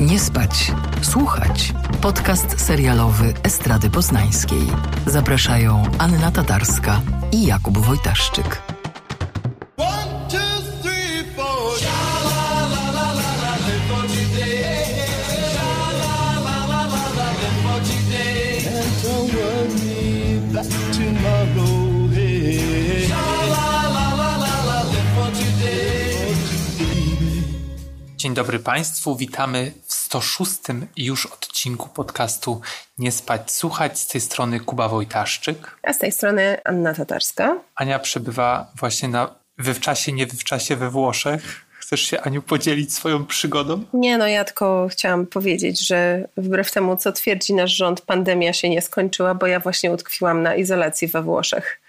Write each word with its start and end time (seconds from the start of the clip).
Nie 0.00 0.20
spać, 0.20 0.72
słuchać. 1.02 1.72
Podcast 2.00 2.60
serialowy 2.66 3.34
Estrady 3.42 3.90
Poznańskiej. 3.90 4.62
Zapraszają 5.06 5.82
Anna 5.98 6.30
Tatarska 6.30 7.00
i 7.32 7.46
Jakub 7.46 7.78
Wojtaszczyk. 7.78 8.79
Dzień 28.20 28.34
dobry 28.34 28.58
Państwu, 28.58 29.16
witamy 29.16 29.72
w 29.86 29.92
106 29.94 30.52
już 30.96 31.26
odcinku 31.26 31.88
podcastu 31.88 32.60
Nie 32.98 33.12
spać, 33.12 33.50
słuchać. 33.52 33.98
Z 33.98 34.06
tej 34.06 34.20
strony 34.20 34.60
Kuba 34.60 34.88
Wojtaszczyk. 34.88 35.76
A 35.82 35.92
z 35.92 35.98
tej 35.98 36.12
strony 36.12 36.56
Anna 36.64 36.94
Tatarska. 36.94 37.56
Ania 37.74 37.98
przebywa 37.98 38.72
właśnie 38.74 39.08
na 39.08 39.34
wywczasie, 39.58 40.12
nie 40.12 40.26
wywczasie 40.26 40.76
we 40.76 40.90
Włoszech. 40.90 41.66
Chcesz 41.78 42.00
się, 42.00 42.20
Aniu, 42.20 42.42
podzielić 42.42 42.94
swoją 42.94 43.26
przygodą? 43.26 43.84
Nie, 43.92 44.18
no 44.18 44.26
ja 44.26 44.44
tylko 44.44 44.88
chciałam 44.90 45.26
powiedzieć, 45.26 45.86
że 45.86 46.28
wbrew 46.36 46.72
temu, 46.72 46.96
co 46.96 47.12
twierdzi 47.12 47.54
nasz 47.54 47.76
rząd, 47.76 48.00
pandemia 48.00 48.52
się 48.52 48.68
nie 48.68 48.82
skończyła, 48.82 49.34
bo 49.34 49.46
ja 49.46 49.60
właśnie 49.60 49.92
utkwiłam 49.92 50.42
na 50.42 50.54
izolacji 50.54 51.08
we 51.08 51.22
Włoszech. 51.22 51.79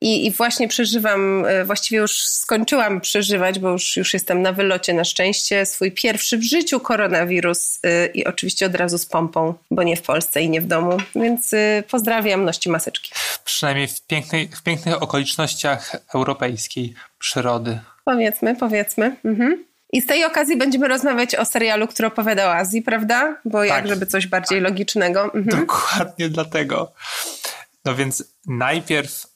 I, 0.00 0.26
I, 0.26 0.30
właśnie 0.30 0.68
przeżywam, 0.68 1.44
e, 1.46 1.64
właściwie 1.64 2.00
już 2.00 2.26
skończyłam 2.26 3.00
przeżywać, 3.00 3.58
bo 3.58 3.70
już, 3.70 3.96
już 3.96 4.14
jestem 4.14 4.42
na 4.42 4.52
wylocie 4.52 4.94
na 4.94 5.04
szczęście, 5.04 5.66
swój 5.66 5.92
pierwszy 5.92 6.38
w 6.38 6.42
życiu 6.42 6.80
koronawirus 6.80 7.80
yy, 7.84 8.06
i 8.06 8.24
oczywiście 8.26 8.66
od 8.66 8.74
razu 8.74 8.98
z 8.98 9.06
pompą, 9.06 9.54
bo 9.70 9.82
nie 9.82 9.96
w 9.96 10.02
Polsce 10.02 10.42
i 10.42 10.50
nie 10.50 10.60
w 10.60 10.66
domu. 10.66 10.98
Więc 11.14 11.52
yy, 11.52 11.84
pozdrawiam, 11.90 12.44
ności 12.44 12.70
maseczki. 12.70 13.12
Przynajmniej 13.44 13.88
w, 13.88 14.02
pięknej, 14.02 14.48
w 14.48 14.62
pięknych 14.62 15.02
okolicznościach 15.02 15.96
europejskiej 16.14 16.94
przyrody. 17.18 17.80
Powiedzmy, 18.04 18.56
powiedzmy. 18.56 19.16
Mhm. 19.24 19.64
I 19.92 20.02
z 20.02 20.06
tej 20.06 20.24
okazji 20.24 20.56
będziemy 20.56 20.88
rozmawiać 20.88 21.34
o 21.34 21.44
serialu, 21.44 21.86
który 21.86 22.08
opowiada 22.08 22.46
o 22.46 22.54
Azji, 22.54 22.82
prawda? 22.82 23.36
Bo 23.44 23.58
tak. 23.58 23.68
jak 23.68 23.88
żeby 23.88 24.06
coś 24.06 24.26
bardziej 24.26 24.60
logicznego. 24.60 25.24
Mhm. 25.24 25.44
Dokładnie 25.44 26.28
dlatego. 26.28 26.92
No 27.84 27.94
więc 27.94 28.24
najpierw 28.46 29.29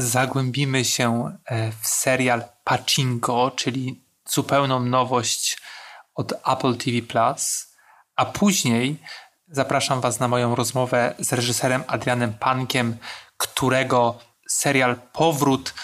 zagłębimy 0.00 0.84
się 0.84 1.38
e, 1.44 1.72
w 1.80 1.86
serial 1.86 2.44
Pachinko, 2.64 3.50
czyli 3.56 4.04
zupełną 4.26 4.80
nowość 4.80 5.58
od 6.14 6.32
Apple 6.32 6.76
TV 6.76 7.02
Plus, 7.08 7.74
a 8.16 8.24
później 8.24 8.96
zapraszam 9.48 10.00
Was 10.00 10.20
na 10.20 10.28
moją 10.28 10.54
rozmowę 10.54 11.14
z 11.18 11.32
reżyserem 11.32 11.84
Adrianem 11.86 12.32
Pankiem, 12.32 12.96
którego 13.36 14.18
serial 14.48 14.96
Powrót 15.12 15.74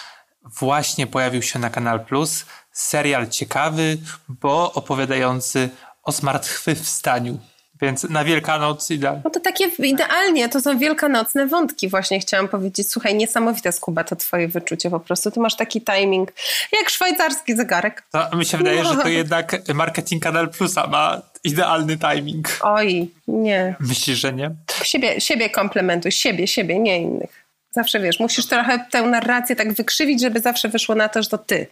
właśnie 0.45 1.07
pojawił 1.07 1.43
się 1.43 1.59
na 1.59 1.71
Kanal 1.71 2.05
Plus. 2.05 2.47
Serial 2.73 3.29
ciekawy, 3.29 3.99
bo 4.29 4.73
opowiadający 4.73 5.71
o 6.03 6.13
zmartwychwstaniu 6.13 7.39
więc 7.81 8.05
na 8.05 8.25
Wielkanoc 8.25 8.91
idealnie. 8.91 9.21
No 9.25 9.31
to 9.31 9.41
takie 9.41 9.65
idealnie, 9.79 10.49
to 10.49 10.61
są 10.61 10.79
wielkanocne 10.79 11.47
wątki 11.47 11.89
właśnie 11.89 12.21
chciałam 12.21 12.49
powiedzieć. 12.49 12.91
Słuchaj, 12.91 13.15
niesamowite 13.15 13.73
Skuba 13.73 14.05
to 14.05 14.17
twoje 14.17 14.49
wyczucie 14.49 14.91
po 14.91 15.01
prostu. 15.01 15.31
Ty 15.31 15.41
masz 15.41 15.57
taki 15.57 15.81
timing 15.81 16.33
jak 16.81 16.91
szwajcarski 16.91 17.57
zegarek. 17.57 18.03
To 18.11 18.37
mi 18.37 18.45
się 18.45 18.59
wydaje, 18.59 18.83
no. 18.83 18.95
że 18.95 19.01
to 19.01 19.09
jednak 19.23 19.75
marketing 19.75 20.23
Kanal 20.23 20.51
Plusa 20.51 20.87
ma 20.87 21.23
idealny 21.45 21.99
timing. 21.99 22.59
Oj, 22.63 23.11
nie. 23.29 23.75
Myślisz, 23.81 24.19
że 24.19 24.33
nie? 24.33 24.51
Siebie, 24.83 25.21
siebie 25.21 25.51
komplementuj, 25.51 26.13
siebie, 26.13 26.47
siebie, 26.47 26.79
nie 26.79 26.99
innych. 26.99 27.45
Zawsze 27.71 28.01
wiesz, 28.01 28.21
musisz 28.21 28.47
trochę 28.47 28.87
tę 28.91 29.03
narrację 29.03 29.57
tak 29.57 29.73
wykrzywić, 29.73 30.21
żeby 30.21 30.41
zawsze 30.41 30.69
wyszło 30.69 30.95
na 30.95 31.09
to, 31.09 31.23
że 31.23 31.29
to 31.29 31.39
ty. 31.39 31.67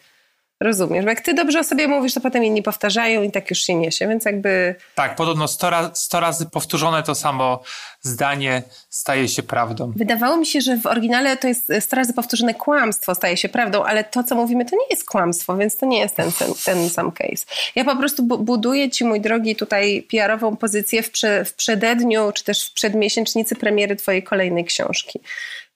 Rozumiesz, 0.63 1.05
bo 1.05 1.11
jak 1.11 1.21
ty 1.21 1.35
dobrze 1.35 1.61
o 1.61 1.65
sobie 1.65 1.89
mówisz, 1.89 2.15
to 2.15 2.21
potem 2.21 2.45
inni 2.45 2.63
powtarzają 2.63 3.23
i 3.23 3.31
tak 3.31 3.51
już 3.51 3.59
się 3.59 3.75
niesie, 3.75 4.09
więc 4.09 4.25
jakby... 4.25 4.75
Tak, 4.95 5.17
podobno 5.17 5.49
100 5.49 5.71
razy, 5.71 5.91
100 5.95 6.21
razy 6.21 6.47
powtórzone 6.47 7.03
to 7.03 7.15
samo 7.15 7.63
zdanie 8.01 8.63
staje 8.91 9.29
się 9.29 9.43
prawdą. 9.43 9.93
Wydawało 9.97 10.37
mi 10.37 10.47
się, 10.47 10.61
że 10.61 10.77
w 10.77 10.87
oryginale 10.87 11.37
to 11.37 11.49
jest 11.49 11.73
100 11.81 11.97
razy 11.97 12.13
powtórzone 12.13 12.55
kłamstwo 12.55 13.15
staje 13.15 13.37
się 13.37 13.49
prawdą, 13.49 13.85
ale 13.85 14.05
to, 14.05 14.25
co 14.25 14.35
mówimy, 14.35 14.65
to 14.65 14.77
nie 14.77 14.87
jest 14.91 15.07
kłamstwo, 15.07 15.57
więc 15.57 15.77
to 15.77 15.87
nie 15.87 15.99
jest 15.99 16.17
ten, 16.17 16.33
ten, 16.33 16.49
ten 16.65 16.91
sam 16.91 17.13
case. 17.13 17.47
Ja 17.75 17.85
po 17.85 17.97
prostu 17.97 18.23
buduję 18.23 18.91
ci, 18.91 19.05
mój 19.05 19.21
drogi, 19.21 19.57
tutaj 19.57 20.07
PR-ową 20.11 20.57
pozycję 20.57 21.03
w, 21.03 21.11
prze, 21.11 21.45
w 21.45 21.55
przededniu, 21.55 22.33
czy 22.33 22.45
też 22.45 22.67
w 22.67 22.73
przedmiesięcznicy 22.73 23.57
premiery 23.57 23.97
twojej 23.97 24.23
kolejnej 24.23 24.65
książki. 24.65 25.21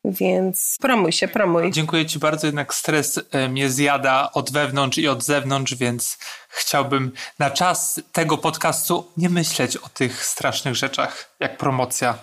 Więc 0.07 0.77
promuj 0.81 1.13
się, 1.13 1.29
promuj. 1.29 1.71
Dziękuję 1.73 2.07
Ci 2.07 2.19
bardzo, 2.19 2.47
jednak 2.47 2.75
stres 2.75 3.21
e, 3.31 3.49
mnie 3.49 3.71
zjada 3.71 4.31
od 4.33 4.53
wewnątrz 4.53 4.99
i 4.99 5.09
od 5.09 5.25
zewnątrz, 5.25 5.75
więc 5.75 6.19
chciałbym 6.49 7.13
na 7.39 7.51
czas 7.51 8.01
tego 8.13 8.39
podcastu 8.39 9.13
nie 9.17 9.29
myśleć 9.29 9.77
o 9.77 9.89
tych 9.89 10.25
strasznych 10.25 10.75
rzeczach, 10.75 11.31
jak 11.41 11.57
promocja 11.57 12.19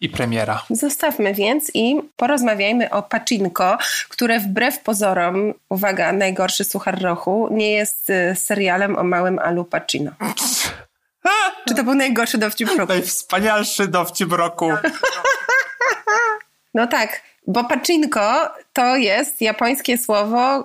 i 0.00 0.08
premiera. 0.08 0.62
Zostawmy 0.70 1.34
więc 1.34 1.70
i 1.74 2.00
porozmawiajmy 2.16 2.90
o 2.90 3.02
Pacinko, 3.02 3.78
które 4.08 4.40
wbrew 4.40 4.80
pozorom, 4.80 5.54
uwaga, 5.68 6.12
najgorszy 6.12 6.64
suchar 6.64 7.02
rochu, 7.02 7.48
nie 7.50 7.70
jest 7.70 8.10
e, 8.10 8.36
serialem 8.36 8.96
o 8.96 9.04
małym 9.04 9.38
Alu 9.38 9.64
Pacino. 9.64 10.10
Czy 11.68 11.74
to 11.74 11.84
był 11.84 11.94
najgorszy 11.94 12.38
dowcip 12.38 12.68
roku? 12.68 12.92
Najwspanialszy 12.92 13.88
dowcip 13.88 14.32
roku. 14.32 14.70
No 16.76 16.86
tak, 16.86 17.22
bo 17.46 17.64
paczynko 17.64 18.50
to 18.72 18.96
jest 18.96 19.40
japońskie 19.40 19.98
słowo, 19.98 20.60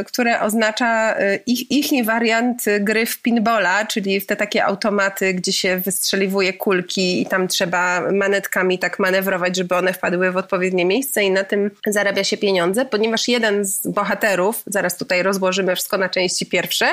y, 0.00 0.04
które 0.04 0.40
oznacza 0.40 1.20
y, 1.20 1.40
ich, 1.46 1.70
ich 1.70 2.04
wariant 2.04 2.64
gry 2.80 3.06
w 3.06 3.22
pinbola, 3.22 3.86
czyli 3.86 4.20
w 4.20 4.26
te 4.26 4.36
takie 4.36 4.64
automaty, 4.64 5.34
gdzie 5.34 5.52
się 5.52 5.78
wystrzeliwuje 5.78 6.52
kulki 6.52 7.22
i 7.22 7.26
tam 7.26 7.48
trzeba 7.48 8.02
manetkami 8.12 8.78
tak 8.78 8.98
manewrować, 8.98 9.56
żeby 9.56 9.76
one 9.76 9.92
wpadły 9.92 10.32
w 10.32 10.36
odpowiednie 10.36 10.84
miejsce 10.84 11.22
i 11.22 11.30
na 11.30 11.44
tym 11.44 11.70
zarabia 11.86 12.24
się 12.24 12.36
pieniądze, 12.36 12.84
ponieważ 12.84 13.28
jeden 13.28 13.64
z 13.64 13.86
bohaterów, 13.86 14.62
zaraz 14.66 14.96
tutaj 14.96 15.22
rozłożymy 15.22 15.74
wszystko 15.74 15.98
na 15.98 16.08
części 16.08 16.46
pierwsze, 16.46 16.86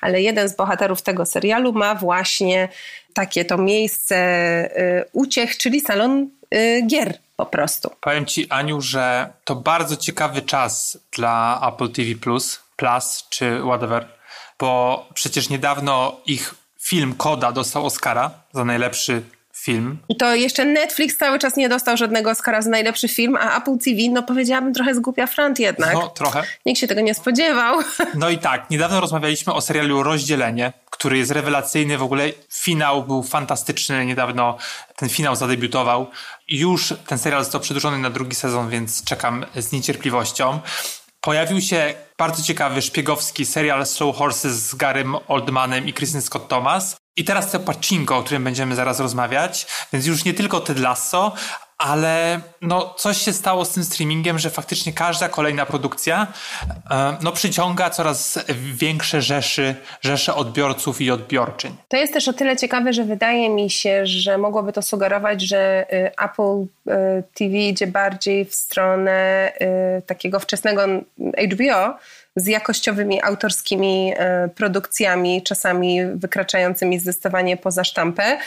ale 0.00 0.22
jeden 0.22 0.48
z 0.48 0.56
bohaterów 0.56 1.02
tego 1.02 1.26
serialu 1.26 1.72
ma 1.72 1.94
właśnie 1.94 2.68
takie 3.14 3.44
to 3.44 3.58
miejsce 3.58 4.16
y, 5.00 5.04
uciech, 5.12 5.56
czyli 5.56 5.80
salon 5.80 6.30
gier 6.86 7.18
po 7.40 7.46
prostu. 7.46 7.90
Powiem 8.00 8.26
Ci, 8.26 8.50
Aniu, 8.50 8.80
że 8.80 9.32
to 9.44 9.56
bardzo 9.56 9.96
ciekawy 9.96 10.42
czas 10.42 10.98
dla 11.12 11.60
Apple 11.68 11.92
TV 11.92 12.14
Plus, 12.20 12.60
Plus 12.76 13.26
czy 13.28 13.60
whatever, 13.60 14.08
bo 14.58 15.08
przecież 15.14 15.48
niedawno 15.48 16.20
ich 16.26 16.54
film 16.80 17.14
Koda 17.14 17.52
dostał 17.52 17.86
Oscara 17.86 18.30
za 18.52 18.64
najlepszy 18.64 19.22
film. 19.60 19.98
I 20.08 20.16
to 20.16 20.34
jeszcze 20.34 20.64
Netflix 20.64 21.16
cały 21.16 21.38
czas 21.38 21.56
nie 21.56 21.68
dostał 21.68 21.96
żadnego 21.96 22.30
Oscara 22.30 22.62
za 22.62 22.70
najlepszy 22.70 23.08
film, 23.08 23.36
a 23.36 23.58
Apple 23.58 23.78
TV, 23.78 23.96
no 24.10 24.22
powiedziałabym 24.22 24.74
trochę 24.74 24.94
zgłupia 24.94 25.26
front 25.26 25.58
jednak. 25.58 25.94
No, 25.94 26.08
trochę. 26.08 26.42
Nikt 26.66 26.80
się 26.80 26.86
tego 26.86 27.00
nie 27.00 27.14
spodziewał. 27.14 27.80
No 28.14 28.30
i 28.30 28.38
tak, 28.38 28.70
niedawno 28.70 29.00
rozmawialiśmy 29.00 29.52
o 29.52 29.60
serialu 29.60 30.02
Rozdzielenie, 30.02 30.72
który 30.90 31.18
jest 31.18 31.30
rewelacyjny, 31.30 31.98
w 31.98 32.02
ogóle 32.02 32.32
finał 32.52 33.04
był 33.04 33.22
fantastyczny, 33.22 34.06
niedawno 34.06 34.56
ten 34.96 35.08
finał 35.08 35.36
zadebiutował. 35.36 36.10
Już 36.48 36.94
ten 37.06 37.18
serial 37.18 37.44
został 37.44 37.60
przedłużony 37.60 37.98
na 37.98 38.10
drugi 38.10 38.34
sezon, 38.34 38.70
więc 38.70 39.04
czekam 39.04 39.46
z 39.56 39.72
niecierpliwością. 39.72 40.60
Pojawił 41.20 41.60
się 41.60 41.94
bardzo 42.18 42.42
ciekawy 42.42 42.82
szpiegowski 42.82 43.46
serial 43.46 43.86
Slow 43.86 44.16
Horses 44.16 44.52
z 44.52 44.74
Garym 44.74 45.16
Oldmanem 45.28 45.88
i 45.88 45.92
Kristen 45.92 46.22
Scott 46.22 46.48
Thomas. 46.48 46.96
I 47.20 47.24
teraz 47.24 47.50
to 47.50 47.60
Pachinko, 47.60 48.16
o 48.16 48.22
którym 48.22 48.44
będziemy 48.44 48.74
zaraz 48.74 49.00
rozmawiać, 49.00 49.66
więc 49.92 50.06
już 50.06 50.24
nie 50.24 50.34
tylko 50.34 50.60
Ted 50.60 50.78
Lasso, 50.78 51.32
ale 51.78 52.40
no, 52.62 52.94
coś 52.98 53.16
się 53.16 53.32
stało 53.32 53.64
z 53.64 53.70
tym 53.70 53.84
streamingiem, 53.84 54.38
że 54.38 54.50
faktycznie 54.50 54.92
każda 54.92 55.28
kolejna 55.28 55.66
produkcja 55.66 56.26
e, 56.90 57.16
no, 57.22 57.32
przyciąga 57.32 57.90
coraz 57.90 58.38
większe 58.74 59.22
rzeszy, 59.22 59.74
rzesze 60.00 60.34
odbiorców 60.34 61.00
i 61.00 61.10
odbiorczyń. 61.10 61.76
To 61.88 61.96
jest 61.96 62.12
też 62.12 62.28
o 62.28 62.32
tyle 62.32 62.56
ciekawe, 62.56 62.92
że 62.92 63.04
wydaje 63.04 63.50
mi 63.50 63.70
się, 63.70 64.06
że 64.06 64.38
mogłoby 64.38 64.72
to 64.72 64.82
sugerować, 64.82 65.42
że 65.42 65.86
y, 65.92 66.10
Apple 66.24 66.62
y, 66.62 67.22
TV 67.34 67.56
idzie 67.56 67.86
bardziej 67.86 68.44
w 68.44 68.54
stronę 68.54 69.52
y, 69.98 70.02
takiego 70.02 70.40
wczesnego 70.40 70.82
HBO, 71.52 71.98
z 72.36 72.46
jakościowymi 72.46 73.22
autorskimi 73.22 74.12
produkcjami, 74.54 75.42
czasami 75.42 76.06
wykraczającymi 76.06 76.98
zdecydowanie 76.98 77.56
poza 77.56 77.84
sztampę 77.84 78.38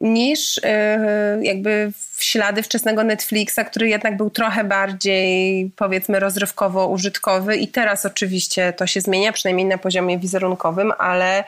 niż 0.00 0.56
yy, 0.56 1.44
jakby 1.44 1.92
w 2.16 2.24
ślady 2.24 2.62
wczesnego 2.62 3.04
Netflixa, 3.04 3.58
który 3.70 3.88
jednak 3.88 4.16
był 4.16 4.30
trochę 4.30 4.64
bardziej 4.64 5.70
powiedzmy 5.76 6.20
rozrywkowo-użytkowy. 6.20 7.56
I 7.56 7.68
teraz 7.68 8.06
oczywiście 8.06 8.72
to 8.72 8.86
się 8.86 9.00
zmienia, 9.00 9.32
przynajmniej 9.32 9.66
na 9.66 9.78
poziomie 9.78 10.18
wizerunkowym, 10.18 10.92
ale 10.98 11.44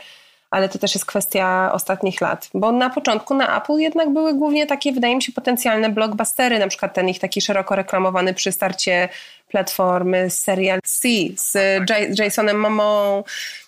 ale 0.50 0.68
to 0.68 0.78
też 0.78 0.94
jest 0.94 1.06
kwestia 1.06 1.70
ostatnich 1.72 2.20
lat. 2.20 2.50
Bo 2.54 2.72
na 2.72 2.90
początku 2.90 3.34
na 3.34 3.58
Apple 3.58 3.76
jednak 3.76 4.12
były 4.12 4.34
głównie 4.34 4.66
takie, 4.66 4.92
wydaje 4.92 5.16
mi 5.16 5.22
się, 5.22 5.32
potencjalne 5.32 5.90
blockbustery, 5.90 6.58
na 6.58 6.68
przykład 6.68 6.94
ten 6.94 7.08
ich 7.08 7.18
taki 7.18 7.40
szeroko 7.40 7.76
reklamowany 7.76 8.34
przy 8.34 8.52
starcie 8.52 9.08
platformy 9.48 10.30
serial 10.30 10.80
C 10.84 11.08
z 11.36 11.58
Jasonem 12.18 12.60
Momą. 12.60 13.24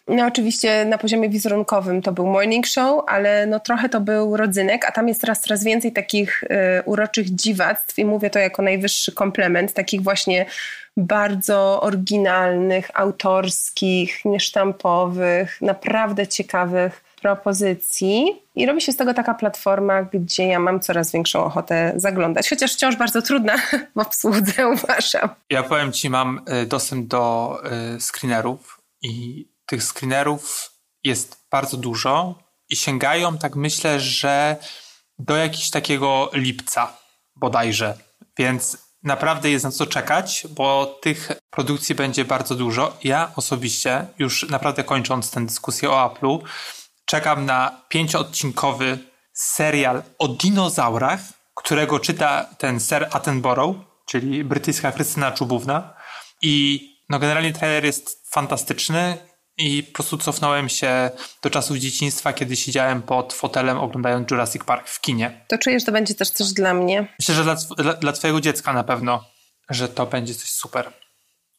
No 0.08 0.26
oczywiście 0.26 0.84
na 0.84 0.98
poziomie 0.98 1.28
wizerunkowym 1.28 2.02
to 2.02 2.12
był 2.12 2.26
morning 2.26 2.66
show, 2.66 3.04
ale 3.06 3.46
no 3.46 3.60
trochę 3.60 3.88
to 3.88 4.00
był 4.00 4.36
rodzynek, 4.36 4.84
a 4.88 4.92
tam 4.92 5.08
jest 5.08 5.20
teraz 5.20 5.40
coraz 5.40 5.64
więcej 5.64 5.92
takich 5.92 6.44
y, 6.44 6.48
uroczych 6.84 7.34
dziwactw 7.34 7.98
i 7.98 8.04
mówię 8.04 8.30
to 8.30 8.38
jako 8.38 8.62
najwyższy 8.62 9.12
komplement, 9.12 9.72
takich 9.72 10.02
właśnie 10.02 10.46
bardzo 11.00 11.80
oryginalnych, 11.80 12.90
autorskich, 12.94 14.24
niesztampowych, 14.24 15.60
naprawdę 15.60 16.26
ciekawych 16.26 17.04
propozycji 17.22 18.42
i 18.54 18.66
robi 18.66 18.80
się 18.80 18.92
z 18.92 18.96
tego 18.96 19.14
taka 19.14 19.34
platforma, 19.34 20.02
gdzie 20.02 20.46
ja 20.46 20.58
mam 20.58 20.80
coraz 20.80 21.12
większą 21.12 21.44
ochotę 21.44 21.92
zaglądać, 21.96 22.50
chociaż 22.50 22.74
wciąż 22.74 22.96
bardzo 22.96 23.22
trudna 23.22 23.56
w 23.96 23.98
obsłudze, 23.98 24.68
uważam. 24.74 25.28
Ja 25.50 25.62
powiem 25.62 25.92
Ci, 25.92 26.10
mam 26.10 26.40
y, 26.62 26.66
dostęp 26.66 27.08
do 27.08 27.56
y, 27.96 28.00
screenerów 28.00 28.80
i 29.02 29.46
tych 29.66 29.82
screenerów 29.82 30.70
jest 31.04 31.46
bardzo 31.50 31.76
dużo 31.76 32.34
i 32.68 32.76
sięgają, 32.76 33.38
tak 33.38 33.56
myślę, 33.56 34.00
że 34.00 34.56
do 35.18 35.36
jakiegoś 35.36 35.70
takiego 35.70 36.30
lipca 36.32 36.92
bodajże, 37.36 37.94
więc 38.38 38.89
naprawdę 39.02 39.50
jest 39.50 39.64
na 39.64 39.70
co 39.70 39.86
czekać, 39.86 40.46
bo 40.50 40.98
tych 41.02 41.32
produkcji 41.50 41.94
będzie 41.94 42.24
bardzo 42.24 42.54
dużo. 42.54 42.96
Ja 43.04 43.32
osobiście, 43.36 44.06
już 44.18 44.48
naprawdę 44.48 44.84
kończąc 44.84 45.30
tę 45.30 45.46
dyskusję 45.46 45.90
o 45.90 46.08
Apple'u, 46.08 46.38
czekam 47.04 47.46
na 47.46 47.82
pięcioodcinkowy 47.88 48.98
serial 49.32 50.02
o 50.18 50.28
dinozaurach, 50.28 51.20
którego 51.54 52.00
czyta 52.00 52.46
ten 52.58 52.80
Sir 52.80 53.08
Attenborough, 53.10 53.76
czyli 54.06 54.44
brytyjska 54.44 54.92
Krystyna 54.92 55.32
Czubówna. 55.32 55.94
I 56.42 56.86
no 57.08 57.18
generalnie 57.18 57.52
trailer 57.52 57.84
jest 57.84 58.30
fantastyczny 58.30 59.29
i 59.60 59.82
po 59.82 59.92
prostu 59.92 60.18
cofnąłem 60.18 60.68
się 60.68 61.10
do 61.42 61.50
czasów 61.50 61.76
dzieciństwa, 61.76 62.32
kiedy 62.32 62.56
siedziałem 62.56 63.02
pod 63.02 63.32
fotelem 63.32 63.78
oglądając 63.78 64.30
Jurassic 64.30 64.64
Park 64.64 64.88
w 64.88 65.00
kinie. 65.00 65.44
To 65.48 65.58
czujesz, 65.58 65.82
że 65.82 65.86
to 65.86 65.92
będzie 65.92 66.14
też 66.14 66.30
coś 66.30 66.52
dla 66.52 66.74
mnie? 66.74 67.06
Myślę, 67.18 67.34
że 67.34 67.44
dla, 67.44 67.54
dla, 67.54 67.92
dla 67.92 68.12
twojego 68.12 68.40
dziecka 68.40 68.72
na 68.72 68.84
pewno, 68.84 69.24
że 69.70 69.88
to 69.88 70.06
będzie 70.06 70.34
coś 70.34 70.50
super. 70.50 70.92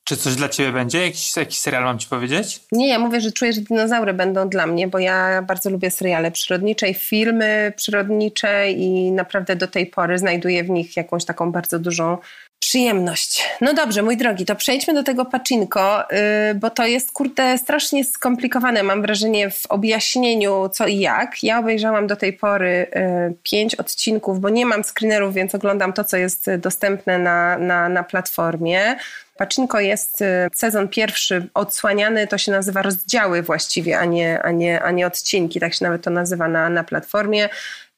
Czy 0.03 0.17
coś 0.17 0.35
dla 0.35 0.49
ciebie 0.49 0.71
będzie? 0.71 1.05
Jakiś, 1.05 1.37
jakiś 1.37 1.59
serial 1.59 1.83
mam 1.83 1.99
ci 1.99 2.07
powiedzieć? 2.07 2.59
Nie, 2.71 2.89
ja 2.89 2.99
mówię, 2.99 3.21
że 3.21 3.31
czuję, 3.31 3.53
że 3.53 3.61
dinozaury 3.61 4.13
będą 4.13 4.49
dla 4.49 4.67
mnie, 4.67 4.87
bo 4.87 4.99
ja 4.99 5.41
bardzo 5.41 5.69
lubię 5.69 5.91
seriale 5.91 6.31
przyrodnicze 6.31 6.89
i 6.89 6.93
filmy 6.93 7.73
przyrodnicze 7.75 8.71
i 8.71 9.11
naprawdę 9.11 9.55
do 9.55 9.67
tej 9.67 9.85
pory 9.85 10.17
znajduję 10.17 10.63
w 10.63 10.69
nich 10.69 10.97
jakąś 10.97 11.25
taką 11.25 11.51
bardzo 11.51 11.79
dużą 11.79 12.17
przyjemność. 12.61 13.49
No 13.61 13.73
dobrze, 13.73 14.03
mój 14.03 14.17
drogi, 14.17 14.45
to 14.45 14.55
przejdźmy 14.55 14.93
do 14.93 15.03
tego 15.03 15.25
pacinko, 15.25 16.03
yy, 16.11 16.55
bo 16.55 16.69
to 16.69 16.85
jest 16.85 17.11
kurde 17.11 17.57
strasznie 17.57 18.05
skomplikowane, 18.05 18.83
mam 18.83 19.01
wrażenie, 19.01 19.49
w 19.49 19.65
objaśnieniu 19.69 20.69
co 20.73 20.87
i 20.87 20.99
jak. 20.99 21.43
Ja 21.43 21.59
obejrzałam 21.59 22.07
do 22.07 22.15
tej 22.15 22.33
pory 22.33 22.87
yy, 22.95 23.35
pięć 23.43 23.75
odcinków, 23.75 24.39
bo 24.39 24.49
nie 24.49 24.65
mam 24.65 24.83
screenerów, 24.83 25.33
więc 25.33 25.55
oglądam 25.55 25.93
to, 25.93 26.03
co 26.03 26.17
jest 26.17 26.49
dostępne 26.57 27.19
na, 27.19 27.57
na, 27.57 27.89
na 27.89 28.03
platformie. 28.03 28.95
Paczynko 29.41 29.79
jest 29.79 30.21
y, 30.21 30.25
sezon 30.53 30.87
pierwszy 30.87 31.47
odsłaniany, 31.53 32.27
to 32.27 32.37
się 32.37 32.51
nazywa 32.51 32.81
rozdziały 32.81 33.41
właściwie, 33.41 33.99
a 33.99 34.05
nie, 34.05 34.41
a 34.41 34.51
nie, 34.51 34.81
a 34.81 34.91
nie 34.91 35.07
odcinki, 35.07 35.59
tak 35.59 35.73
się 35.73 35.85
nawet 35.85 36.03
to 36.03 36.09
nazywa 36.09 36.47
na, 36.47 36.69
na 36.69 36.83
platformie. 36.83 37.49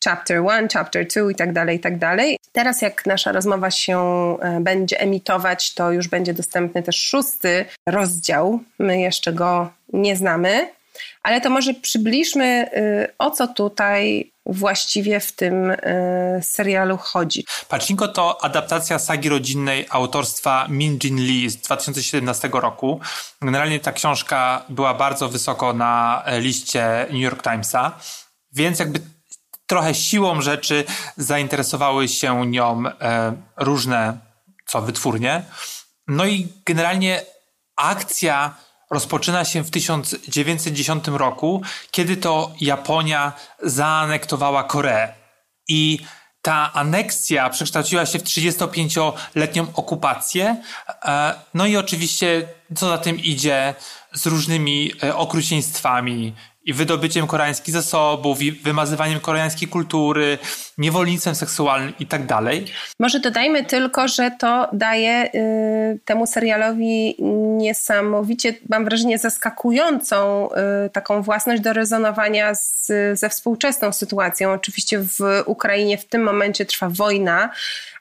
Chapter 0.04 0.42
1, 0.42 0.68
Chapter 0.74 1.08
2 1.08 1.32
i 1.32 1.36
tak 1.36 1.54
dalej, 1.54 1.78
i 1.78 1.80
tak 1.80 1.98
dalej. 1.98 2.40
Teraz 2.52 2.82
jak 2.82 3.06
nasza 3.06 3.32
rozmowa 3.32 3.72
się 3.72 4.00
e, 4.42 4.60
będzie 4.62 5.00
emitować, 5.00 5.74
to 5.74 5.92
już 5.92 6.08
będzie 6.08 6.34
dostępny 6.34 6.84
też 6.84 7.02
szósty 7.02 7.66
rozdział. 7.88 8.60
My 8.80 9.00
jeszcze 9.00 9.34
go 9.34 9.74
nie 9.94 10.16
znamy, 10.16 10.70
ale 11.24 11.42
to 11.42 11.50
może 11.50 11.74
przybliżmy, 11.74 12.70
y, 12.78 13.14
o 13.18 13.32
co 13.32 13.48
tutaj 13.48 14.32
właściwie 14.46 15.20
w 15.20 15.32
tym 15.32 15.72
y, 15.72 15.78
serialu 16.42 16.98
chodzi. 16.98 17.46
Pachinko 17.70 18.08
to 18.08 18.44
adaptacja 18.44 19.00
sagi 19.00 19.30
rodzinnej 19.30 19.86
autorstwa 19.90 20.68
Min 20.70 21.00
Jin 21.04 21.18
Lee 21.18 21.50
z 21.50 21.58
2017 21.58 22.50
roku. 22.54 23.00
Generalnie 23.42 23.80
ta 23.80 23.92
książka 23.92 24.66
była 24.70 24.94
bardzo 24.94 25.30
wysoko 25.30 25.74
na 25.74 26.24
liście 26.40 27.06
New 27.10 27.22
York 27.22 27.44
Timesa, 27.44 27.92
więc 28.54 28.80
jakby 28.80 29.00
trochę 29.68 29.96
siłą 29.96 30.42
rzeczy 30.42 30.84
zainteresowały 31.18 32.08
się 32.08 32.46
nią 32.46 32.84
e, 32.88 33.34
różne 33.58 34.18
co 34.66 34.82
wytwórnie. 34.82 35.44
No 36.08 36.26
i 36.26 36.48
generalnie 36.66 37.22
akcja 37.76 38.56
rozpoczyna 38.92 39.46
się 39.46 39.64
w 39.64 39.72
1910 39.72 41.08
roku, 41.08 41.62
kiedy 41.92 42.18
to 42.18 42.52
Japonia 42.62 43.34
zaanektowała 43.64 44.64
Koreę. 44.64 45.14
I 45.68 46.00
ta 46.42 46.74
aneksja 46.74 47.50
przekształciła 47.50 48.06
się 48.06 48.20
w 48.20 48.24
35-letnią 48.24 49.66
okupację. 49.74 50.64
E, 51.06 51.34
no 51.54 51.66
i 51.66 51.78
oczywiście, 51.78 52.48
co 52.76 52.90
za 52.90 52.98
tym 52.98 53.20
idzie, 53.20 53.76
z 54.14 54.26
różnymi 54.26 54.92
e, 55.04 55.16
okrucieństwami 55.16 56.34
i 56.66 56.74
wydobyciem 56.74 57.28
koreańskich 57.28 57.74
zasobów, 57.74 58.42
i 58.42 58.52
wymazywaniem 58.52 59.20
koreańskiej 59.20 59.68
kultury, 59.68 60.38
niewolnictwem 60.78 61.36
seksualnym 61.36 61.94
i 62.00 62.06
tak 62.06 62.26
dalej. 62.26 62.66
Może 63.00 63.20
dodajmy 63.20 63.66
tylko, 63.66 64.08
że 64.08 64.32
to 64.40 64.68
daje 64.74 65.30
y, 65.36 66.00
temu 66.06 66.28
serialowi 66.28 67.16
niesamowicie, 67.58 68.54
mam 68.70 68.86
wrażenie, 68.86 69.18
zaskakującą 69.18 70.50
y, 70.86 70.90
taką 70.90 71.22
własność 71.22 71.62
do 71.62 71.74
rezonowania 71.74 72.56
z, 72.56 72.92
ze 73.14 73.30
współczesną 73.30 73.92
sytuacją. 73.92 74.52
Oczywiście 74.52 75.00
w 75.00 75.44
Ukrainie 75.46 75.98
w 75.98 76.06
tym 76.06 76.24
momencie 76.24 76.66
trwa 76.66 76.90
wojna, 76.90 77.50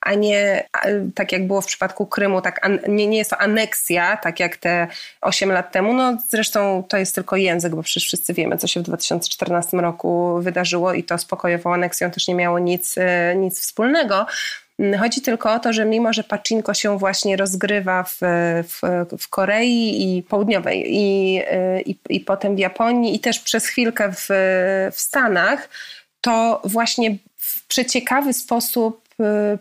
a 0.03 0.15
nie 0.15 0.69
tak 1.15 1.33
jak 1.33 1.47
było 1.47 1.61
w 1.61 1.67
przypadku 1.67 2.07
Krymu, 2.07 2.41
tak 2.41 2.69
nie, 2.89 3.07
nie 3.07 3.19
jest 3.19 3.31
to 3.31 3.39
aneksja, 3.39 4.17
tak 4.17 4.41
jak 4.41 4.57
te 4.57 4.87
8 5.21 5.53
lat 5.53 5.73
temu. 5.73 5.93
No 5.93 6.17
zresztą 6.29 6.85
to 6.89 6.97
jest 6.97 7.15
tylko 7.15 7.37
język, 7.37 7.75
bo 7.75 7.83
przecież 7.83 8.05
wszyscy 8.05 8.35
wiemy, 8.35 8.59
co 8.59 8.67
się 8.67 8.81
w 8.81 8.82
2014 8.82 9.77
roku 9.77 10.39
wydarzyło 10.41 10.93
i 10.93 11.05
to 11.05 11.19
z 11.19 11.25
pokojową 11.25 11.75
aneksją 11.75 12.11
też 12.11 12.29
nie 12.29 12.35
miało 12.35 12.59
nic, 12.59 12.94
e, 12.99 13.35
nic 13.37 13.61
wspólnego. 13.61 14.27
Chodzi 14.99 15.21
tylko 15.21 15.53
o 15.53 15.59
to, 15.59 15.73
że 15.73 15.85
mimo, 15.85 16.13
że 16.13 16.25
Pacinko 16.25 16.75
się 16.75 16.99
właśnie 16.99 17.37
rozgrywa 17.37 18.03
w, 18.03 18.19
w, 18.63 18.81
w 19.19 19.29
Korei 19.29 20.17
i 20.17 20.23
Południowej 20.23 20.85
i, 20.89 21.41
e, 21.47 21.81
i, 21.81 21.99
i 22.09 22.21
potem 22.21 22.56
w 22.56 22.59
Japonii 22.59 23.15
i 23.15 23.21
też 23.21 23.39
przez 23.39 23.67
chwilkę 23.67 24.13
w, 24.13 24.27
w 24.93 25.01
Stanach, 25.01 25.69
to 26.21 26.63
właśnie 26.65 27.17
w 27.37 27.67
przeciekawy 27.67 28.32
sposób 28.32 29.02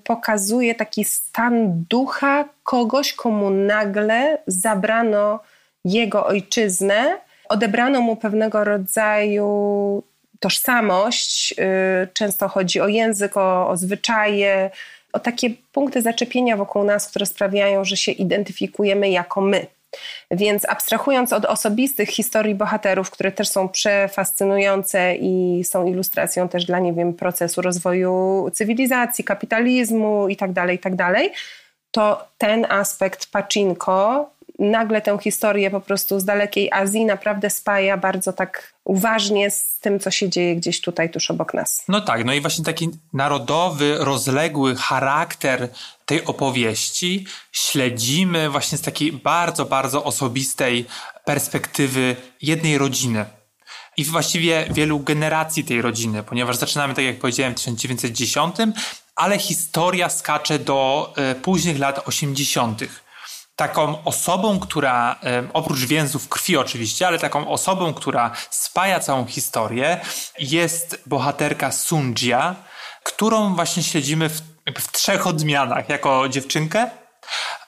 pokazuje 0.04 0.76
taki 0.76 1.06
stan 1.06 1.86
ducha 1.90 2.46
kogoś, 2.64 3.14
komu 3.14 3.50
nagle 3.50 4.38
zabrano 4.48 5.40
jego 5.86 6.26
ojczyznę, 6.26 7.18
odebrano 7.50 8.02
mu 8.02 8.16
pewnego 8.16 8.64
rodzaju 8.64 10.04
tożsamość. 10.40 11.54
Y, 12.04 12.08
często 12.14 12.48
chodzi 12.48 12.82
o 12.82 12.88
język, 12.88 13.38
o, 13.38 13.70
o 13.70 13.78
zwyczaje, 13.78 14.70
o 15.14 15.20
takie 15.20 15.50
punkty 15.72 16.02
zaczepienia 16.02 16.58
wokół 16.58 16.84
nas, 16.84 17.08
które 17.08 17.26
sprawiają, 17.26 17.86
że 17.86 17.98
się 17.98 18.12
identyfikujemy 18.12 19.10
jako 19.10 19.42
my. 19.42 19.68
Więc 20.32 20.70
abstrahując 20.70 21.34
od 21.34 21.46
osobistych 21.46 22.10
historii 22.10 22.56
bohaterów, 22.56 23.12
które 23.12 23.32
też 23.32 23.50
są 23.50 23.70
przefascynujące 23.70 25.16
i 25.16 25.64
są 25.64 25.86
ilustracją 25.86 26.50
też 26.50 26.66
dla, 26.66 26.80
nie 26.80 26.94
wiem, 26.94 27.14
procesu 27.14 27.62
rozwoju 27.62 28.50
cywilizacji, 28.54 29.24
kapitalizmu 29.24 30.28
itd., 30.30 30.54
tak 30.54 30.72
itd., 30.72 30.98
tak 30.98 31.32
to 31.92 32.28
ten 32.38 32.66
aspekt 32.70 33.32
Pacinko 33.32 34.30
nagle 34.60 35.02
tę 35.02 35.18
historię 35.22 35.72
po 35.72 35.82
prostu 35.82 36.20
z 36.20 36.26
dalekiej 36.26 36.70
Azji 36.72 37.06
naprawdę 37.06 37.50
spaja 37.50 37.98
bardzo 37.98 38.34
tak 38.34 38.71
uważnie 38.84 39.52
z 39.52 39.80
tym, 39.80 40.00
co 40.00 40.12
się 40.12 40.30
dzieje 40.30 40.56
gdzieś 40.56 40.82
tutaj 40.82 41.12
tuż 41.12 41.32
obok 41.32 41.54
nas. 41.54 41.84
No 41.88 42.02
tak, 42.02 42.26
no 42.26 42.34
i 42.34 42.42
właśnie 42.42 42.66
taki 42.66 42.90
narodowy, 43.14 43.98
rozległy 44.00 44.76
charakter 44.76 45.70
tej 46.06 46.26
opowieści 46.26 47.26
śledzimy 47.52 48.50
właśnie 48.50 48.78
z 48.78 48.82
takiej 48.82 49.12
bardzo, 49.12 49.66
bardzo 49.66 50.04
osobistej 50.04 50.86
perspektywy 51.26 52.16
jednej 52.42 52.78
rodziny. 52.78 53.26
i 53.98 54.06
właściwie 54.06 54.68
wielu 54.72 55.00
generacji 55.00 55.64
tej 55.64 55.82
rodziny, 55.82 56.24
ponieważ 56.24 56.58
zaczynamy, 56.58 56.94
tak 56.94 57.06
jak 57.06 57.20
powiedziałem, 57.20 57.54
w 57.54 57.58
1910, 57.58 58.56
ale 59.16 59.38
historia 59.38 60.10
skacze 60.10 60.60
do 60.60 61.14
e, 61.18 61.36
późnych 61.36 61.80
lat 61.80 62.08
80. 62.08 62.82
Taką 63.56 64.04
osobą, 64.04 64.60
która 64.60 65.16
e, 65.24 65.44
oprócz 65.54 65.80
więzów 65.80 66.30
krwi 66.30 66.58
oczywiście, 66.58 67.08
ale 67.08 67.20
taką 67.20 67.48
osobą, 67.48 67.94
która 67.94 68.32
spaja 68.50 69.00
całą 69.00 69.26
historię, 69.26 70.00
jest 70.40 71.04
bohaterka 71.06 71.72
Sunjia, 71.72 72.56
którą 73.04 73.56
właśnie 73.56 73.84
śledzimy 73.84 74.30
w, 74.30 74.42
w 74.78 74.92
trzech 74.92 75.28
odmianach. 75.28 75.90
Jako 75.90 76.30
dziewczynkę, 76.30 76.90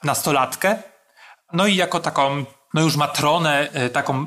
nastolatkę, 0.04 0.78
no 1.54 1.68
i 1.68 1.76
jako 1.76 2.00
taką 2.00 2.46
no 2.74 2.82
już 2.82 2.96
matronę, 2.96 3.70
e, 3.74 3.90
taką 3.90 4.26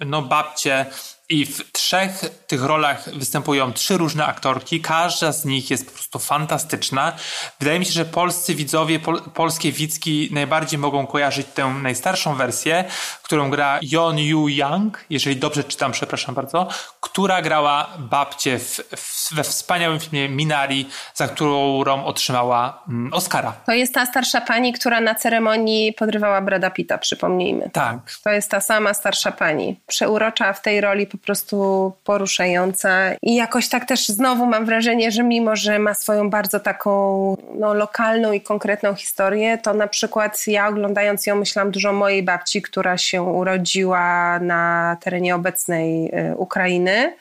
no 0.00 0.22
babcię 0.22 0.86
i 1.28 1.46
w 1.46 1.72
trzech 1.72 2.20
tych 2.46 2.62
rolach 2.62 3.10
występują 3.14 3.72
trzy 3.72 3.96
różne 3.96 4.26
aktorki. 4.26 4.80
Każda 4.80 5.32
z 5.32 5.44
nich 5.44 5.70
jest 5.70 5.86
po 5.86 5.92
prostu 5.92 6.18
fantastyczna. 6.18 7.12
Wydaje 7.60 7.78
mi 7.78 7.86
się, 7.86 7.92
że 7.92 8.04
polscy 8.04 8.54
widzowie, 8.54 8.98
pol, 8.98 9.22
polskie 9.34 9.72
widzki 9.72 10.28
najbardziej 10.32 10.78
mogą 10.78 11.06
kojarzyć 11.06 11.46
tę 11.54 11.66
najstarszą 11.82 12.34
wersję, 12.34 12.84
którą 13.22 13.50
gra 13.50 13.80
Yeon 13.92 14.18
Yu 14.18 14.48
Yang, 14.48 15.04
jeżeli 15.10 15.36
dobrze 15.36 15.64
czytam, 15.64 15.92
przepraszam 15.92 16.34
bardzo, 16.34 16.68
która 17.00 17.42
grała 17.42 17.88
babcię 17.98 18.58
w, 18.58 18.80
w, 18.96 19.34
we 19.34 19.42
wspaniałym 19.42 20.00
filmie 20.00 20.28
Minari, 20.28 20.88
za 21.14 21.28
którą 21.28 22.04
otrzymała 22.04 22.82
mm, 22.88 23.12
Oscara. 23.12 23.52
To 23.66 23.72
jest 23.72 23.94
ta 23.94 24.06
starsza 24.06 24.40
pani, 24.40 24.72
która 24.72 25.00
na 25.00 25.14
ceremonii 25.14 25.92
podrywała 25.92 26.40
Brada 26.40 26.70
Pitta, 26.70 26.98
przypomnijmy. 26.98 27.70
Tak. 27.72 27.98
To 28.24 28.30
jest 28.30 28.50
ta 28.50 28.60
sama 28.60 28.94
starsza 28.94 29.32
pani. 29.32 29.80
Przeurocza 29.86 30.52
w 30.52 30.62
tej 30.62 30.80
roli 30.80 31.06
po 31.18 31.26
prostu 31.26 31.92
poruszająca. 32.04 33.14
I 33.22 33.34
jakoś 33.34 33.68
tak 33.68 33.84
też 33.84 34.08
znowu 34.08 34.46
mam 34.46 34.66
wrażenie, 34.66 35.10
że 35.10 35.22
mimo, 35.22 35.56
że 35.56 35.78
ma 35.78 35.94
swoją 35.94 36.30
bardzo 36.30 36.60
taką 36.60 37.36
no, 37.58 37.74
lokalną 37.74 38.32
i 38.32 38.40
konkretną 38.40 38.94
historię, 38.94 39.58
to 39.58 39.74
na 39.74 39.86
przykład 39.88 40.46
ja 40.46 40.68
oglądając 40.68 41.26
ją 41.26 41.36
myślałam 41.36 41.70
dużo 41.70 41.90
o 41.90 41.92
mojej 41.92 42.22
babci, 42.22 42.62
która 42.62 42.98
się 42.98 43.22
urodziła 43.22 44.38
na 44.38 44.96
terenie 45.00 45.34
obecnej 45.34 46.06
y, 46.06 46.36
Ukrainy 46.36 47.14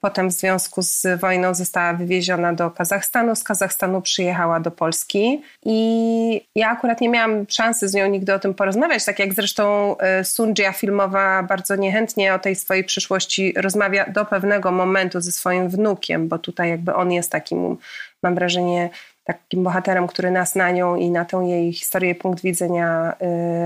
Potem 0.00 0.28
w 0.28 0.32
związku 0.32 0.82
z 0.82 1.20
wojną 1.20 1.54
została 1.54 1.92
wywieziona 1.92 2.52
do 2.52 2.70
Kazachstanu. 2.70 3.36
Z 3.36 3.44
Kazachstanu 3.44 4.02
przyjechała 4.02 4.60
do 4.60 4.70
Polski 4.70 5.42
i 5.64 6.40
ja 6.54 6.70
akurat 6.70 7.00
nie 7.00 7.08
miałam 7.08 7.46
szansy 7.48 7.88
z 7.88 7.94
nią 7.94 8.06
nigdy 8.06 8.34
o 8.34 8.38
tym 8.38 8.54
porozmawiać, 8.54 9.04
tak 9.04 9.18
jak 9.18 9.34
zresztą 9.34 9.96
e, 9.98 10.24
Sunjia 10.24 10.72
filmowa 10.72 11.42
bardzo 11.42 11.76
niechętnie 11.76 12.34
o 12.34 12.38
tej 12.38 12.56
swojej 12.56 12.84
przyszłości 12.84 13.54
rozmawia 13.56 14.10
do 14.10 14.24
pewnego 14.24 14.72
momentu 14.72 15.20
ze 15.20 15.32
swoim 15.32 15.68
wnukiem, 15.68 16.28
bo 16.28 16.38
tutaj 16.38 16.70
jakby 16.70 16.94
on 16.94 17.12
jest 17.12 17.32
takim, 17.32 17.76
mam 18.22 18.34
wrażenie, 18.34 18.90
takim 19.24 19.64
bohaterem, 19.64 20.06
który 20.06 20.30
nas 20.30 20.54
na 20.54 20.70
nią 20.70 20.96
i 20.96 21.10
na 21.10 21.24
tę 21.24 21.36
jej 21.36 21.72
historię, 21.72 22.14
punkt 22.14 22.42
widzenia 22.42 23.16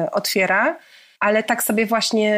y, 0.07 0.11
otwiera 0.11 0.77
ale 1.21 1.43
tak 1.43 1.63
sobie 1.63 1.87
właśnie 1.87 2.35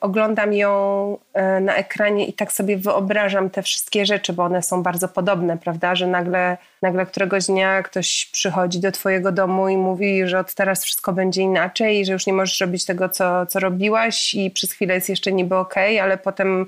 oglądam 0.00 0.52
ją 0.52 1.18
e, 1.32 1.60
na 1.60 1.74
ekranie 1.74 2.26
i 2.26 2.32
tak 2.32 2.52
sobie 2.52 2.76
wyobrażam 2.76 3.50
te 3.50 3.62
wszystkie 3.62 4.06
rzeczy, 4.06 4.32
bo 4.32 4.44
one 4.44 4.62
są 4.62 4.82
bardzo 4.82 5.08
podobne, 5.08 5.58
prawda? 5.58 5.94
Że 5.94 6.06
nagle, 6.06 6.56
nagle 6.82 7.06
któregoś 7.06 7.46
dnia 7.46 7.82
ktoś 7.82 8.28
przychodzi 8.32 8.80
do 8.80 8.92
twojego 8.92 9.32
domu 9.32 9.68
i 9.68 9.76
mówi, 9.76 10.26
że 10.28 10.38
od 10.38 10.54
teraz 10.54 10.84
wszystko 10.84 11.12
będzie 11.12 11.42
inaczej 11.42 12.04
że 12.04 12.12
już 12.12 12.26
nie 12.26 12.32
możesz 12.32 12.60
robić 12.60 12.84
tego, 12.84 13.08
co, 13.08 13.46
co 13.46 13.60
robiłaś 13.60 14.34
i 14.34 14.50
przez 14.50 14.72
chwilę 14.72 14.94
jest 14.94 15.08
jeszcze 15.08 15.32
niby 15.32 15.56
okej, 15.56 15.96
okay, 15.96 16.02
ale 16.02 16.18
potem 16.18 16.66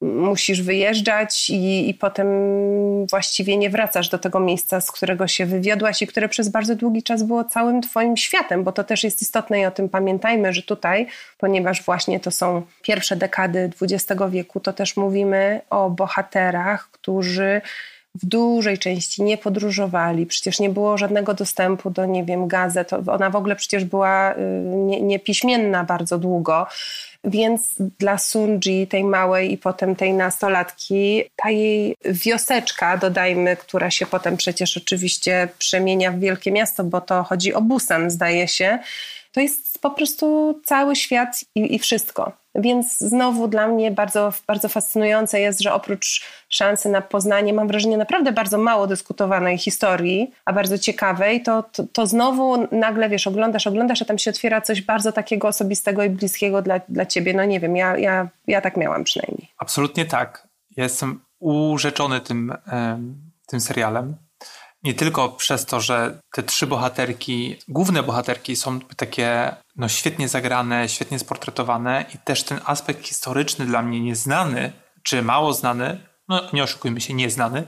musisz 0.00 0.62
wyjeżdżać 0.62 1.50
i, 1.50 1.90
i 1.90 1.94
potem 1.94 2.26
właściwie 3.06 3.56
nie 3.56 3.70
wracasz 3.70 4.08
do 4.08 4.18
tego 4.18 4.40
miejsca, 4.40 4.80
z 4.80 4.92
którego 4.92 5.28
się 5.28 5.46
wywiodłaś 5.46 6.02
i 6.02 6.06
które 6.06 6.28
przez 6.28 6.48
bardzo 6.48 6.76
długi 6.76 7.02
czas 7.02 7.22
było 7.22 7.44
całym 7.44 7.82
twoim 7.82 8.16
światem, 8.16 8.64
bo 8.64 8.72
to 8.72 8.84
też 8.84 9.04
jest 9.04 9.22
istotne 9.22 9.60
i 9.60 9.66
o 9.66 9.70
tym 9.70 9.88
pamiętajmy, 9.88 10.52
że 10.52 10.62
tutaj, 10.62 11.06
ponieważ 11.38 11.82
właśnie 11.82 12.20
to 12.20 12.30
są 12.30 12.62
pierwsze 12.82 13.16
dekady 13.16 13.70
XX 13.82 14.22
wieku, 14.30 14.60
to 14.60 14.72
też 14.72 14.96
mówimy 14.96 15.60
o 15.70 15.90
bohaterach, 15.90 16.88
którzy 16.90 17.60
w 18.14 18.26
dużej 18.26 18.78
części 18.78 19.22
nie 19.22 19.38
podróżowali, 19.38 20.26
przecież 20.26 20.60
nie 20.60 20.70
było 20.70 20.98
żadnego 20.98 21.34
dostępu 21.34 21.90
do, 21.90 22.06
nie 22.06 22.24
wiem, 22.24 22.48
gazet. 22.48 22.90
Ona 22.92 23.30
w 23.30 23.36
ogóle 23.36 23.56
przecież 23.56 23.84
była 23.84 24.34
y, 24.34 24.36
niepiśmienna 25.00 25.84
bardzo 25.84 26.18
długo. 26.18 26.66
Więc 27.28 27.74
dla 27.98 28.18
Sunji, 28.18 28.86
tej 28.86 29.04
małej 29.04 29.52
i 29.52 29.58
potem 29.58 29.96
tej 29.96 30.12
nastolatki, 30.12 31.22
ta 31.36 31.50
jej 31.50 31.96
wioseczka, 32.04 32.96
dodajmy, 32.96 33.56
która 33.56 33.90
się 33.90 34.06
potem 34.06 34.36
przecież 34.36 34.76
oczywiście 34.76 35.48
przemienia 35.58 36.12
w 36.12 36.18
wielkie 36.18 36.52
miasto, 36.52 36.84
bo 36.84 37.00
to 37.00 37.22
chodzi 37.22 37.54
o 37.54 37.60
Busan, 37.60 38.10
zdaje 38.10 38.48
się, 38.48 38.78
to 39.32 39.40
jest 39.40 39.80
po 39.80 39.90
prostu 39.90 40.60
cały 40.64 40.96
świat 40.96 41.40
i, 41.54 41.74
i 41.74 41.78
wszystko. 41.78 42.32
Więc 42.54 42.98
znowu 42.98 43.48
dla 43.48 43.68
mnie 43.68 43.90
bardzo, 43.90 44.32
bardzo 44.46 44.68
fascynujące 44.68 45.40
jest, 45.40 45.60
że 45.60 45.72
oprócz 45.72 46.26
szansy 46.48 46.88
na 46.88 47.02
poznanie, 47.02 47.52
mam 47.52 47.68
wrażenie, 47.68 47.96
naprawdę 47.96 48.32
bardzo 48.32 48.58
mało 48.58 48.86
dyskutowanej 48.86 49.58
historii, 49.58 50.30
a 50.44 50.52
bardzo 50.52 50.78
ciekawej, 50.78 51.42
to, 51.42 51.62
to, 51.62 51.84
to 51.92 52.06
znowu 52.06 52.68
nagle, 52.76 53.08
wiesz, 53.08 53.26
oglądasz, 53.26 53.66
oglądasz, 53.66 54.02
a 54.02 54.04
tam 54.04 54.18
się 54.18 54.30
otwiera 54.30 54.60
coś 54.60 54.82
bardzo 54.82 55.12
takiego 55.12 55.48
osobistego 55.48 56.04
i 56.04 56.10
bliskiego 56.10 56.62
dla, 56.62 56.80
dla 56.88 57.06
ciebie. 57.06 57.34
No 57.34 57.44
nie 57.44 57.60
wiem, 57.60 57.76
ja, 57.76 57.98
ja, 57.98 58.28
ja 58.46 58.60
tak 58.60 58.76
miałam 58.76 59.04
przynajmniej. 59.04 59.48
Absolutnie 59.58 60.04
tak. 60.04 60.48
Ja 60.76 60.84
jestem 60.84 61.20
urzeczony 61.38 62.20
tym, 62.20 62.52
tym 63.46 63.60
serialem 63.60 64.16
nie 64.88 64.94
tylko 64.94 65.28
przez 65.28 65.66
to, 65.66 65.80
że 65.80 66.20
te 66.32 66.42
trzy 66.42 66.66
bohaterki, 66.66 67.56
główne 67.68 68.02
bohaterki 68.02 68.56
są 68.56 68.80
takie 68.80 69.56
no, 69.76 69.88
świetnie 69.88 70.28
zagrane, 70.28 70.88
świetnie 70.88 71.18
sportretowane 71.18 72.04
i 72.14 72.18
też 72.18 72.42
ten 72.42 72.60
aspekt 72.64 73.06
historyczny 73.06 73.66
dla 73.66 73.82
mnie 73.82 74.00
nieznany, 74.00 74.72
czy 75.02 75.22
mało 75.22 75.52
znany, 75.52 76.00
no 76.28 76.42
nie 76.52 76.62
oszukujmy 76.62 77.00
się, 77.00 77.14
nieznany, 77.14 77.64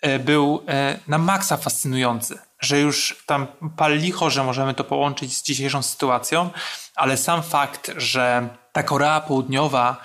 e, 0.00 0.18
był 0.18 0.64
e, 0.68 0.98
na 1.08 1.18
maksa 1.18 1.56
fascynujący. 1.56 2.38
Że 2.60 2.80
już 2.80 3.22
tam 3.26 3.46
pal 3.76 3.98
licho, 3.98 4.30
że 4.30 4.44
możemy 4.44 4.74
to 4.74 4.84
połączyć 4.84 5.36
z 5.36 5.42
dzisiejszą 5.42 5.82
sytuacją, 5.82 6.50
ale 6.94 7.16
sam 7.16 7.42
fakt, 7.42 7.90
że 7.96 8.48
ta 8.72 8.82
Korea 8.82 9.20
Południowa 9.20 9.96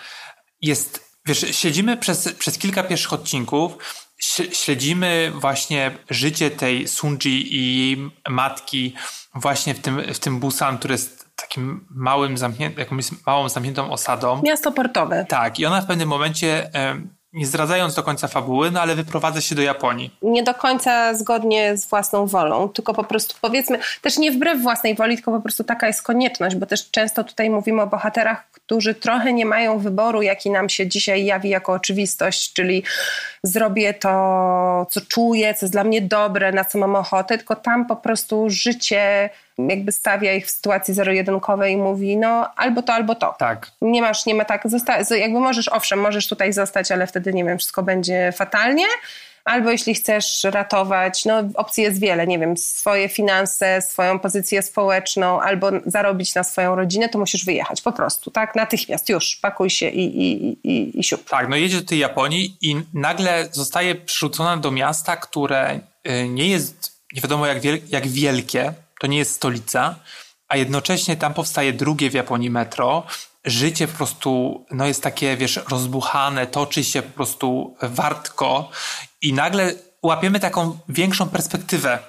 jest, 0.61 1.17
wiesz, 1.25 1.45
siedzimy 1.51 1.97
przez, 1.97 2.33
przez 2.33 2.57
kilka 2.57 2.83
pierwszych 2.83 3.13
odcinków, 3.13 3.77
śledzimy 4.51 5.31
właśnie 5.35 5.91
życie 6.09 6.51
tej 6.51 6.87
Sunji 6.87 7.55
i 7.55 7.77
jej 7.77 8.11
matki 8.29 8.93
właśnie 9.35 9.73
w 9.73 9.79
tym, 9.79 10.01
w 10.13 10.19
tym 10.19 10.39
Busan, 10.39 10.77
który 10.77 10.91
jest 10.91 11.35
takim 11.35 11.87
małym, 11.89 12.37
zamkniętym, 12.37 12.79
jakąś 12.79 13.05
małą, 13.25 13.49
zamkniętą 13.49 13.91
osadą. 13.91 14.41
Miasto 14.43 14.71
portowe. 14.71 15.25
Tak, 15.29 15.59
i 15.59 15.65
ona 15.65 15.81
w 15.81 15.85
pewnym 15.85 16.09
momencie 16.09 16.71
nie 17.33 17.45
zdradzając 17.45 17.95
do 17.95 18.03
końca 18.03 18.27
fabuły, 18.27 18.71
no 18.71 18.81
ale 18.81 18.95
wyprowadza 18.95 19.41
się 19.41 19.55
do 19.55 19.61
Japonii. 19.61 20.17
Nie 20.21 20.43
do 20.43 20.53
końca 20.53 21.13
zgodnie 21.13 21.77
z 21.77 21.89
własną 21.89 22.27
wolą, 22.27 22.69
tylko 22.69 22.93
po 22.93 23.03
prostu 23.03 23.35
powiedzmy, 23.41 23.79
też 24.01 24.17
nie 24.17 24.31
wbrew 24.31 24.61
własnej 24.61 24.95
woli, 24.95 25.15
tylko 25.15 25.31
po 25.31 25.41
prostu 25.41 25.63
taka 25.63 25.87
jest 25.87 26.01
konieczność, 26.01 26.55
bo 26.55 26.65
też 26.65 26.91
często 26.91 27.23
tutaj 27.23 27.49
mówimy 27.49 27.81
o 27.81 27.87
bohaterach, 27.87 28.45
którzy 28.65 28.95
trochę 28.95 29.33
nie 29.33 29.45
mają 29.45 29.79
wyboru, 29.79 30.21
jaki 30.21 30.49
nam 30.49 30.69
się 30.69 30.87
dzisiaj 30.87 31.25
jawi 31.25 31.49
jako 31.49 31.73
oczywistość, 31.73 32.53
czyli 32.53 32.83
zrobię 33.43 33.93
to, 33.93 34.87
co 34.89 35.01
czuję, 35.01 35.53
co 35.53 35.65
jest 35.65 35.73
dla 35.73 35.83
mnie 35.83 36.01
dobre, 36.01 36.51
na 36.51 36.65
co 36.65 36.77
mam 36.77 36.95
ochotę, 36.95 37.37
tylko 37.37 37.55
tam 37.55 37.85
po 37.85 37.95
prostu 37.95 38.45
życie 38.49 39.29
jakby 39.57 39.91
stawia 39.91 40.33
ich 40.33 40.45
w 40.45 40.51
sytuacji 40.51 40.93
zero-jedynkowej 40.93 41.73
i 41.73 41.77
mówi, 41.77 42.17
no 42.17 42.49
albo 42.55 42.81
to, 42.81 42.93
albo 42.93 43.15
to. 43.15 43.35
Tak. 43.39 43.71
Nie 43.81 44.01
masz, 44.01 44.25
nie 44.25 44.35
ma 44.35 44.45
tak, 44.45 44.67
zosta- 44.67 45.15
jakby 45.17 45.39
możesz, 45.39 45.69
owszem, 45.69 45.99
możesz 45.99 46.27
tutaj 46.27 46.53
zostać, 46.53 46.91
ale 46.91 47.07
wtedy, 47.07 47.33
nie 47.33 47.43
wiem, 47.45 47.57
wszystko 47.57 47.83
będzie 47.83 48.31
fatalnie, 48.31 48.85
albo 49.45 49.71
jeśli 49.71 49.93
chcesz 49.93 50.43
ratować, 50.43 51.25
no 51.25 51.43
opcji 51.55 51.83
jest 51.83 51.99
wiele, 51.99 52.27
nie 52.27 52.39
wiem, 52.39 52.57
swoje 52.57 53.09
finanse, 53.09 53.81
swoją 53.81 54.19
pozycję 54.19 54.61
społeczną, 54.61 55.41
albo 55.41 55.71
zarobić 55.85 56.35
na 56.35 56.43
swoją 56.43 56.75
rodzinę, 56.75 57.09
to 57.09 57.19
musisz 57.19 57.45
wyjechać 57.45 57.81
po 57.81 57.91
prostu, 57.91 58.31
tak? 58.31 58.55
Natychmiast, 58.55 59.09
już, 59.09 59.35
pakuj 59.35 59.69
się 59.69 59.89
i, 59.89 60.21
i, 60.21 60.57
i, 60.63 60.99
i 60.99 61.03
siup. 61.03 61.29
Tak, 61.29 61.49
no 61.49 61.55
jedzie 61.55 61.81
do 61.81 61.87
tej 61.87 61.99
Japonii 61.99 62.57
i 62.61 62.75
nagle 62.93 63.49
zostaje 63.51 63.95
przerzucona 63.95 64.57
do 64.57 64.71
miasta, 64.71 65.17
które 65.17 65.79
y, 66.07 66.29
nie 66.29 66.47
jest 66.47 66.93
nie 67.13 67.21
wiadomo 67.21 67.47
jak, 67.47 67.61
wiel 67.61 67.79
jak 67.89 68.07
wielkie, 68.07 68.73
to 68.99 69.07
nie 69.07 69.17
jest 69.17 69.31
stolica, 69.31 69.95
a 70.47 70.57
jednocześnie 70.57 71.15
tam 71.15 71.33
powstaje 71.33 71.73
drugie 71.73 72.09
w 72.09 72.13
Japonii 72.13 72.49
metro. 72.49 73.03
Życie 73.45 73.87
po 73.87 73.97
prostu 73.97 74.61
no 74.71 74.87
jest 74.87 75.03
takie, 75.03 75.37
wiesz, 75.37 75.59
rozbuchane, 75.69 76.47
toczy 76.47 76.83
się 76.83 77.01
po 77.01 77.13
prostu 77.13 77.75
wartko 77.81 78.69
i 79.21 79.33
nagle 79.33 79.73
łapiemy 80.01 80.39
taką 80.39 80.77
większą 80.89 81.29
perspektywę 81.29 81.99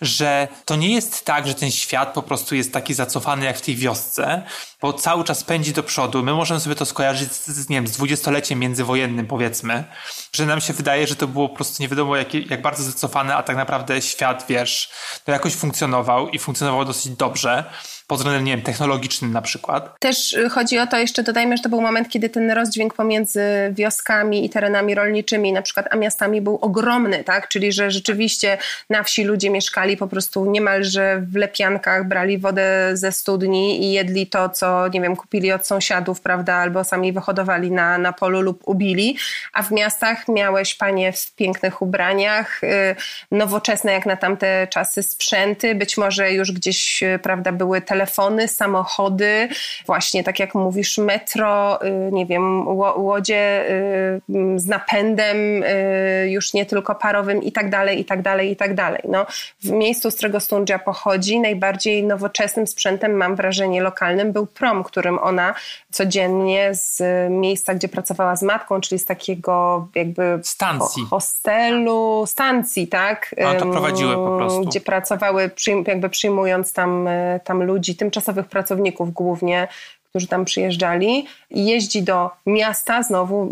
że 0.00 0.48
to 0.64 0.76
nie 0.76 0.94
jest 0.94 1.24
tak, 1.24 1.46
że 1.46 1.54
ten 1.54 1.70
świat 1.70 2.12
po 2.12 2.22
prostu 2.22 2.54
jest 2.54 2.72
taki 2.72 2.94
zacofany 2.94 3.44
jak 3.44 3.58
w 3.58 3.60
tej 3.60 3.76
wiosce, 3.76 4.42
bo 4.80 4.92
cały 4.92 5.24
czas 5.24 5.44
pędzi 5.44 5.72
do 5.72 5.82
przodu. 5.82 6.22
My 6.22 6.32
możemy 6.32 6.60
sobie 6.60 6.74
to 6.74 6.86
skojarzyć 6.86 7.32
z, 7.32 7.68
nie 7.68 7.76
wiem, 7.76 7.86
z 7.86 7.92
dwudziestoleciem 7.92 8.58
międzywojennym, 8.58 9.26
powiedzmy, 9.26 9.84
że 10.32 10.46
nam 10.46 10.60
się 10.60 10.72
wydaje, 10.72 11.06
że 11.06 11.16
to 11.16 11.26
było 11.28 11.48
po 11.48 11.54
prostu 11.54 11.82
nie 11.82 11.88
wiadomo 11.88 12.16
jak, 12.16 12.34
jak 12.34 12.62
bardzo 12.62 12.82
zacofane, 12.82 13.36
a 13.36 13.42
tak 13.42 13.56
naprawdę 13.56 14.02
świat, 14.02 14.44
wiesz, 14.48 14.90
to 15.24 15.32
jakoś 15.32 15.54
funkcjonował 15.54 16.28
i 16.28 16.38
funkcjonował 16.38 16.84
dosyć 16.84 17.12
dobrze 17.12 17.64
pod 18.06 18.18
względem, 18.18 18.44
nie 18.44 18.52
wiem, 18.52 18.62
technologicznym 18.62 19.32
na 19.32 19.42
przykład. 19.42 19.98
Też 19.98 20.32
y, 20.32 20.48
chodzi 20.48 20.78
o 20.78 20.86
to, 20.86 20.98
jeszcze 20.98 21.22
dodajmy, 21.22 21.56
że 21.56 21.62
to 21.62 21.68
był 21.68 21.80
moment, 21.80 22.08
kiedy 22.08 22.28
ten 22.28 22.50
rozdźwięk 22.50 22.94
pomiędzy 22.94 23.42
wioskami 23.70 24.44
i 24.44 24.50
terenami 24.50 24.94
rolniczymi 24.94 25.52
na 25.52 25.62
przykład, 25.62 25.86
a 25.90 25.96
miastami 25.96 26.40
był 26.40 26.58
ogromny, 26.62 27.24
tak? 27.24 27.48
Czyli, 27.48 27.72
że 27.72 27.90
rzeczywiście 27.90 28.58
na 28.90 29.02
wsi 29.02 29.24
ludzie 29.24 29.50
mieszkali 29.50 29.96
po 29.96 30.06
prostu 30.06 30.50
niemalże 30.50 31.22
w 31.32 31.36
lepiankach, 31.36 32.08
brali 32.08 32.38
wodę 32.38 32.90
ze 32.92 33.12
studni 33.12 33.84
i 33.84 33.92
jedli 33.92 34.26
to, 34.26 34.48
co, 34.48 34.88
nie 34.88 35.00
wiem, 35.00 35.16
kupili 35.16 35.52
od 35.52 35.66
sąsiadów, 35.66 36.20
prawda? 36.20 36.54
Albo 36.54 36.84
sami 36.84 37.12
wyhodowali 37.12 37.70
na, 37.70 37.98
na 37.98 38.12
polu 38.12 38.40
lub 38.40 38.62
ubili. 38.68 39.16
A 39.52 39.62
w 39.62 39.70
miastach 39.70 40.28
miałeś 40.28 40.74
panie 40.74 41.12
w 41.12 41.34
pięknych 41.34 41.82
ubraniach, 41.82 42.64
y, 42.64 42.96
nowoczesne 43.30 43.92
jak 43.92 44.06
na 44.06 44.16
tamte 44.16 44.66
czasy 44.70 45.02
sprzęty, 45.02 45.74
być 45.74 45.96
może 45.96 46.32
już 46.32 46.52
gdzieś, 46.52 47.02
y, 47.02 47.18
prawda, 47.22 47.52
były 47.52 47.80
te 47.80 47.93
telefony, 47.94 48.48
samochody, 48.48 49.48
właśnie 49.86 50.24
tak 50.24 50.38
jak 50.38 50.54
mówisz, 50.54 50.98
metro, 50.98 51.84
y, 51.84 52.12
nie 52.12 52.26
wiem, 52.26 52.68
łodzie 52.96 53.70
y, 53.70 54.60
z 54.60 54.66
napędem 54.66 55.62
y, 55.62 56.30
już 56.30 56.54
nie 56.54 56.66
tylko 56.66 56.94
parowym 56.94 57.42
i 57.42 57.52
tak 57.52 57.70
dalej, 57.70 58.00
i 58.00 58.04
tak 58.04 58.22
dalej, 58.22 58.50
i 58.50 58.56
tak 58.56 58.74
dalej. 58.74 59.00
No, 59.08 59.26
w 59.62 59.70
miejscu, 59.70 60.10
z 60.10 60.14
którego 60.14 60.40
Stundzia 60.40 60.78
pochodzi, 60.78 61.40
najbardziej 61.40 62.04
nowoczesnym 62.04 62.66
sprzętem, 62.66 63.12
mam 63.12 63.36
wrażenie, 63.36 63.82
lokalnym 63.82 64.32
był 64.32 64.46
prom, 64.46 64.84
którym 64.84 65.18
ona 65.18 65.54
codziennie 65.90 66.70
z 66.74 67.02
miejsca, 67.30 67.74
gdzie 67.74 67.88
pracowała 67.88 68.36
z 68.36 68.42
matką, 68.42 68.80
czyli 68.80 68.98
z 68.98 69.04
takiego 69.04 69.88
jakby 69.94 70.40
stacji. 70.42 71.04
hostelu, 71.10 72.24
stacji, 72.26 72.88
tak? 72.88 73.34
A 73.46 73.54
to 73.54 73.66
prowadziły 73.66 74.14
po 74.14 74.36
prostu. 74.36 74.64
Gdzie 74.64 74.80
pracowały, 74.80 75.50
jakby 75.86 76.08
przyjmując 76.08 76.72
tam, 76.72 77.08
tam 77.44 77.62
ludzi 77.62 77.83
ludzi, 77.84 77.96
tymczasowych 77.96 78.46
pracowników 78.46 79.12
głównie, 79.12 79.68
którzy 80.08 80.26
tam 80.26 80.44
przyjeżdżali, 80.44 81.26
jeździ 81.50 82.02
do 82.02 82.30
miasta, 82.46 83.02
znowu 83.02 83.44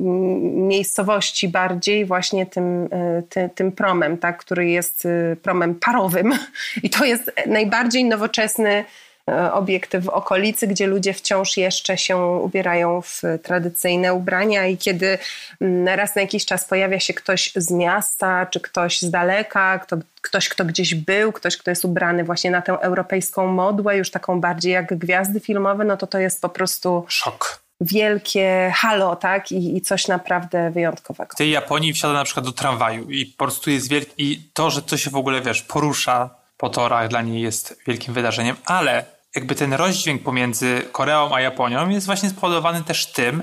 miejscowości 0.68 1.48
bardziej 1.48 2.04
właśnie 2.04 2.46
tym, 2.46 2.88
e, 2.92 3.22
ty, 3.28 3.50
tym 3.54 3.72
promem, 3.72 4.18
tak, 4.18 4.38
który 4.38 4.70
jest 4.70 5.06
e, 5.06 5.36
promem 5.36 5.74
parowym. 5.74 6.32
I 6.82 6.90
to 6.90 7.04
jest 7.04 7.32
najbardziej 7.46 8.04
nowoczesny 8.04 8.84
obiekty 9.52 10.00
w 10.00 10.08
okolicy, 10.08 10.66
gdzie 10.66 10.86
ludzie 10.86 11.14
wciąż 11.14 11.56
jeszcze 11.56 11.98
się 11.98 12.16
ubierają 12.16 13.02
w 13.02 13.22
tradycyjne 13.42 14.14
ubrania 14.14 14.66
i 14.66 14.76
kiedy 14.76 15.18
mm, 15.60 15.98
raz 15.98 16.16
na 16.16 16.22
jakiś 16.22 16.46
czas 16.46 16.64
pojawia 16.64 17.00
się 17.00 17.14
ktoś 17.14 17.52
z 17.56 17.70
miasta, 17.70 18.46
czy 18.46 18.60
ktoś 18.60 19.00
z 19.00 19.10
daleka, 19.10 19.78
kto, 19.78 19.96
ktoś, 20.22 20.48
kto 20.48 20.64
gdzieś 20.64 20.94
był, 20.94 21.32
ktoś, 21.32 21.56
kto 21.56 21.70
jest 21.70 21.84
ubrany 21.84 22.24
właśnie 22.24 22.50
na 22.50 22.62
tę 22.62 22.72
europejską 22.80 23.46
modłę, 23.46 23.96
już 23.96 24.10
taką 24.10 24.40
bardziej 24.40 24.72
jak 24.72 24.98
gwiazdy 24.98 25.40
filmowe, 25.40 25.84
no 25.84 25.96
to 25.96 26.06
to 26.06 26.18
jest 26.18 26.40
po 26.40 26.48
prostu... 26.48 27.04
Szok 27.08 27.62
wielkie 27.80 28.72
halo, 28.74 29.16
tak? 29.16 29.52
I, 29.52 29.76
I, 29.76 29.80
coś 29.80 30.08
naprawdę 30.08 30.70
wyjątkowego. 30.70 31.32
W 31.34 31.36
tej 31.36 31.50
Japonii 31.50 31.92
wsiada 31.92 32.14
na 32.14 32.24
przykład 32.24 32.46
do 32.46 32.52
tramwaju 32.52 33.10
i 33.10 33.26
po 33.26 33.44
prostu 33.44 33.70
jest 33.70 33.88
wielki... 33.88 34.12
I 34.18 34.50
to, 34.52 34.70
że 34.70 34.82
to 34.82 34.96
się 34.96 35.10
w 35.10 35.16
ogóle, 35.16 35.40
wiesz, 35.40 35.62
porusza 35.62 36.30
po 36.56 36.68
torach 36.68 37.08
dla 37.08 37.22
niej 37.22 37.42
jest 37.42 37.78
wielkim 37.86 38.14
wydarzeniem, 38.14 38.56
ale 38.64 39.04
jakby 39.36 39.54
ten 39.54 39.72
rozdźwięk 39.72 40.22
pomiędzy 40.22 40.88
Koreą 40.92 41.34
a 41.34 41.40
Japonią 41.40 41.88
jest 41.88 42.06
właśnie 42.06 42.30
spowodowany 42.30 42.84
też 42.84 43.06
tym, 43.06 43.42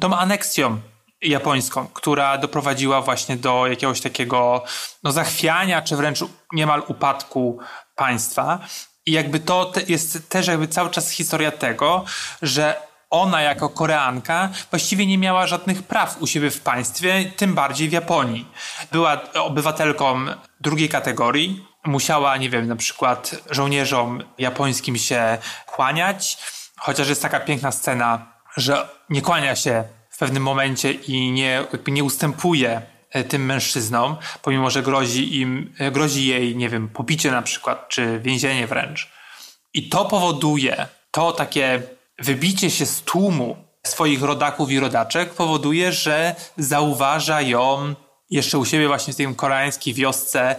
tą 0.00 0.16
aneksją 0.16 0.80
japońską, 1.22 1.86
która 1.86 2.38
doprowadziła 2.38 3.00
właśnie 3.00 3.36
do 3.36 3.66
jakiegoś 3.66 4.00
takiego 4.00 4.64
no, 5.02 5.12
zachwiania, 5.12 5.82
czy 5.82 5.96
wręcz 5.96 6.24
niemal 6.52 6.82
upadku 6.88 7.58
państwa. 7.96 8.58
I 9.06 9.12
jakby 9.12 9.40
to 9.40 9.72
jest 9.88 10.28
też 10.28 10.46
jakby 10.46 10.68
cały 10.68 10.90
czas 10.90 11.10
historia 11.10 11.50
tego, 11.50 12.04
że 12.42 12.76
ona 13.10 13.42
jako 13.42 13.68
Koreanka 13.68 14.48
właściwie 14.70 15.06
nie 15.06 15.18
miała 15.18 15.46
żadnych 15.46 15.82
praw 15.82 16.16
u 16.22 16.26
siebie 16.26 16.50
w 16.50 16.60
państwie, 16.60 17.32
tym 17.36 17.54
bardziej 17.54 17.88
w 17.88 17.92
Japonii. 17.92 18.48
Była 18.92 19.20
obywatelką 19.34 20.26
drugiej 20.60 20.88
kategorii, 20.88 21.66
musiała, 21.84 22.36
nie 22.36 22.50
wiem, 22.50 22.68
na 22.68 22.76
przykład 22.76 23.34
żołnierzom 23.50 24.22
japońskim 24.38 24.96
się 24.96 25.38
kłaniać, 25.66 26.38
chociaż 26.76 27.08
jest 27.08 27.22
taka 27.22 27.40
piękna 27.40 27.72
scena, 27.72 28.32
że 28.56 28.88
nie 29.10 29.22
kłania 29.22 29.56
się 29.56 29.84
w 30.10 30.18
pewnym 30.18 30.42
momencie 30.42 30.92
i 30.92 31.30
nie, 31.30 31.64
nie 31.86 32.04
ustępuje 32.04 32.82
e, 33.10 33.24
tym 33.24 33.44
mężczyznom, 33.44 34.16
pomimo 34.42 34.70
że 34.70 34.82
grozi 34.82 35.40
im, 35.40 35.74
e, 35.78 35.90
grozi 35.90 36.26
jej, 36.26 36.56
nie 36.56 36.68
wiem, 36.68 36.88
pobicie 36.88 37.30
na 37.30 37.42
przykład, 37.42 37.88
czy 37.88 38.20
więzienie 38.20 38.66
wręcz. 38.66 39.10
I 39.74 39.88
to 39.88 40.04
powoduje, 40.04 40.86
to 41.10 41.32
takie 41.32 41.82
wybicie 42.18 42.70
się 42.70 42.86
z 42.86 43.02
tłumu 43.02 43.56
swoich 43.86 44.22
rodaków 44.22 44.70
i 44.70 44.80
rodaczek 44.80 45.34
powoduje, 45.34 45.92
że 45.92 46.34
zauważa 46.56 47.40
ją 47.40 47.94
jeszcze 48.30 48.58
u 48.58 48.64
siebie 48.64 48.88
właśnie 48.88 49.12
w 49.12 49.16
tej 49.16 49.34
koreańskiej 49.34 49.94
wiosce 49.94 50.56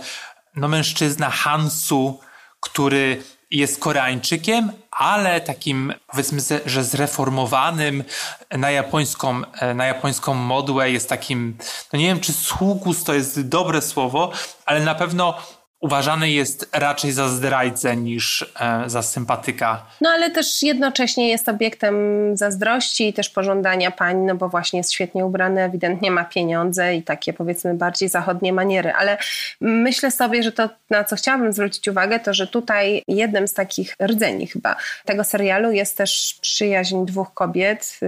no, 0.55 0.67
mężczyzna 0.67 1.29
Hansu, 1.29 2.19
który 2.59 3.23
jest 3.51 3.79
Koreańczykiem, 3.79 4.71
ale 4.91 5.41
takim 5.41 5.93
powiedzmy, 6.07 6.41
że 6.65 6.83
zreformowanym 6.83 8.03
na 8.51 8.71
japońską, 8.71 9.41
na 9.75 9.85
japońską 9.85 10.33
modłę 10.33 10.91
jest 10.91 11.09
takim, 11.09 11.57
no 11.93 11.99
nie 11.99 12.05
wiem 12.05 12.19
czy 12.19 12.33
sługus 12.33 13.03
to 13.03 13.13
jest 13.13 13.47
dobre 13.47 13.81
słowo, 13.81 14.31
ale 14.65 14.83
na 14.83 14.95
pewno 14.95 15.37
uważany 15.83 16.29
jest 16.29 16.69
raczej 16.73 17.11
za 17.11 17.29
zdrajcę 17.29 17.97
niż 17.97 18.53
e, 18.59 18.89
za 18.89 19.01
sympatyka. 19.01 19.85
No 20.01 20.09
ale 20.09 20.31
też 20.31 20.63
jednocześnie 20.63 21.29
jest 21.29 21.49
obiektem 21.49 21.95
zazdrości 22.37 23.07
i 23.07 23.13
też 23.13 23.29
pożądania 23.29 23.91
pań, 23.91 24.17
no 24.17 24.35
bo 24.35 24.49
właśnie 24.49 24.79
jest 24.79 24.91
świetnie 24.91 25.25
ubrany, 25.25 25.63
ewidentnie 25.63 26.11
ma 26.11 26.25
pieniądze 26.25 26.95
i 26.95 27.03
takie 27.03 27.33
powiedzmy 27.33 27.73
bardziej 27.73 28.09
zachodnie 28.09 28.53
maniery. 28.53 28.93
Ale 28.93 29.17
myślę 29.61 30.11
sobie, 30.11 30.43
że 30.43 30.51
to, 30.51 30.69
na 30.89 31.03
co 31.03 31.15
chciałabym 31.15 31.53
zwrócić 31.53 31.87
uwagę, 31.87 32.19
to 32.19 32.33
że 32.33 32.47
tutaj 32.47 33.03
jednym 33.07 33.47
z 33.47 33.53
takich 33.53 33.95
rdzeni 34.03 34.47
chyba 34.47 34.75
tego 35.05 35.23
serialu 35.23 35.71
jest 35.71 35.97
też 35.97 36.37
przyjaźń 36.41 37.05
dwóch 37.05 37.33
kobiet, 37.33 37.99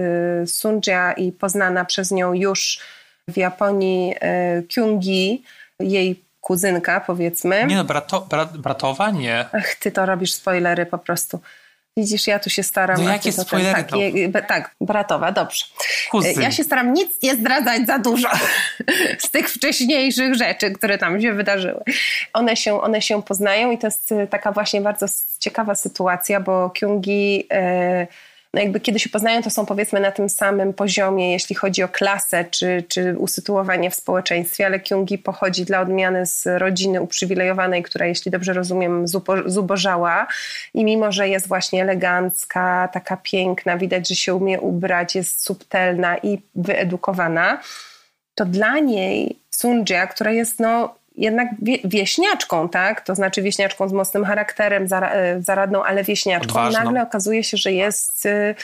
y, 0.42 0.46
Sunja 0.46 1.12
i 1.12 1.32
poznana 1.32 1.84
przez 1.84 2.10
nią 2.10 2.32
już 2.32 2.80
w 3.28 3.36
Japonii 3.36 4.14
y, 4.58 4.62
Kyungi, 4.62 5.42
jej 5.80 6.25
kuzynka, 6.46 7.00
powiedzmy. 7.00 7.66
Nie 7.66 7.76
no, 7.76 7.84
brato, 7.84 8.20
brat, 8.20 8.56
bratowa 8.56 9.10
nie. 9.10 9.44
Ach, 9.52 9.74
ty 9.74 9.92
to 9.92 10.06
robisz 10.06 10.32
spoilery 10.32 10.86
po 10.86 10.98
prostu. 10.98 11.40
Widzisz, 11.96 12.26
ja 12.26 12.38
tu 12.38 12.50
się 12.50 12.62
staram. 12.62 13.04
No 13.04 13.10
jakie 13.10 13.32
spoilery? 13.32 13.84
tak, 13.84 13.92
je, 13.92 14.32
tak, 14.32 14.74
bratowa, 14.80 15.32
dobrze. 15.32 15.64
Kuzyn. 16.10 16.42
Ja 16.42 16.50
się 16.50 16.64
staram 16.64 16.92
nic 16.92 17.22
nie 17.22 17.34
zdradzać 17.34 17.86
za 17.86 17.98
dużo 17.98 18.28
z 19.26 19.30
tych 19.30 19.50
wcześniejszych 19.50 20.34
rzeczy, 20.34 20.70
które 20.70 20.98
tam 20.98 21.20
się 21.20 21.32
wydarzyły. 21.32 21.82
One 22.32 22.56
się, 22.56 22.80
one 22.80 23.02
się 23.02 23.22
poznają 23.22 23.70
i 23.70 23.78
to 23.78 23.86
jest 23.86 24.14
taka 24.30 24.52
właśnie 24.52 24.80
bardzo 24.80 25.06
ciekawa 25.38 25.74
sytuacja, 25.74 26.40
bo 26.40 26.70
Kyungi... 26.70 27.36
Yy, 27.36 28.06
no 28.56 28.62
jakby 28.62 28.80
kiedy 28.80 28.98
się 28.98 29.08
poznają, 29.08 29.42
to 29.42 29.50
są 29.50 29.66
powiedzmy 29.66 30.00
na 30.00 30.12
tym 30.12 30.28
samym 30.28 30.72
poziomie, 30.72 31.32
jeśli 31.32 31.56
chodzi 31.56 31.82
o 31.82 31.88
klasę 31.88 32.44
czy, 32.50 32.84
czy 32.88 33.18
usytuowanie 33.18 33.90
w 33.90 33.94
społeczeństwie, 33.94 34.66
ale 34.66 34.80
Kyungi 34.80 35.18
pochodzi 35.18 35.64
dla 35.64 35.80
odmiany 35.80 36.26
z 36.26 36.46
rodziny 36.46 37.02
uprzywilejowanej, 37.02 37.82
która, 37.82 38.06
jeśli 38.06 38.30
dobrze 38.30 38.52
rozumiem, 38.52 39.04
zubożała. 39.46 40.26
I 40.74 40.84
mimo, 40.84 41.12
że 41.12 41.28
jest 41.28 41.48
właśnie 41.48 41.82
elegancka, 41.82 42.88
taka 42.92 43.16
piękna, 43.16 43.76
widać, 43.76 44.08
że 44.08 44.14
się 44.14 44.34
umie 44.34 44.60
ubrać, 44.60 45.14
jest 45.14 45.44
subtelna 45.44 46.16
i 46.18 46.38
wyedukowana, 46.54 47.60
to 48.34 48.44
dla 48.44 48.78
niej 48.78 49.38
Sunja, 49.50 50.06
która 50.06 50.32
jest 50.32 50.60
no 50.60 50.94
jednak 51.16 51.48
wieśniaczką, 51.84 52.68
tak? 52.68 53.00
To 53.00 53.14
znaczy 53.14 53.42
wieśniaczką 53.42 53.88
z 53.88 53.92
mocnym 53.92 54.24
charakterem, 54.24 54.86
e, 54.92 55.42
zaradną, 55.42 55.84
ale 55.84 56.04
wieśniaczką. 56.04 56.48
Odważną. 56.48 56.84
Nagle 56.84 57.02
okazuje 57.02 57.44
się, 57.44 57.56
że 57.56 57.72
jest, 57.72 58.26
e, 58.26 58.54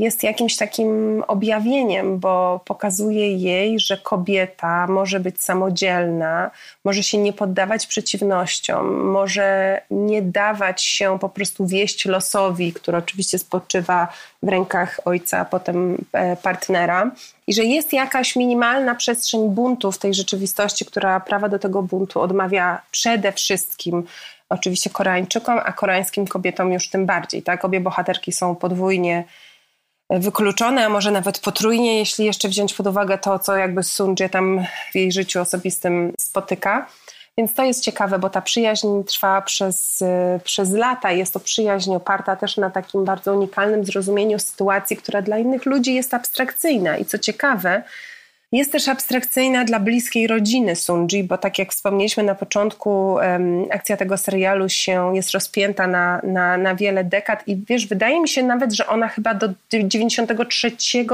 jest 0.00 0.22
jakimś 0.22 0.56
takim 0.56 1.22
objawieniem, 1.28 2.18
bo 2.18 2.60
pokazuje 2.64 3.36
jej, 3.36 3.80
że 3.80 3.96
kobieta 3.96 4.86
może 4.86 5.20
być 5.20 5.42
samodzielna, 5.42 6.50
może 6.84 7.02
się 7.02 7.18
nie 7.18 7.32
poddawać 7.32 7.86
przeciwnościom, 7.86 9.04
może 9.04 9.80
nie 9.90 10.22
dawać 10.22 10.82
się 10.82 11.18
po 11.18 11.28
prostu 11.28 11.66
wieść 11.66 12.06
losowi, 12.06 12.72
który 12.72 12.98
oczywiście 12.98 13.38
spoczywa 13.38 14.08
w 14.42 14.48
rękach 14.48 15.00
ojca, 15.04 15.38
a 15.38 15.44
potem 15.44 16.04
e, 16.12 16.36
partnera. 16.36 17.10
I 17.46 17.54
że 17.54 17.64
jest 17.64 17.92
jakaś 17.92 18.36
minimalna 18.36 18.94
przestrzeń 18.94 19.48
buntu 19.48 19.92
w 19.92 19.98
tej 19.98 20.14
rzeczywistości, 20.14 20.84
która 20.84 21.20
prawa 21.20 21.48
do 21.48 21.58
tego 21.58 21.82
buntu 21.82 22.20
odmawia 22.20 22.82
przede 22.90 23.32
wszystkim 23.32 24.04
oczywiście 24.48 24.90
Koreańczykom, 24.90 25.60
a 25.64 25.72
koreańskim 25.72 26.26
kobietom 26.26 26.72
już 26.72 26.88
tym 26.88 27.06
bardziej. 27.06 27.42
Tak? 27.42 27.64
Obie 27.64 27.80
bohaterki 27.80 28.32
są 28.32 28.56
podwójnie 28.56 29.24
wykluczone, 30.10 30.86
a 30.86 30.88
może 30.88 31.10
nawet 31.10 31.38
potrójnie, 31.38 31.98
jeśli 31.98 32.24
jeszcze 32.24 32.48
wziąć 32.48 32.74
pod 32.74 32.86
uwagę 32.86 33.18
to, 33.18 33.38
co 33.38 33.56
jakby 33.56 33.82
Sunjie 33.82 34.28
tam 34.28 34.64
w 34.92 34.94
jej 34.94 35.12
życiu 35.12 35.40
osobistym 35.40 36.12
spotyka. 36.18 36.86
Więc 37.38 37.54
to 37.54 37.64
jest 37.64 37.84
ciekawe, 37.84 38.18
bo 38.18 38.30
ta 38.30 38.42
przyjaźń 38.42 38.88
trwa 39.06 39.42
przez, 39.42 40.04
przez 40.44 40.72
lata. 40.72 41.12
Jest 41.12 41.32
to 41.32 41.40
przyjaźń 41.40 41.94
oparta 41.94 42.36
też 42.36 42.56
na 42.56 42.70
takim 42.70 43.04
bardzo 43.04 43.34
unikalnym 43.34 43.84
zrozumieniu 43.84 44.38
sytuacji, 44.38 44.96
która 44.96 45.22
dla 45.22 45.38
innych 45.38 45.66
ludzi 45.66 45.94
jest 45.94 46.14
abstrakcyjna. 46.14 46.96
I 46.96 47.04
co 47.04 47.18
ciekawe, 47.18 47.82
jest 48.52 48.72
też 48.72 48.88
abstrakcyjna 48.88 49.64
dla 49.64 49.80
bliskiej 49.80 50.26
rodziny 50.26 50.76
Sunji, 50.76 51.24
bo 51.24 51.38
tak 51.38 51.58
jak 51.58 51.72
wspomnieliśmy 51.72 52.22
na 52.22 52.34
początku, 52.34 53.16
akcja 53.70 53.96
tego 53.96 54.16
serialu 54.16 54.68
się 54.68 55.16
jest 55.16 55.30
rozpięta 55.30 55.86
na, 55.86 56.20
na, 56.22 56.56
na 56.56 56.74
wiele 56.74 57.04
dekad 57.04 57.48
i 57.48 57.56
wiesz, 57.68 57.86
wydaje 57.86 58.20
mi 58.20 58.28
się 58.28 58.42
nawet, 58.42 58.72
że 58.72 58.86
ona 58.86 59.08
chyba 59.08 59.34
do 59.34 59.48
93 59.72 60.72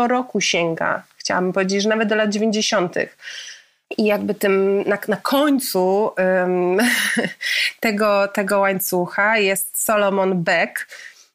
roku 0.09 0.41
sięga. 0.41 1.03
Chciałabym 1.17 1.53
powiedzieć, 1.53 1.83
że 1.83 1.89
nawet 1.89 2.09
do 2.09 2.15
lat 2.15 2.31
90. 2.31 2.95
I 3.99 4.05
jakby 4.05 4.35
tym 4.35 4.85
na, 4.87 4.99
na 5.09 5.17
końcu 5.17 6.11
um, 6.19 6.79
tego, 7.81 8.29
tego 8.29 8.61
łańcucha 8.61 9.39
jest 9.39 9.85
Solomon 9.85 10.43
Beck, 10.43 10.87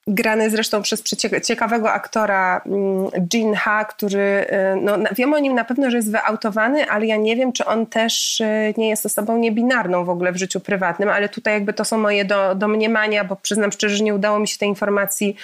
grany 0.07 0.49
zresztą 0.49 0.81
przez 0.81 1.03
ciekawego 1.43 1.91
aktora 1.91 2.61
mm, 2.65 3.27
Jin 3.33 3.53
Ha, 3.53 3.85
który, 3.85 4.19
y, 4.19 4.81
no, 4.81 4.97
wiem 5.11 5.33
o 5.33 5.39
nim 5.39 5.55
na 5.55 5.63
pewno, 5.63 5.91
że 5.91 5.97
jest 5.97 6.11
wyautowany, 6.11 6.89
ale 6.89 7.05
ja 7.05 7.15
nie 7.15 7.35
wiem, 7.35 7.53
czy 7.53 7.65
on 7.65 7.85
też 7.85 8.39
y, 8.39 8.73
nie 8.77 8.89
jest 8.89 9.05
osobą 9.05 9.37
niebinarną 9.37 10.05
w 10.05 10.09
ogóle 10.09 10.31
w 10.31 10.37
życiu 10.37 10.59
prywatnym, 10.59 11.09
ale 11.09 11.29
tutaj 11.29 11.53
jakby 11.53 11.73
to 11.73 11.85
są 11.85 11.97
moje 11.97 12.25
do, 12.25 12.55
domniemania, 12.55 13.23
bo 13.23 13.35
przyznam 13.35 13.71
szczerze, 13.71 13.95
że 13.95 14.03
nie 14.03 14.15
udało 14.15 14.39
mi 14.39 14.47
się 14.47 14.57
tej 14.57 14.69
informacji 14.69 15.35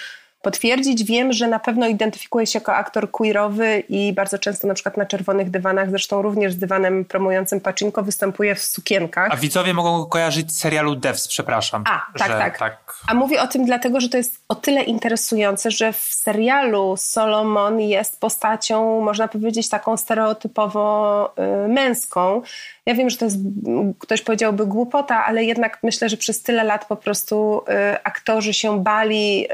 potwierdzić. 0.42 1.04
Wiem, 1.04 1.32
że 1.32 1.48
na 1.48 1.58
pewno 1.58 1.86
identyfikuje 1.86 2.46
się 2.46 2.58
jako 2.58 2.74
aktor 2.74 3.10
queerowy 3.10 3.82
i 3.88 4.12
bardzo 4.12 4.38
często 4.38 4.66
na 4.66 4.74
przykład 4.74 4.96
na 4.96 5.06
czerwonych 5.06 5.50
dywanach, 5.50 5.90
zresztą 5.90 6.22
również 6.22 6.52
z 6.52 6.58
dywanem 6.58 7.04
promującym 7.04 7.60
Pacinko 7.60 8.02
występuje 8.02 8.54
w 8.54 8.62
sukienkach. 8.62 9.28
A 9.32 9.36
widzowie 9.36 9.74
mogą 9.74 10.06
kojarzyć 10.06 10.52
z 10.52 10.58
serialu 10.58 10.96
Devs, 10.96 11.28
przepraszam. 11.28 11.84
A, 11.86 12.18
tak, 12.18 12.28
tak, 12.28 12.58
tak. 12.58 12.94
A 13.06 13.14
mówię 13.14 13.42
o 13.42 13.46
tym 13.46 13.64
dlatego, 13.64 14.00
że 14.00 14.08
to 14.08 14.16
jest 14.16 14.40
o 14.48 14.54
tyle 14.54 14.82
interesujące, 14.82 15.70
że 15.70 15.92
w 15.92 15.96
serialu 15.96 16.94
Solomon 16.96 17.80
jest 17.80 18.20
postacią, 18.20 19.00
można 19.00 19.28
powiedzieć, 19.28 19.68
taką 19.68 19.96
stereotypowo 19.96 21.34
y, 21.64 21.68
męską. 21.68 22.42
Ja 22.88 22.94
wiem, 22.94 23.10
że 23.10 23.16
to 23.16 23.24
jest, 23.24 23.38
ktoś 23.98 24.22
powiedziałby 24.22 24.66
głupota, 24.66 25.24
ale 25.24 25.44
jednak 25.44 25.78
myślę, 25.82 26.08
że 26.08 26.16
przez 26.16 26.42
tyle 26.42 26.64
lat 26.64 26.84
po 26.84 26.96
prostu 26.96 27.62
y, 27.68 28.02
aktorzy 28.04 28.54
się 28.54 28.82
bali 28.82 29.46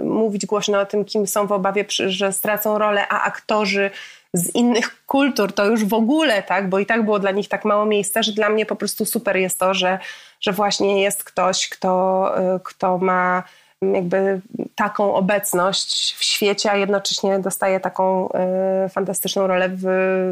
y, 0.00 0.04
mówić 0.04 0.46
głośno 0.46 0.80
o 0.80 0.86
tym, 0.86 1.04
kim 1.04 1.26
są 1.26 1.46
w 1.46 1.52
obawie, 1.52 1.84
że 1.88 2.32
stracą 2.32 2.78
rolę, 2.78 3.08
a 3.08 3.22
aktorzy 3.22 3.90
z 4.32 4.54
innych 4.54 5.06
kultur 5.06 5.52
to 5.52 5.66
już 5.66 5.84
w 5.84 5.94
ogóle, 5.94 6.42
tak, 6.42 6.68
bo 6.68 6.78
i 6.78 6.86
tak 6.86 7.04
było 7.04 7.18
dla 7.18 7.30
nich 7.30 7.48
tak 7.48 7.64
mało 7.64 7.86
miejsca, 7.86 8.22
że 8.22 8.32
dla 8.32 8.48
mnie 8.48 8.66
po 8.66 8.76
prostu 8.76 9.04
super 9.04 9.36
jest 9.36 9.58
to, 9.58 9.74
że, 9.74 9.98
że 10.40 10.52
właśnie 10.52 11.02
jest 11.02 11.24
ktoś, 11.24 11.68
kto, 11.68 12.32
y, 12.56 12.60
kto 12.64 12.98
ma 12.98 13.42
jakby 13.82 14.40
taką 14.74 15.14
obecność 15.14 16.14
w 16.18 16.24
świecie, 16.24 16.70
a 16.70 16.76
jednocześnie 16.76 17.38
dostaje 17.38 17.80
taką 17.80 18.28
y, 18.86 18.88
fantastyczną 18.88 19.46
rolę 19.46 19.68
w, 19.68 19.82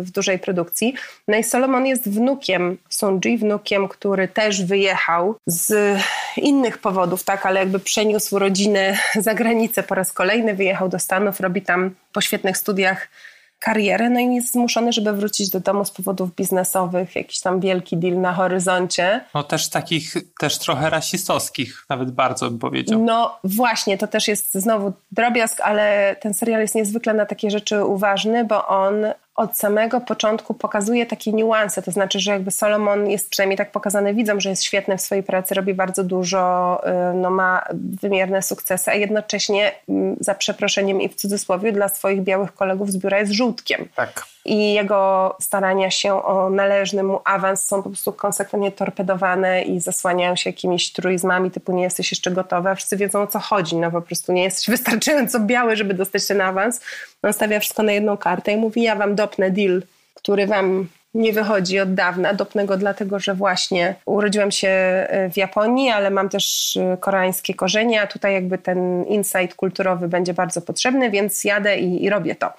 w, 0.05 0.11
dużej 0.11 0.39
produkcji. 0.39 0.95
No 1.29 1.37
i 1.37 1.45
Solomon 1.45 1.87
jest 1.87 2.09
wnukiem 2.11 2.79
Sunji, 2.89 3.39
wnukiem, 3.39 3.89
który 3.89 4.29
też 4.29 4.65
wyjechał 4.65 5.35
z 5.47 5.99
innych 6.37 6.79
powodów, 6.79 7.25
tak, 7.25 7.47
ale 7.47 7.61
jakby 7.61 7.79
przeniósł 7.79 8.39
rodzinę 8.39 8.99
za 9.27 9.35
granicę 9.35 9.83
po 9.83 9.95
raz 9.95 10.13
kolejny, 10.13 10.55
wyjechał 10.55 10.89
do 10.89 10.99
Stanów, 10.99 11.41
robi 11.41 11.63
tam 11.63 11.95
po 12.13 12.21
świetnych 12.21 12.59
studiach 12.59 13.09
karierę, 13.59 14.11
no 14.11 14.21
i 14.21 14.35
jest 14.35 14.53
zmuszony, 14.53 14.93
żeby 14.93 15.13
wrócić 15.13 15.51
do 15.51 15.61
domu 15.61 15.85
z 15.85 15.91
powodów 15.91 16.35
biznesowych, 16.35 17.17
jakiś 17.17 17.41
tam 17.41 17.61
wielki 17.61 17.97
deal 17.97 18.21
na 18.21 18.33
horyzoncie. 18.33 19.25
No 19.35 19.43
też 19.43 19.71
takich, 19.71 20.15
też 20.41 20.59
trochę 20.59 20.91
rasistowskich, 20.91 21.87
nawet 21.91 22.11
bardzo 22.11 22.51
bym 22.51 22.59
powiedział. 22.59 23.03
No 23.03 23.39
właśnie, 23.45 23.99
to 23.99 24.07
też 24.07 24.29
jest 24.29 24.55
znowu 24.55 24.93
drobiazg, 25.13 25.61
ale 25.61 26.17
ten 26.21 26.35
serial 26.35 26.61
jest 26.61 26.75
niezwykle 26.75 27.15
na 27.15 27.27
takie 27.27 27.51
rzeczy 27.51 27.85
uważny, 27.85 28.45
bo 28.45 28.67
on 28.67 28.95
od 29.37 29.57
samego 29.57 30.01
początku 30.01 30.55
pokazuje 30.55 31.07
takie 31.07 31.33
niuanse, 31.33 31.83
to 31.83 31.91
znaczy, 31.91 32.21
że 32.21 32.31
jakby 32.31 32.51
Solomon 32.51 33.11
jest 33.11 33.31
przynajmniej 33.31 33.59
tak 33.59 33.71
pokazany 33.71 34.15
widzom, 34.15 34.41
że 34.41 34.51
jest 34.51 34.65
świetny 34.65 34.99
w 34.99 35.03
swojej 35.03 35.25
pracy, 35.25 35.55
robi 35.55 35.75
bardzo 35.75 36.05
dużo, 36.05 36.81
y, 37.11 37.15
no 37.15 37.31
ma 37.31 37.65
wymierne 38.03 38.43
sukcesy, 38.43 38.91
a 38.91 38.95
jednocześnie 38.95 39.73
mm, 39.89 40.17
za 40.21 40.35
przeproszeniem 40.35 41.01
i 41.01 41.09
w 41.09 41.15
cudzysłowie 41.15 41.73
dla 41.73 41.89
swoich 41.89 42.23
białych 42.23 42.55
kolegów 42.55 42.93
z 42.93 42.97
biura 42.97 43.19
jest 43.19 43.33
żółtkiem. 43.33 43.89
Tak 43.97 44.36
i 44.47 44.75
jego 44.75 45.37
starania 45.41 45.91
się 45.91 46.25
o 46.25 46.51
należny 46.51 47.03
mu 47.03 47.21
awans 47.25 47.67
są 47.67 47.83
po 47.83 47.89
prostu 47.89 48.13
konsekwentnie 48.13 48.73
torpedowane 48.73 49.63
i 49.63 49.81
zasłaniają 49.81 50.37
się 50.37 50.51
jakimiś 50.51 50.93
truizmami 50.93 51.51
typu 51.51 51.73
nie 51.73 51.83
jesteś 51.83 52.13
jeszcze 52.13 52.31
gotowa, 52.31 52.75
wszyscy 52.75 52.97
wiedzą 52.97 53.23
o 53.23 53.27
co 53.27 53.39
chodzi, 53.39 53.77
no 53.77 53.91
po 53.91 54.03
prostu 54.03 54.33
nie 54.33 54.45
jesteś 54.45 54.71
wystarczająco 54.77 55.41
biały, 55.41 55.77
żeby 55.77 55.95
dostać 55.95 56.27
ten 56.27 56.41
awans. 56.41 56.81
On 57.23 57.33
stawia 57.33 57.61
wszystko 57.61 57.83
na 57.83 57.93
jedną 57.93 58.17
kartę 58.17 58.53
i 58.53 58.57
mówi 58.57 58.83
ja 58.83 58.97
wam 58.97 59.15
dopnę 59.15 59.51
deal, 59.51 59.83
który 60.15 60.47
wam 60.47 60.89
nie 61.17 61.33
wychodzi 61.33 61.81
od 61.81 61.95
dawna. 61.95 62.35
Dopnę 62.35 62.67
go 62.67 62.77
dlatego, 62.77 63.19
że 63.19 63.35
właśnie 63.35 63.95
urodziłam 64.05 64.51
się 64.51 64.69
e, 64.69 65.31
w 65.31 65.37
Japonii, 65.37 65.91
ale 65.91 66.11
mam 66.11 66.29
też 66.29 66.77
e, 66.77 66.97
koreańskie 67.01 67.55
korzenie, 67.55 68.03
a 68.03 68.07
tutaj 68.07 68.33
jakby 68.33 68.59
ten 68.59 69.05
insight 69.05 69.55
kulturowy 69.57 70.09
będzie 70.09 70.35
bardzo 70.35 70.61
potrzebny, 70.61 71.11
więc 71.11 71.45
jadę 71.45 71.79
i, 71.79 72.05
i 72.05 72.11
robię 72.11 72.35
to. 72.35 72.53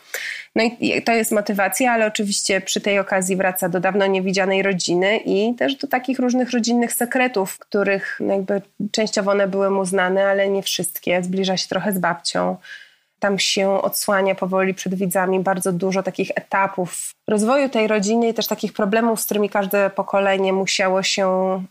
No 0.55 0.63
i 0.63 1.01
to 1.01 1.11
jest 1.11 1.31
motywacja, 1.31 1.91
ale 1.91 2.07
oczywiście 2.07 2.61
przy 2.61 2.81
tej 2.81 2.99
okazji 2.99 3.35
wraca 3.35 3.69
do 3.69 3.79
dawno 3.79 4.07
niewidzianej 4.07 4.63
rodziny 4.63 5.17
i 5.17 5.55
też 5.55 5.75
do 5.75 5.87
takich 5.87 6.19
różnych 6.19 6.51
rodzinnych 6.51 6.93
sekretów, 6.93 7.59
których 7.59 8.19
jakby 8.29 8.61
częściowo 8.91 9.31
one 9.31 9.47
były 9.47 9.69
mu 9.69 9.85
znane, 9.85 10.25
ale 10.25 10.49
nie 10.49 10.63
wszystkie. 10.63 11.23
Zbliża 11.23 11.57
się 11.57 11.67
trochę 11.67 11.91
z 11.91 11.99
babcią 11.99 12.57
tam 13.19 13.39
się 13.39 13.81
odsłania 13.81 14.35
powoli 14.35 14.73
przed 14.73 14.95
widzami 14.95 15.39
bardzo 15.39 15.71
dużo 15.71 16.03
takich 16.03 16.31
etapów 16.35 17.11
rozwoju 17.27 17.69
tej 17.69 17.87
rodziny 17.87 18.27
i 18.27 18.33
też 18.33 18.47
takich 18.47 18.73
problemów, 18.73 19.21
z 19.21 19.25
którymi 19.25 19.49
każde 19.49 19.89
pokolenie 19.89 20.53
musiało 20.53 21.03
się 21.03 21.27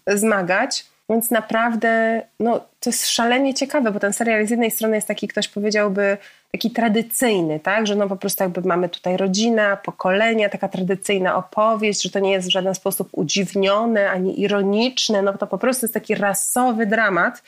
zmagać. 0.07 0.85
Więc 1.11 1.31
naprawdę 1.31 2.23
no, 2.41 2.61
to 2.81 2.91
jest 2.91 3.09
szalenie 3.09 3.55
ciekawe, 3.55 3.93
bo 3.93 4.01
ten 4.01 4.13
serial 4.13 4.47
z 4.47 4.51
jednej 4.51 4.71
strony 4.71 4.97
jest 4.97 5.09
taki, 5.09 5.29
ktoś 5.29 5.49
powiedziałby, 5.49 6.19
taki 6.53 6.71
tradycyjny, 6.71 7.61
tak? 7.61 7.87
Że 7.87 7.97
no 7.97 8.09
po 8.09 8.17
prostu 8.17 8.45
jakby 8.45 8.61
mamy 8.61 8.89
tutaj 8.89 9.17
rodzina, 9.17 9.77
pokolenia, 9.77 10.49
taka 10.49 10.69
tradycyjna 10.69 11.37
opowieść, 11.37 12.03
że 12.03 12.11
to 12.11 12.19
nie 12.19 12.33
jest 12.33 12.49
w 12.49 12.51
żaden 12.51 12.75
sposób 12.75 13.09
udziwnione 13.13 14.11
ani 14.11 14.41
ironiczne, 14.41 15.23
no 15.23 15.33
to 15.39 15.47
po 15.47 15.59
prostu 15.59 15.87
jest 15.87 15.95
taki 15.95 16.15
rasowy 16.15 16.87
dramat 16.87 17.43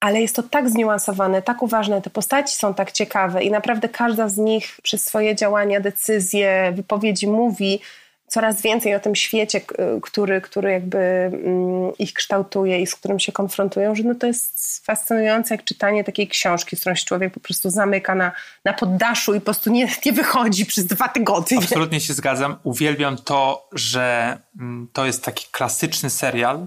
ale 0.00 0.20
jest 0.20 0.36
to 0.36 0.42
tak 0.42 0.70
zniuansowane, 0.70 1.42
tak 1.42 1.62
uważne, 1.62 2.02
te 2.02 2.10
postaci 2.10 2.56
są 2.56 2.74
tak 2.74 2.92
ciekawe 2.92 3.44
i 3.44 3.50
naprawdę 3.50 3.88
każda 3.88 4.28
z 4.28 4.36
nich 4.36 4.78
przez 4.82 5.04
swoje 5.04 5.34
działania, 5.34 5.80
decyzje, 5.80 6.72
wypowiedzi 6.76 7.28
mówi 7.28 7.80
coraz 8.28 8.62
więcej 8.62 8.94
o 8.94 9.00
tym 9.00 9.14
świecie, 9.14 9.60
który, 10.02 10.40
który 10.40 10.72
jakby 10.72 10.98
mm, 10.98 11.92
ich 11.98 12.12
kształtuje 12.12 12.80
i 12.80 12.86
z 12.86 12.94
którym 12.94 13.18
się 13.18 13.32
konfrontują, 13.32 13.94
że 13.94 14.02
no 14.02 14.14
to 14.14 14.26
jest 14.26 14.86
fascynujące 14.86 15.54
jak 15.54 15.64
czytanie 15.64 16.04
takiej 16.04 16.28
książki, 16.28 16.76
z 16.76 16.80
którą 16.80 16.94
się 16.94 17.04
człowiek 17.04 17.34
po 17.34 17.40
prostu 17.40 17.70
zamyka 17.70 18.14
na, 18.14 18.32
na 18.64 18.72
poddaszu 18.72 19.34
i 19.34 19.40
po 19.40 19.44
prostu 19.44 19.70
nie, 19.70 19.88
nie 20.06 20.12
wychodzi 20.12 20.66
przez 20.66 20.86
dwa 20.86 21.08
tygodnie. 21.08 21.58
Absolutnie 21.58 22.00
się 22.00 22.14
zgadzam. 22.14 22.56
Uwielbiam 22.62 23.16
to, 23.16 23.68
że 23.72 24.38
mm, 24.60 24.88
to 24.92 25.06
jest 25.06 25.24
taki 25.24 25.46
klasyczny 25.50 26.10
serial, 26.10 26.66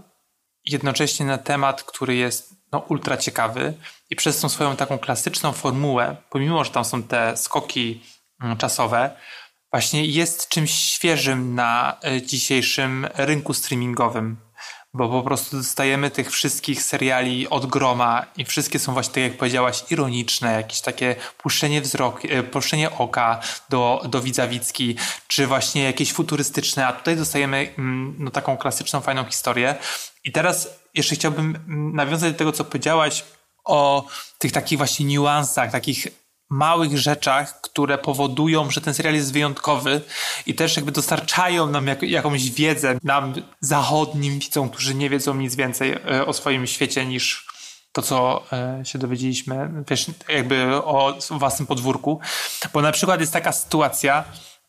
jednocześnie 0.65 1.25
na 1.25 1.37
temat, 1.37 1.83
który 1.83 2.15
jest 2.15 2.58
no, 2.71 2.79
ultra 2.79 3.17
ciekawy 3.17 3.73
i 4.09 4.15
przez 4.15 4.39
tą 4.39 4.49
swoją 4.49 4.75
taką 4.75 4.99
klasyczną 4.99 5.51
formułę, 5.51 6.15
pomimo, 6.29 6.63
że 6.63 6.71
tam 6.71 6.85
są 6.85 7.03
te 7.03 7.37
skoki 7.37 8.03
mm, 8.41 8.57
czasowe, 8.57 9.11
właśnie 9.71 10.05
jest 10.05 10.49
czymś 10.49 10.71
świeżym 10.71 11.55
na 11.55 11.97
e, 12.03 12.21
dzisiejszym 12.21 13.07
rynku 13.15 13.53
streamingowym. 13.53 14.37
bo 14.93 15.09
po 15.09 15.23
prostu 15.23 15.57
dostajemy 15.57 16.11
tych 16.11 16.31
wszystkich 16.31 16.83
seriali 16.83 17.49
od 17.49 17.65
groma 17.65 18.25
i 18.37 18.45
wszystkie 18.45 18.79
są 18.79 18.93
właśnie, 18.93 19.13
tak 19.13 19.23
jak 19.23 19.37
powiedziałaś, 19.37 19.83
ironiczne, 19.89 20.53
jakieś 20.53 20.81
takie 20.81 21.15
puszczenie 21.37 21.81
wzroku, 21.81 22.27
e, 22.29 22.43
puszczenie 22.43 22.91
oka 22.91 23.39
do, 23.69 24.01
do 24.09 24.21
widzawicki, 24.21 24.95
czy 25.27 25.47
właśnie 25.47 25.83
jakieś 25.83 26.13
futurystyczne, 26.13 26.87
a 26.87 26.93
tutaj 26.93 27.15
dostajemy 27.15 27.73
mm, 27.77 28.15
no, 28.19 28.31
taką 28.31 28.57
klasyczną, 28.57 29.01
fajną 29.01 29.25
historię. 29.25 29.75
I 30.23 30.31
teraz 30.31 30.78
jeszcze 30.93 31.15
chciałbym 31.15 31.57
nawiązać 31.93 32.31
do 32.31 32.37
tego, 32.37 32.51
co 32.51 32.65
powiedziałaś 32.65 33.23
o 33.65 34.07
tych 34.37 34.51
takich 34.51 34.77
właśnie 34.77 35.05
niuansach, 35.05 35.71
takich 35.71 36.07
małych 36.49 36.97
rzeczach, 36.97 37.61
które 37.61 37.97
powodują, 37.97 38.71
że 38.71 38.81
ten 38.81 38.93
serial 38.93 39.15
jest 39.15 39.33
wyjątkowy 39.33 40.01
i 40.45 40.53
też 40.53 40.75
jakby 40.75 40.91
dostarczają 40.91 41.67
nam 41.67 41.87
jak, 41.87 42.03
jakąś 42.03 42.51
wiedzę, 42.51 42.97
nam 43.03 43.33
zachodnim 43.61 44.39
widzom, 44.39 44.69
którzy 44.69 44.95
nie 44.95 45.09
wiedzą 45.09 45.35
nic 45.35 45.55
więcej 45.55 45.91
e, 45.91 46.25
o 46.25 46.33
swoim 46.33 46.67
świecie 46.67 47.05
niż 47.05 47.47
to, 47.91 48.01
co 48.01 48.43
e, 48.53 48.85
się 48.85 48.99
dowiedzieliśmy, 48.99 49.83
wiesz, 49.89 50.05
jakby 50.29 50.75
o 50.75 51.17
własnym 51.31 51.67
podwórku. 51.67 52.19
Bo 52.73 52.81
na 52.81 52.91
przykład 52.91 53.19
jest 53.19 53.33
taka 53.33 53.51
sytuacja 53.51 54.23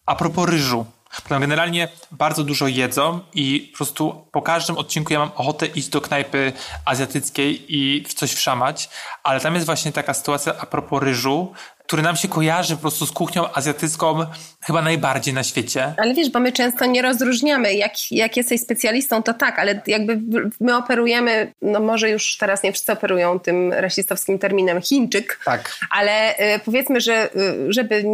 a 0.07 0.15
propos 0.15 0.49
ryżu. 0.49 0.87
Tam 1.29 1.41
generalnie 1.41 1.89
bardzo 2.11 2.45
dużo 2.45 2.69
jedzą 2.69 3.21
i 3.35 3.69
po 3.73 3.77
prostu 3.77 4.27
po 4.33 4.43
każdym 4.43 4.79
odcinku 4.79 5.13
ja 5.13 5.19
mam 5.19 5.31
ochotę 5.35 5.67
iść 5.67 5.89
do 5.89 6.01
knajpy 6.01 6.53
azjatyckiej 6.85 7.77
i 7.77 8.05
coś 8.05 8.33
wszamać, 8.33 8.91
ale 9.23 9.41
tam 9.41 9.55
jest 9.55 9.67
właśnie 9.67 9.93
taka 9.93 10.15
sytuacja 10.15 10.55
a 10.59 10.67
propos 10.67 11.03
ryżu, 11.03 11.53
który 11.87 12.03
nam 12.03 12.17
się 12.17 12.29
kojarzy 12.29 12.77
po 12.77 12.81
prostu 12.81 13.07
z 13.07 13.13
kuchnią 13.13 13.53
azjatycką 13.53 14.27
chyba 14.63 14.83
najbardziej 14.83 15.35
na 15.35 15.43
świecie. 15.43 15.95
Ale 15.97 16.15
wiesz, 16.15 16.31
bo 16.31 16.41
my 16.41 16.53
często 16.53 16.87
nie 16.87 17.03
rozróżniamy. 17.03 17.75
Jak, 17.75 17.93
jak 18.11 18.37
jesteś 18.37 18.61
specjalistą, 18.61 19.23
to 19.23 19.35
tak, 19.35 19.59
ale 19.59 19.83
jakby 19.87 20.21
my 20.61 20.77
operujemy, 20.77 21.53
no 21.63 21.81
może 21.81 22.11
już 22.11 22.37
teraz 22.37 22.63
nie 22.63 22.73
wszyscy 22.73 22.93
operują 22.93 23.41
tym 23.41 23.73
rasistowskim 23.73 24.39
terminem 24.39 24.83
Chińczyk, 24.83 25.41
tak. 25.45 25.75
ale 25.91 26.39
y, 26.39 26.59
powiedzmy, 26.65 27.01
że 27.01 27.29
y, 27.37 27.73
żeby 27.73 28.05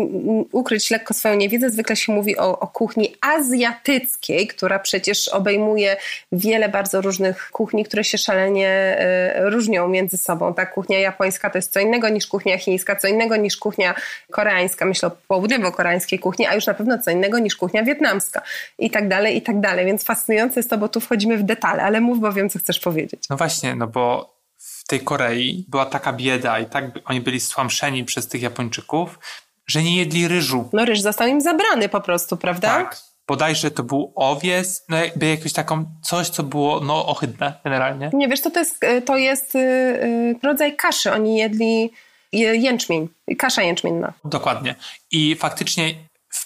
ukryć 0.52 0.90
lekko 0.90 1.14
swoją 1.14 1.36
niewiedzę, 1.36 1.70
zwykle 1.70 1.96
się 1.96 2.12
mówi 2.12 2.38
o, 2.38 2.58
o 2.58 2.66
kuchni 2.66 3.16
azjatyckiej, 3.20 4.46
która 4.46 4.78
przecież 4.78 5.28
obejmuje 5.28 5.96
wiele 6.32 6.68
bardzo 6.68 7.00
różnych 7.00 7.50
kuchni, 7.50 7.84
które 7.84 8.04
się 8.04 8.18
szalenie 8.18 8.98
y, 9.46 9.50
różnią 9.50 9.88
między 9.88 10.18
sobą. 10.18 10.54
Tak, 10.54 10.74
kuchnia 10.74 10.98
japońska 10.98 11.50
to 11.50 11.58
jest 11.58 11.72
co 11.72 11.80
innego 11.80 12.08
niż 12.08 12.26
kuchnia 12.26 12.58
chińska, 12.58 12.96
co 12.96 13.08
innego 13.08 13.36
niż 13.36 13.56
kuchnia 13.56 13.94
koreańska, 14.30 14.84
myślę 14.84 15.08
o 15.08 15.12
południowo-koreańskiej 15.28 16.18
kuchni, 16.18 16.35
a 16.44 16.54
już 16.54 16.66
na 16.66 16.74
pewno 16.74 16.98
co 16.98 17.10
innego 17.10 17.38
niż 17.38 17.56
kuchnia 17.56 17.82
wietnamska 17.82 18.42
i 18.78 18.90
tak 18.90 19.08
dalej, 19.08 19.36
i 19.36 19.42
tak 19.42 19.60
dalej. 19.60 19.86
Więc 19.86 20.04
fascynujące 20.04 20.60
jest 20.60 20.70
to, 20.70 20.78
bo 20.78 20.88
tu 20.88 21.00
wchodzimy 21.00 21.38
w 21.38 21.42
detale, 21.42 21.82
ale 21.82 22.00
mów, 22.00 22.20
bo 22.20 22.32
wiem, 22.32 22.50
co 22.50 22.58
chcesz 22.58 22.80
powiedzieć. 22.80 23.24
No 23.30 23.36
właśnie, 23.36 23.74
no 23.74 23.86
bo 23.86 24.36
w 24.56 24.84
tej 24.86 25.00
Korei 25.00 25.64
była 25.68 25.86
taka 25.86 26.12
bieda 26.12 26.58
i 26.58 26.66
tak 26.66 26.84
oni 27.04 27.20
byli 27.20 27.40
stłamszeni 27.40 28.04
przez 28.04 28.28
tych 28.28 28.42
Japończyków, 28.42 29.18
że 29.66 29.82
nie 29.82 29.96
jedli 29.96 30.28
ryżu. 30.28 30.68
No 30.72 30.84
ryż 30.84 31.00
został 31.00 31.28
im 31.28 31.40
zabrany 31.40 31.88
po 31.88 32.00
prostu, 32.00 32.36
prawda? 32.36 32.68
Tak. 32.68 32.96
Bodajże 33.28 33.70
to 33.70 33.82
był 33.82 34.12
owiec, 34.16 34.84
no 34.88 34.96
jakby 34.96 35.26
jakieś 35.26 35.52
taką 35.52 35.84
coś, 36.02 36.28
co 36.28 36.42
było 36.42 36.80
no 36.80 37.06
ohydne 37.06 37.54
generalnie. 37.64 38.10
Nie, 38.12 38.28
wiesz, 38.28 38.40
to, 38.40 38.50
to 38.50 38.58
jest, 38.58 38.80
to 39.04 39.16
jest 39.16 39.54
yy, 39.54 40.38
rodzaj 40.42 40.76
kaszy. 40.76 41.12
Oni 41.12 41.38
jedli 41.38 41.92
jęczmień, 42.32 43.08
kasza 43.38 43.62
jęczmienna. 43.62 44.12
Dokładnie. 44.24 44.74
I 45.10 45.36
faktycznie 45.36 45.94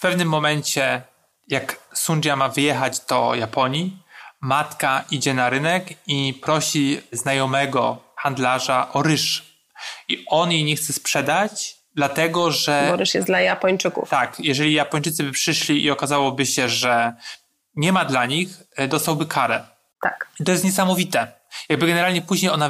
pewnym 0.01 0.27
momencie, 0.27 1.01
jak 1.47 1.77
Sunja 1.93 2.35
ma 2.35 2.49
wyjechać 2.49 2.99
do 2.99 3.35
Japonii, 3.35 3.97
matka 4.41 5.03
idzie 5.11 5.33
na 5.33 5.49
rynek 5.49 5.87
i 6.07 6.33
prosi 6.41 7.01
znajomego 7.11 7.97
handlarza 8.15 8.93
o 8.93 9.03
ryż. 9.03 9.43
I 10.07 10.25
on 10.27 10.51
jej 10.51 10.63
nie 10.63 10.75
chce 10.75 10.93
sprzedać, 10.93 11.75
dlatego 11.95 12.51
że. 12.51 12.87
Bo 12.89 12.97
ryż 12.97 13.13
jest 13.13 13.27
dla 13.27 13.41
Japończyków. 13.41 14.09
Tak, 14.09 14.39
jeżeli 14.39 14.73
Japończycy 14.73 15.23
by 15.23 15.31
przyszli 15.31 15.83
i 15.83 15.91
okazałoby 15.91 16.45
się, 16.45 16.69
że 16.69 17.13
nie 17.75 17.93
ma 17.93 18.05
dla 18.05 18.25
nich, 18.25 18.49
e, 18.75 18.87
dostałby 18.87 19.25
karę. 19.25 19.63
Tak. 20.01 20.27
I 20.39 20.43
to 20.43 20.51
jest 20.51 20.63
niesamowite. 20.63 21.31
Jakby 21.69 21.87
generalnie 21.87 22.21
później 22.21 22.51
ona, 22.51 22.69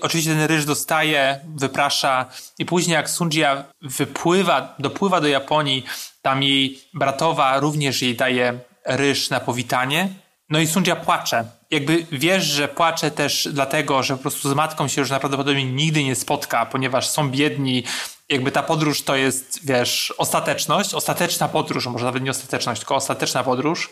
oczywiście 0.00 0.30
ten 0.30 0.46
ryż 0.46 0.64
dostaje, 0.64 1.40
wyprasza 1.56 2.26
i 2.58 2.64
później 2.64 2.94
jak 2.94 3.10
Sunjia 3.10 3.64
wypływa, 3.82 4.74
dopływa 4.78 5.20
do 5.20 5.28
Japonii, 5.28 5.84
tam 6.24 6.42
jej 6.42 6.80
bratowa 6.94 7.58
również 7.58 8.02
jej 8.02 8.14
daje 8.14 8.58
ryż 8.86 9.30
na 9.30 9.40
powitanie. 9.40 10.08
No 10.48 10.58
i 10.58 10.66
Sunjia 10.66 10.96
płacze. 10.96 11.44
Jakby 11.70 12.06
wiesz, 12.12 12.44
że 12.44 12.68
płacze 12.68 13.10
też 13.10 13.48
dlatego, 13.52 14.02
że 14.02 14.16
po 14.16 14.22
prostu 14.22 14.50
z 14.50 14.54
matką 14.54 14.88
się 14.88 15.00
już 15.00 15.10
prawdopodobnie 15.10 15.64
nigdy 15.64 16.04
nie 16.04 16.14
spotka, 16.14 16.66
ponieważ 16.66 17.08
są 17.08 17.30
biedni. 17.30 17.84
Jakby 18.28 18.52
ta 18.52 18.62
podróż 18.62 19.02
to 19.02 19.16
jest, 19.16 19.66
wiesz, 19.66 20.14
ostateczność, 20.18 20.94
ostateczna 20.94 21.48
podróż, 21.48 21.86
może 21.86 22.04
nawet 22.04 22.22
nie 22.22 22.30
ostateczność, 22.30 22.80
tylko 22.80 22.94
ostateczna 22.94 23.44
podróż. 23.44 23.90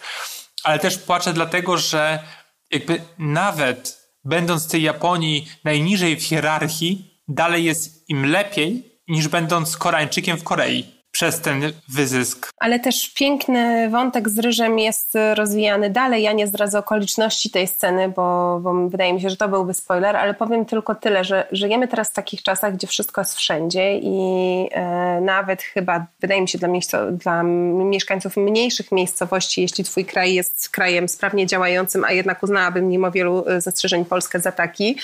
Ale 0.64 0.78
też 0.78 0.98
płacze 0.98 1.32
dlatego, 1.32 1.78
że 1.78 2.22
jakby 2.70 3.02
nawet 3.18 3.98
będąc 4.24 4.66
w 4.66 4.70
tej 4.70 4.82
Japonii 4.82 5.48
najniżej 5.64 6.16
w 6.16 6.22
hierarchii, 6.22 7.20
dalej 7.28 7.64
jest 7.64 8.10
im 8.10 8.26
lepiej 8.26 8.98
niż 9.08 9.28
będąc 9.28 9.76
Koreańczykiem 9.76 10.36
w 10.36 10.44
Korei 10.44 11.01
przez 11.12 11.40
ten 11.40 11.62
wyzysk. 11.88 12.50
Ale 12.58 12.80
też 12.80 13.14
piękny 13.14 13.90
wątek 13.90 14.28
z 14.28 14.38
ryżem 14.38 14.78
jest 14.78 15.12
rozwijany 15.34 15.90
dalej. 15.90 16.22
Ja 16.22 16.32
nie 16.32 16.46
zdradzę 16.46 16.78
okoliczności 16.78 17.50
tej 17.50 17.66
sceny, 17.66 18.08
bo, 18.08 18.58
bo 18.62 18.88
wydaje 18.88 19.12
mi 19.12 19.20
się, 19.20 19.30
że 19.30 19.36
to 19.36 19.48
byłby 19.48 19.74
spoiler, 19.74 20.16
ale 20.16 20.34
powiem 20.34 20.64
tylko 20.64 20.94
tyle, 20.94 21.24
że 21.24 21.46
żyjemy 21.52 21.88
teraz 21.88 22.10
w 22.10 22.12
takich 22.12 22.42
czasach, 22.42 22.74
gdzie 22.74 22.86
wszystko 22.86 23.20
jest 23.20 23.36
wszędzie 23.36 23.98
i 23.98 24.68
e, 24.70 25.20
nawet 25.20 25.62
chyba, 25.62 26.06
wydaje 26.20 26.40
mi 26.40 26.48
się, 26.48 26.58
dla, 26.58 26.68
dla 27.12 27.42
mieszkańców 27.42 28.36
mniejszych 28.36 28.92
miejscowości, 28.92 29.62
jeśli 29.62 29.84
twój 29.84 30.04
kraj 30.04 30.34
jest 30.34 30.68
krajem 30.68 31.08
sprawnie 31.08 31.46
działającym, 31.46 32.04
a 32.04 32.12
jednak 32.12 32.42
uznałabym 32.42 32.88
mimo 32.88 33.10
wielu 33.10 33.48
e, 33.48 33.60
zastrzeżeń 33.60 34.04
Polskę 34.04 34.40
za 34.40 34.52
taki, 34.52 34.96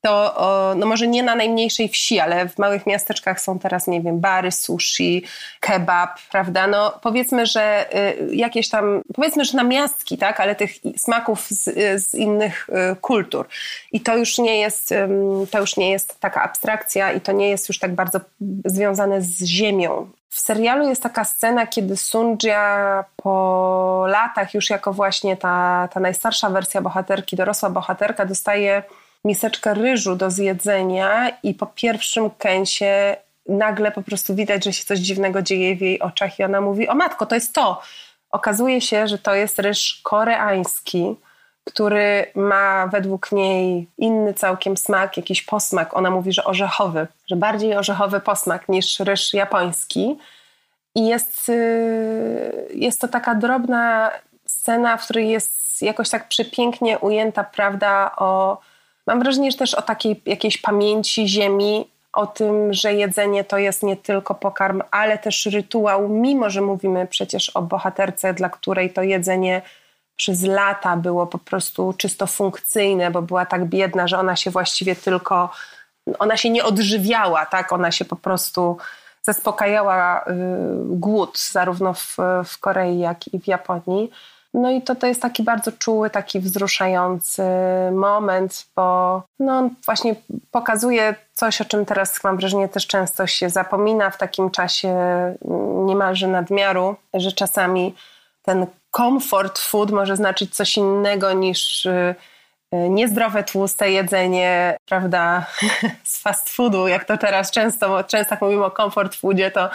to 0.00 0.74
no 0.76 0.86
może 0.86 1.06
nie 1.06 1.22
na 1.22 1.34
najmniejszej 1.34 1.88
wsi, 1.88 2.20
ale 2.20 2.48
w 2.48 2.58
małych 2.58 2.86
miasteczkach 2.86 3.40
są 3.40 3.58
teraz, 3.58 3.86
nie 3.86 4.00
wiem, 4.00 4.20
bary, 4.20 4.52
sushi, 4.52 5.24
kebab, 5.60 6.20
prawda? 6.30 6.66
No 6.66 6.98
powiedzmy, 7.02 7.46
że 7.46 7.86
y, 8.30 8.34
jakieś 8.34 8.68
tam, 8.68 9.02
powiedzmy, 9.14 9.44
że 9.44 9.56
namiastki, 9.56 10.18
tak? 10.18 10.40
Ale 10.40 10.54
tych 10.54 10.70
smaków 10.96 11.46
z, 11.48 11.64
z 12.04 12.14
innych 12.14 12.68
y, 12.92 12.96
kultur. 12.96 13.48
I 13.92 14.00
to 14.00 14.16
już 14.16 14.38
nie 14.38 14.60
jest, 14.60 14.94
to 15.50 15.60
już 15.60 15.76
nie 15.76 15.90
jest 15.90 16.20
taka 16.20 16.42
abstrakcja 16.42 17.12
i 17.12 17.20
to 17.20 17.32
nie 17.32 17.48
jest 17.48 17.68
już 17.68 17.78
tak 17.78 17.94
bardzo 17.94 18.20
związane 18.64 19.22
z 19.22 19.44
ziemią. 19.44 20.10
W 20.28 20.40
serialu 20.40 20.88
jest 20.88 21.02
taka 21.02 21.24
scena, 21.24 21.66
kiedy 21.66 21.96
Sunja 21.96 23.04
po 23.16 24.04
latach 24.08 24.54
już 24.54 24.70
jako 24.70 24.92
właśnie 24.92 25.36
ta, 25.36 25.88
ta 25.92 26.00
najstarsza 26.00 26.50
wersja 26.50 26.80
bohaterki, 26.80 27.36
dorosła 27.36 27.70
bohaterka 27.70 28.24
dostaje 28.24 28.82
miseczkę 29.24 29.74
ryżu 29.74 30.16
do 30.16 30.30
zjedzenia 30.30 31.28
i 31.42 31.54
po 31.54 31.66
pierwszym 31.66 32.30
kęsie 32.30 33.16
nagle 33.48 33.92
po 33.92 34.02
prostu 34.02 34.34
widać, 34.34 34.64
że 34.64 34.72
się 34.72 34.84
coś 34.84 34.98
dziwnego 34.98 35.42
dzieje 35.42 35.76
w 35.76 35.80
jej 35.80 36.00
oczach 36.00 36.38
i 36.38 36.44
ona 36.44 36.60
mówi, 36.60 36.88
o 36.88 36.94
matko, 36.94 37.26
to 37.26 37.34
jest 37.34 37.54
to. 37.54 37.82
Okazuje 38.30 38.80
się, 38.80 39.08
że 39.08 39.18
to 39.18 39.34
jest 39.34 39.58
ryż 39.58 40.00
koreański, 40.04 41.16
który 41.64 42.26
ma 42.34 42.86
według 42.86 43.32
niej 43.32 43.88
inny 43.98 44.34
całkiem 44.34 44.76
smak, 44.76 45.16
jakiś 45.16 45.42
posmak. 45.42 45.96
Ona 45.96 46.10
mówi, 46.10 46.32
że 46.32 46.44
orzechowy, 46.44 47.06
że 47.26 47.36
bardziej 47.36 47.76
orzechowy 47.76 48.20
posmak 48.20 48.68
niż 48.68 49.00
ryż 49.00 49.34
japoński. 49.34 50.18
I 50.94 51.06
jest, 51.06 51.48
y, 51.48 52.68
jest 52.74 53.00
to 53.00 53.08
taka 53.08 53.34
drobna 53.34 54.10
scena, 54.46 54.96
w 54.96 55.04
której 55.04 55.28
jest 55.28 55.82
jakoś 55.82 56.10
tak 56.10 56.28
przepięknie 56.28 56.98
ujęta 56.98 57.44
prawda 57.44 58.12
o 58.16 58.58
Mam 59.10 59.20
wrażenie, 59.20 59.50
że 59.50 59.58
też 59.58 59.74
o 59.74 59.82
takiej 59.82 60.22
jakiejś 60.26 60.58
pamięci 60.58 61.28
ziemi, 61.28 61.88
o 62.12 62.26
tym, 62.26 62.72
że 62.72 62.94
jedzenie 62.94 63.44
to 63.44 63.58
jest 63.58 63.82
nie 63.82 63.96
tylko 63.96 64.34
pokarm, 64.34 64.82
ale 64.90 65.18
też 65.18 65.46
rytuał, 65.46 66.08
mimo 66.08 66.50
że 66.50 66.60
mówimy 66.60 67.06
przecież 67.06 67.50
o 67.50 67.62
bohaterce, 67.62 68.34
dla 68.34 68.48
której 68.48 68.92
to 68.92 69.02
jedzenie 69.02 69.62
przez 70.16 70.42
lata 70.42 70.96
było 70.96 71.26
po 71.26 71.38
prostu 71.38 71.94
czysto 71.98 72.26
funkcyjne, 72.26 73.10
bo 73.10 73.22
była 73.22 73.46
tak 73.46 73.64
biedna, 73.64 74.08
że 74.08 74.18
ona 74.18 74.36
się 74.36 74.50
właściwie 74.50 74.96
tylko, 74.96 75.50
ona 76.18 76.36
się 76.36 76.50
nie 76.50 76.64
odżywiała, 76.64 77.46
tak? 77.46 77.72
Ona 77.72 77.90
się 77.90 78.04
po 78.04 78.16
prostu 78.16 78.76
zaspokajała 79.22 80.20
y, 80.20 80.24
głód 80.84 81.38
zarówno 81.38 81.94
w, 81.94 82.16
w 82.44 82.58
Korei, 82.58 82.98
jak 82.98 83.34
i 83.34 83.40
w 83.40 83.46
Japonii. 83.46 84.10
No 84.54 84.70
i 84.70 84.82
to, 84.82 84.94
to 84.94 85.06
jest 85.06 85.22
taki 85.22 85.42
bardzo 85.42 85.72
czuły, 85.72 86.10
taki 86.10 86.40
wzruszający 86.40 87.42
moment, 87.92 88.66
bo 88.76 89.22
no, 89.38 89.70
właśnie 89.84 90.14
pokazuje 90.50 91.14
coś, 91.32 91.60
o 91.60 91.64
czym 91.64 91.86
teraz 91.86 92.24
mam 92.24 92.36
wrażenie 92.36 92.68
też 92.68 92.86
często 92.86 93.26
się 93.26 93.50
zapomina 93.50 94.10
w 94.10 94.18
takim 94.18 94.50
czasie 94.50 94.94
niemalże 95.86 96.28
nadmiaru, 96.28 96.96
że 97.14 97.32
czasami 97.32 97.94
ten 98.42 98.66
comfort 98.96 99.58
food 99.58 99.90
może 99.90 100.16
znaczyć 100.16 100.54
coś 100.54 100.76
innego 100.76 101.32
niż 101.32 101.86
y, 101.86 102.14
niezdrowe, 102.72 103.44
tłuste 103.44 103.90
jedzenie, 103.90 104.76
prawda, 104.88 105.46
z 106.04 106.22
fast 106.22 106.48
foodu, 106.48 106.88
jak 106.88 107.04
to 107.04 107.18
teraz 107.18 107.50
często, 107.50 108.04
często 108.04 108.36
mówimy 108.40 108.64
o 108.64 108.70
comfort 108.70 109.14
foodzie, 109.16 109.50
to 109.50 109.70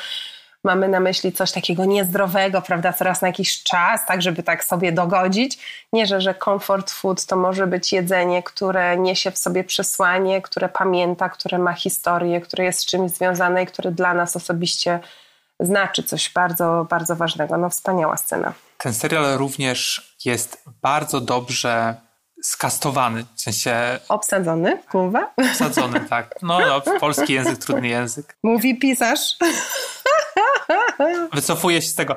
mamy 0.66 0.88
na 0.88 1.00
myśli 1.00 1.32
coś 1.32 1.52
takiego 1.52 1.86
niezdrowego, 1.86 2.62
prawda, 2.62 2.94
coraz 2.94 3.22
na 3.22 3.28
jakiś 3.28 3.64
czas, 3.64 4.06
tak, 4.06 4.22
żeby 4.22 4.44
tak 4.44 4.64
sobie 4.64 4.92
dogodzić. 4.92 5.60
Nie, 5.94 6.06
że, 6.08 6.22
że 6.22 6.36
comfort 6.36 6.92
food 6.92 7.26
to 7.26 7.36
może 7.36 7.68
być 7.68 7.94
jedzenie, 7.94 8.44
które 8.44 8.98
niesie 8.98 9.32
w 9.32 9.38
sobie 9.38 9.64
przesłanie, 9.64 10.42
które 10.42 10.70
pamięta, 10.70 11.30
które 11.30 11.58
ma 11.58 11.74
historię, 11.74 12.42
które 12.42 12.64
jest 12.64 12.80
z 12.80 12.86
czymś 12.86 13.12
związane 13.12 13.64
i 13.64 13.66
które 13.66 13.92
dla 13.92 14.14
nas 14.14 14.36
osobiście 14.36 15.00
znaczy 15.60 16.04
coś 16.04 16.30
bardzo, 16.30 16.86
bardzo 16.90 17.16
ważnego. 17.16 17.58
No 17.58 17.70
wspaniała 17.70 18.18
scena. 18.18 18.54
Ten 18.78 18.94
serial 18.94 19.38
również 19.38 20.16
jest 20.26 20.64
bardzo 20.82 21.22
dobrze 21.22 21.96
skastowany, 22.44 23.26
w 23.36 23.42
sensie... 23.42 24.00
Obsadzony, 24.10 24.78
kurwa? 24.92 25.34
Obsadzony, 25.38 26.00
tak. 26.00 26.36
No, 26.42 26.60
no, 26.60 26.82
polski 27.00 27.34
język, 27.34 27.58
trudny 27.58 27.88
język. 27.88 28.38
Mówi 28.44 28.80
pisarz. 28.80 29.38
Wycofuję 31.34 31.82
się 31.82 31.88
z 31.88 31.96
tego. 31.96 32.16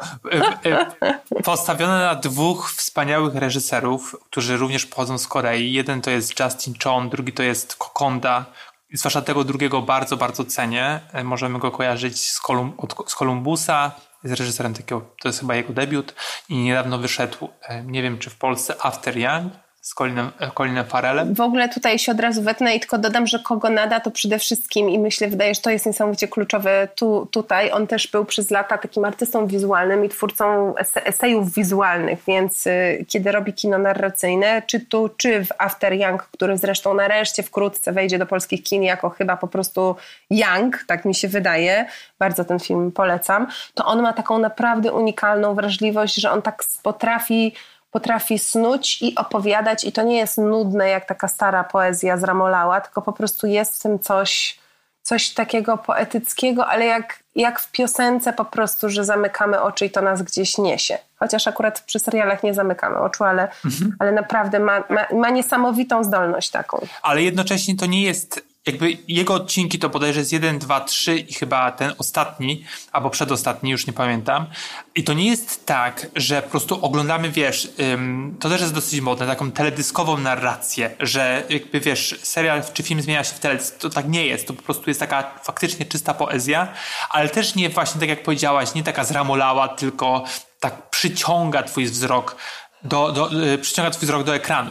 Y, 0.64 0.68
y, 0.68 1.42
postawione 1.42 1.98
na 1.98 2.14
dwóch 2.14 2.72
wspaniałych 2.72 3.34
reżyserów, 3.34 4.16
którzy 4.30 4.56
również 4.56 4.86
pochodzą 4.86 5.18
z 5.18 5.28
Korei. 5.28 5.72
Jeden 5.72 6.00
to 6.00 6.10
jest 6.10 6.40
Justin 6.40 6.74
Chon, 6.84 7.08
drugi 7.08 7.32
to 7.32 7.42
jest 7.42 7.76
Kokonda. 7.76 8.44
Zwłaszcza 8.92 9.22
tego 9.22 9.44
drugiego 9.44 9.82
bardzo, 9.82 10.16
bardzo 10.16 10.44
cenię. 10.44 11.00
Y, 11.20 11.24
możemy 11.24 11.58
go 11.58 11.70
kojarzyć 11.70 12.30
z, 12.30 12.40
Kolum 12.40 12.76
z 13.06 13.14
Kolumbusa, 13.14 13.92
jest 14.24 14.36
reżyserem 14.36 14.74
takiego, 14.74 15.00
to 15.22 15.28
jest 15.28 15.40
chyba 15.40 15.54
jego 15.54 15.72
debiut 15.72 16.14
i 16.48 16.56
niedawno 16.56 16.98
wyszedł, 16.98 17.48
nie 17.84 18.02
wiem 18.02 18.18
czy 18.18 18.30
w 18.30 18.36
Polsce, 18.36 18.74
After 18.80 19.18
Young 19.18 19.52
z 19.88 19.94
Colinem, 19.94 20.30
Colinem 20.54 20.84
Farelem. 20.84 21.34
W 21.34 21.40
ogóle 21.40 21.68
tutaj 21.68 21.98
się 21.98 22.12
od 22.12 22.20
razu 22.20 22.42
wetnę 22.42 22.74
i 22.74 22.80
tylko 22.80 22.98
dodam, 22.98 23.26
że 23.26 23.38
kogo 23.38 23.70
nada 23.70 24.00
to 24.00 24.10
przede 24.10 24.38
wszystkim 24.38 24.90
i 24.90 24.98
myślę, 24.98 25.28
wydaje, 25.28 25.54
że 25.54 25.60
to 25.60 25.70
jest 25.70 25.86
niesamowicie 25.86 26.28
kluczowe 26.28 26.88
tu, 26.94 27.28
tutaj. 27.30 27.70
On 27.72 27.86
też 27.86 28.06
był 28.06 28.24
przez 28.24 28.50
lata 28.50 28.78
takim 28.78 29.04
artystą 29.04 29.46
wizualnym 29.46 30.04
i 30.04 30.08
twórcą 30.08 30.74
esejów 31.04 31.54
wizualnych, 31.54 32.18
więc 32.26 32.66
y, 32.66 33.04
kiedy 33.08 33.32
robi 33.32 33.52
kino 33.52 33.78
narracyjne, 33.78 34.62
czy 34.66 34.80
tu, 34.80 35.10
czy 35.16 35.44
w 35.44 35.48
After 35.58 35.92
Young, 35.92 36.22
który 36.22 36.58
zresztą 36.58 36.94
nareszcie 36.94 37.42
wkrótce 37.42 37.92
wejdzie 37.92 38.18
do 38.18 38.26
polskich 38.26 38.62
kin 38.62 38.82
jako 38.82 39.10
chyba 39.10 39.36
po 39.36 39.48
prostu 39.48 39.96
Young, 40.30 40.84
tak 40.86 41.04
mi 41.04 41.14
się 41.14 41.28
wydaje, 41.28 41.86
bardzo 42.18 42.44
ten 42.44 42.60
film 42.60 42.92
polecam, 42.92 43.46
to 43.74 43.84
on 43.84 44.02
ma 44.02 44.12
taką 44.12 44.38
naprawdę 44.38 44.92
unikalną 44.92 45.54
wrażliwość, 45.54 46.14
że 46.14 46.30
on 46.30 46.42
tak 46.42 46.64
potrafi 46.82 47.52
potrafi 47.90 48.38
snuć 48.38 49.02
i 49.02 49.14
opowiadać 49.14 49.84
i 49.84 49.92
to 49.92 50.02
nie 50.02 50.16
jest 50.18 50.38
nudne 50.38 50.88
jak 50.88 51.04
taka 51.06 51.28
stara 51.28 51.64
poezja 51.64 52.16
z 52.16 52.24
Ramolała, 52.24 52.80
tylko 52.80 53.02
po 53.02 53.12
prostu 53.12 53.46
jest 53.46 53.78
w 53.78 53.82
tym 53.82 53.98
coś, 53.98 54.58
coś 55.02 55.30
takiego 55.30 55.78
poetyckiego, 55.78 56.66
ale 56.66 56.86
jak, 56.86 57.22
jak 57.36 57.60
w 57.60 57.70
piosence 57.70 58.32
po 58.32 58.44
prostu, 58.44 58.90
że 58.90 59.04
zamykamy 59.04 59.60
oczy 59.60 59.86
i 59.86 59.90
to 59.90 60.02
nas 60.02 60.22
gdzieś 60.22 60.58
niesie. 60.58 60.98
Chociaż 61.16 61.48
akurat 61.48 61.80
przy 61.80 61.98
serialach 61.98 62.42
nie 62.42 62.54
zamykamy 62.54 62.98
oczu, 62.98 63.24
ale, 63.24 63.48
mhm. 63.64 63.96
ale 63.98 64.12
naprawdę 64.12 64.60
ma, 64.60 64.84
ma, 64.88 65.06
ma 65.14 65.30
niesamowitą 65.30 66.04
zdolność 66.04 66.50
taką. 66.50 66.86
Ale 67.02 67.22
jednocześnie 67.22 67.76
to 67.76 67.86
nie 67.86 68.02
jest 68.02 68.47
jakby 68.66 68.96
jego 69.08 69.34
odcinki 69.34 69.78
to 69.78 69.88
bodajże 69.88 70.20
jest 70.20 70.32
1, 70.32 70.58
2, 70.58 70.80
3 70.80 71.18
i 71.18 71.34
chyba 71.34 71.72
ten 71.72 71.94
ostatni, 71.98 72.64
albo 72.92 73.10
przedostatni, 73.10 73.70
już 73.70 73.86
nie 73.86 73.92
pamiętam. 73.92 74.46
I 74.94 75.04
to 75.04 75.12
nie 75.12 75.26
jest 75.26 75.66
tak, 75.66 76.06
że 76.16 76.42
po 76.42 76.50
prostu 76.50 76.84
oglądamy, 76.84 77.30
wiesz, 77.30 77.68
ym, 77.80 78.36
to 78.40 78.48
też 78.48 78.60
jest 78.60 78.74
dosyć 78.74 79.00
modne, 79.00 79.26
taką 79.26 79.52
teledyskową 79.52 80.18
narrację, 80.18 80.96
że 81.00 81.44
jakby, 81.48 81.80
wiesz, 81.80 82.18
serial 82.22 82.62
czy 82.72 82.82
film 82.82 83.02
zmienia 83.02 83.24
się 83.24 83.34
w 83.34 83.38
teledysk. 83.38 83.78
To 83.78 83.90
tak 83.90 84.08
nie 84.08 84.26
jest. 84.26 84.46
To 84.46 84.54
po 84.54 84.62
prostu 84.62 84.90
jest 84.90 85.00
taka 85.00 85.34
faktycznie 85.42 85.86
czysta 85.86 86.14
poezja, 86.14 86.68
ale 87.10 87.28
też 87.28 87.54
nie 87.54 87.68
właśnie, 87.68 88.00
tak 88.00 88.08
jak 88.08 88.22
powiedziałaś, 88.22 88.74
nie 88.74 88.82
taka 88.82 89.04
zramolała, 89.04 89.68
tylko 89.68 90.24
tak 90.60 90.90
przyciąga 90.90 91.62
twój 91.62 91.84
wzrok 91.84 92.36
do, 92.82 93.12
do, 93.12 93.44
y, 93.44 93.58
przyciąga 93.58 93.90
twój 93.90 94.06
wzrok 94.06 94.24
do 94.24 94.34
ekranu. 94.34 94.70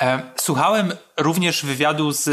E, 0.00 0.22
słuchałem 0.36 0.92
również 1.16 1.64
wywiadu 1.64 2.12
z 2.12 2.30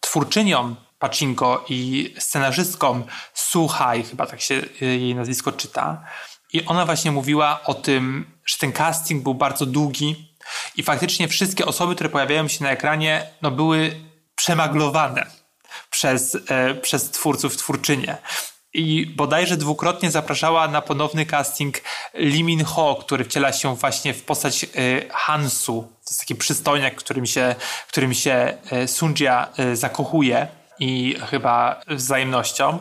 twórczynią 0.00 0.76
Pacinko 0.98 1.64
i 1.68 2.14
scenarzystką 2.18 3.02
Słuchaj, 3.34 4.02
chyba 4.02 4.26
tak 4.26 4.40
się 4.40 4.54
y, 4.54 4.86
jej 4.86 5.14
nazwisko 5.14 5.52
czyta. 5.52 6.04
I 6.52 6.64
ona 6.64 6.86
właśnie 6.86 7.12
mówiła 7.12 7.60
o 7.64 7.74
tym, 7.74 8.30
że 8.44 8.58
ten 8.58 8.72
casting 8.72 9.22
był 9.22 9.34
bardzo 9.34 9.66
długi 9.66 10.34
i 10.76 10.82
faktycznie 10.82 11.28
wszystkie 11.28 11.66
osoby, 11.66 11.94
które 11.94 12.10
pojawiają 12.10 12.48
się 12.48 12.64
na 12.64 12.70
ekranie, 12.70 13.26
no 13.42 13.50
były 13.50 14.00
przemaglowane 14.34 15.26
przez, 15.90 16.36
e, 16.48 16.74
przez 16.74 17.10
twórców, 17.10 17.56
twórczynie. 17.56 18.18
I 18.74 19.06
bodajże 19.16 19.56
dwukrotnie 19.56 20.10
zapraszała 20.10 20.68
na 20.68 20.82
ponowny 20.82 21.26
casting 21.26 21.80
Lee 22.14 22.44
Min 22.44 22.64
Ho, 22.64 22.96
który 23.00 23.24
wciela 23.24 23.52
się 23.52 23.76
właśnie 23.76 24.14
w 24.14 24.22
postać 24.22 24.64
e, 24.64 24.68
Hansu. 25.10 25.82
To 26.04 26.10
jest 26.10 26.20
taki 26.20 26.34
przystojniak, 26.34 26.94
którym 26.94 27.26
się, 27.26 27.54
którym 27.88 28.14
się 28.14 28.58
e, 28.70 28.88
Sunjia 28.88 29.48
e, 29.56 29.76
zakochuje 29.76 30.48
i 30.78 31.16
chyba 31.30 31.80
wzajemnością. 31.88 32.78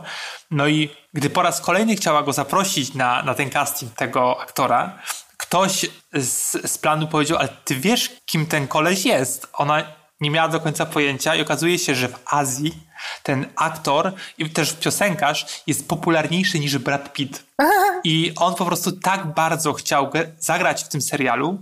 No 0.52 0.67
i 0.67 0.89
gdy 1.13 1.30
po 1.30 1.41
raz 1.41 1.62
kolejny 1.62 1.95
chciała 1.95 2.23
go 2.23 2.34
zaprosić 2.34 2.93
na, 2.93 3.23
na 3.23 3.34
ten 3.34 3.49
casting 3.49 3.93
tego 3.93 4.41
aktora, 4.41 4.99
ktoś 5.38 5.86
z, 6.13 6.71
z 6.71 6.78
planu 6.78 7.08
powiedział, 7.08 7.38
ale 7.38 7.49
ty 7.65 7.75
wiesz, 7.75 8.12
kim 8.25 8.45
ten 8.45 8.67
koleś 8.67 9.06
jest? 9.06 9.47
Ona 9.54 9.84
nie 10.21 10.32
miała 10.32 10.47
do 10.47 10.60
końca 10.60 10.86
pojęcia 10.86 11.36
i 11.36 11.41
okazuje 11.41 11.80
się, 11.80 11.95
że 11.95 12.08
w 12.08 12.19
Azji 12.25 12.88
ten 13.23 13.45
aktor 13.55 14.13
i 14.38 14.49
też 14.49 14.73
piosenkarz 14.73 15.63
jest 15.67 15.88
popularniejszy 15.88 16.59
niż 16.59 16.77
Brad 16.77 17.13
Pitt. 17.13 17.43
I 18.03 18.33
on 18.35 18.55
po 18.55 18.65
prostu 18.65 18.91
tak 18.91 19.33
bardzo 19.33 19.73
chciał 19.73 20.12
zagrać 20.39 20.83
w 20.83 20.88
tym 20.88 21.01
serialu, 21.01 21.62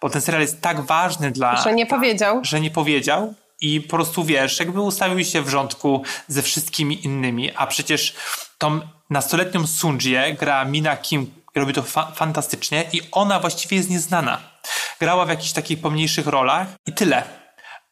bo 0.00 0.10
ten 0.10 0.22
serial 0.22 0.42
jest 0.42 0.60
tak 0.60 0.80
ważny 0.80 1.30
dla... 1.30 1.56
Że 1.56 1.74
nie 1.74 1.86
powiedział. 1.86 2.40
Że 2.42 2.60
nie 2.60 2.70
powiedział. 2.70 3.34
I 3.60 3.80
po 3.80 3.96
prostu 3.96 4.24
wiesz, 4.24 4.60
jakby 4.60 4.80
ustawił 4.80 5.24
się 5.24 5.42
w 5.42 5.48
rządku 5.48 6.02
ze 6.28 6.42
wszystkimi 6.42 7.04
innymi, 7.04 7.54
a 7.56 7.66
przecież 7.66 8.14
tą 8.58 8.80
nastoletnią 9.10 9.66
Sunjię 9.66 10.36
gra 10.40 10.64
Mina 10.64 10.96
Kim, 10.96 11.32
robi 11.54 11.72
to 11.72 11.82
fa 11.82 12.12
fantastycznie 12.14 12.84
i 12.92 13.00
ona 13.12 13.40
właściwie 13.40 13.76
jest 13.76 13.90
nieznana. 13.90 14.38
Grała 15.00 15.26
w 15.26 15.28
jakichś 15.28 15.52
takich 15.52 15.80
pomniejszych 15.80 16.26
rolach 16.26 16.66
i 16.86 16.92
tyle. 16.92 17.45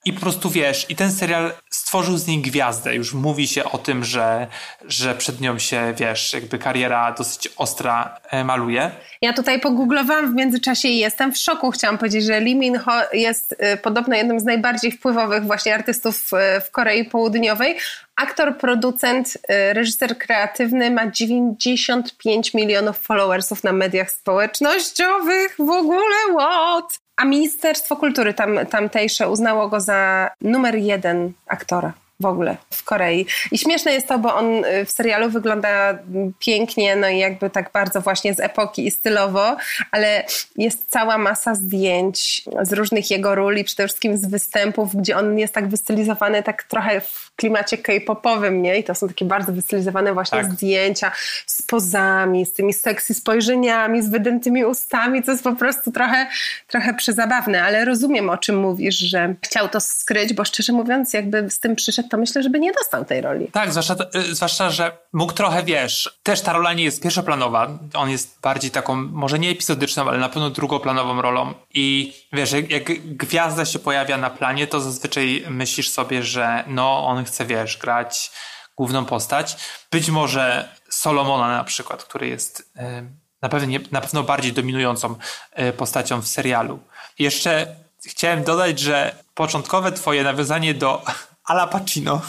I 0.07 0.13
po 0.13 0.21
prostu 0.21 0.51
wiesz, 0.51 0.87
i 0.91 0.97
ten 0.97 1.13
serial 1.13 1.53
stworzył 1.71 2.17
z 2.17 2.27
niej 2.27 2.39
gwiazdę. 2.39 2.95
Już 2.95 3.15
mówi 3.15 3.49
się 3.49 3.65
o 3.65 3.79
tym, 3.79 4.05
że, 4.05 4.47
że 4.89 5.15
przed 5.15 5.41
nią 5.41 5.59
się, 5.59 5.95
wiesz, 5.97 6.33
jakby 6.33 6.59
kariera 6.59 7.13
dosyć 7.13 7.49
ostra 7.57 8.21
e, 8.31 8.45
maluje. 8.45 8.91
Ja 9.23 9.33
tutaj 9.33 9.61
pogooglowałam 9.61 10.33
w 10.33 10.35
międzyczasie 10.35 10.89
i 10.89 10.99
jestem 10.99 11.33
w 11.33 11.39
szoku. 11.39 11.71
Chciałam 11.71 11.99
powiedzieć, 11.99 12.25
że 12.25 12.41
Lee 12.41 12.57
Min 12.57 12.79
Ho 12.79 12.93
jest 13.13 13.53
y, 13.53 13.77
podobno 13.77 14.17
jednym 14.17 14.41
z 14.41 14.45
najbardziej 14.45 14.93
wpływowych 14.93 15.45
właśnie 15.45 15.75
artystów 15.75 16.31
y, 16.33 16.61
w 16.61 16.71
Korei 16.71 17.05
Południowej. 17.05 17.77
Aktor, 18.17 18.59
producent, 18.59 19.39
reżyser 19.49 20.19
kreatywny 20.19 20.91
ma 20.91 21.11
95 21.11 22.55
milionów 22.55 22.99
followersów 22.99 23.65
na 23.65 23.73
mediach 23.73 24.11
społecznościowych. 24.11 25.57
W 25.59 25.71
ogóle 25.71 26.17
what? 26.39 27.04
A 27.17 27.25
Ministerstwo 27.25 27.97
Kultury 27.97 28.35
tam, 28.35 28.67
tamtejsze 28.71 29.29
uznało 29.29 29.69
go 29.69 29.81
za 29.81 30.31
numer 30.41 30.75
jeden 30.75 31.33
aktora 31.47 31.93
w 32.21 32.27
ogóle 32.27 32.57
w 32.71 32.85
Korei. 32.85 33.27
I 33.53 33.59
śmieszne 33.59 33.93
jest 33.93 34.09
to, 34.09 34.19
bo 34.19 34.35
on 34.35 34.65
y, 34.65 34.85
w 34.85 34.91
serialu 34.91 35.31
wygląda 35.31 35.99
pięknie, 36.39 36.97
no 36.97 37.09
i 37.09 37.19
jakby 37.19 37.51
tak 37.51 37.71
bardzo 37.73 38.01
właśnie 38.01 38.35
z 38.35 38.41
epoki 38.41 38.87
i 38.87 38.91
stylowo, 38.91 39.57
ale 39.91 40.25
jest 40.57 40.85
cała 40.89 41.19
masa 41.19 41.55
zdjęć 41.55 42.45
z 42.63 42.73
różnych 42.73 43.11
jego 43.11 43.35
ról 43.35 43.57
i 43.57 43.65
przede 43.65 43.89
wszystkim 43.89 44.17
z 44.17 44.27
występów, 44.27 44.97
gdzie 44.97 45.17
on 45.17 45.39
jest 45.39 45.55
tak 45.55 45.69
wystylizowany 45.69 46.43
tak 46.43 46.63
trochę 46.63 47.01
w 47.01 47.33
klimacie 47.37 47.79
k-popowym, 47.79 48.63
nie? 48.63 48.79
I 48.79 48.85
to 48.85 48.95
są 48.95 49.09
takie 49.09 49.25
bardzo 49.25 49.53
wystylizowane 49.53 50.15
właśnie 50.15 50.43
tak. 50.43 50.53
zdjęcia 50.53 51.13
z 51.47 51.63
pozami, 51.63 52.47
z 52.47 52.53
tymi 52.53 52.73
sexy 52.73 53.15
spojrzeniami, 53.15 54.03
z 54.03 54.09
wydętymi 54.09 54.65
ustami, 54.65 55.23
co 55.23 55.33
jest 55.33 55.45
po 55.45 55.53
prostu 55.53 55.93
trochę, 55.93 56.27
trochę 56.69 56.95
przyzabawne, 56.95 57.63
ale 57.63 57.85
rozumiem 57.85 58.31
o 58.31 58.39
czym 58.39 58.57
mówisz, 58.57 58.99
że 58.99 59.35
chciał 59.43 59.69
to 59.69 59.81
skryć, 59.81 60.33
bo 60.33 60.45
szczerze 60.45 60.73
mówiąc 60.73 61.13
jakby 61.13 61.51
z 61.51 61.61
tym 61.61 61.77
przyszedł 61.77 62.04
to 62.11 62.17
myślę, 62.17 62.43
żeby 62.43 62.61
nie 62.61 62.73
dostał 62.73 63.05
tej 63.05 63.21
roli. 63.21 63.49
Tak, 63.53 63.71
zwłaszcza, 63.71 63.97
y, 64.15 64.35
zwłaszcza, 64.35 64.71
że 64.71 64.99
mógł 65.13 65.33
trochę, 65.33 65.63
wiesz, 65.63 66.19
też 66.23 66.41
ta 66.41 66.53
rola 66.53 66.73
nie 66.73 66.85
jest 66.85 67.03
pierwszoplanowa, 67.03 67.79
on 67.95 68.11
jest 68.11 68.41
bardziej 68.41 68.71
taką, 68.71 68.95
może 68.97 69.39
nie 69.39 69.51
epizodyczną, 69.51 70.09
ale 70.09 70.19
na 70.19 70.29
pewno 70.29 70.51
drugoplanową 70.51 71.23
rolą 71.23 71.55
i 71.75 72.15
wiesz, 72.33 72.53
jak, 72.53 72.71
jak 72.71 72.85
gwiazda 73.17 73.65
się 73.65 73.79
pojawia 73.79 74.19
na 74.19 74.31
planie, 74.31 74.67
to 74.67 74.81
zazwyczaj 74.81 75.45
myślisz 75.51 75.91
sobie, 75.91 76.23
że 76.23 76.65
no, 76.67 77.07
on 77.07 77.25
chce, 77.25 77.47
wiesz, 77.47 77.77
grać 77.77 78.31
główną 78.77 79.05
postać. 79.05 79.57
Być 79.91 80.11
może 80.11 80.69
Solomona 80.91 81.49
na 81.49 81.65
przykład, 81.65 82.05
który 82.05 82.29
jest 82.29 82.61
y, 82.61 83.25
na 83.43 83.49
pewno, 83.49 83.79
na 83.93 84.01
pewno 84.01 84.23
bardziej 84.23 84.53
dominującą 84.53 85.15
y, 85.59 85.73
postacią 85.73 86.21
w 86.21 86.29
serialu. 86.29 86.79
Jeszcze 87.19 87.67
chciałem 88.07 88.45
dodać, 88.45 88.79
że 88.79 89.15
początkowe 89.35 89.93
twoje 89.93 90.25
nawiązanie 90.25 90.75
do 90.75 91.03
Ala 91.45 91.67
Pacino 91.67 92.21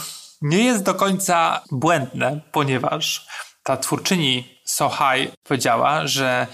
nie 0.41 0.63
jest 0.63 0.83
do 0.83 0.95
końca 0.95 1.61
błędne, 1.71 2.41
ponieważ 2.51 3.27
ta 3.63 3.77
twórczyni 3.77 4.59
So 4.65 4.89
High 4.89 5.31
powiedziała, 5.43 6.07
że 6.07 6.47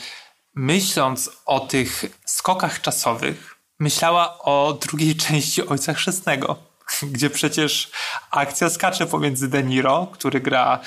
myśląc 0.55 1.29
o 1.45 1.59
tych 1.59 2.05
skokach 2.25 2.81
czasowych, 2.81 3.55
myślała 3.79 4.39
o 4.39 4.77
drugiej 4.81 5.15
części 5.15 5.67
Ojca 5.67 5.93
Chrzestnego, 5.93 6.55
gdzie 7.13 7.29
przecież 7.29 7.91
akcja 8.31 8.69
skacze 8.69 9.05
pomiędzy 9.05 9.47
De 9.47 9.63
Niro, 9.63 10.07
który 10.11 10.39
gra 10.39 10.79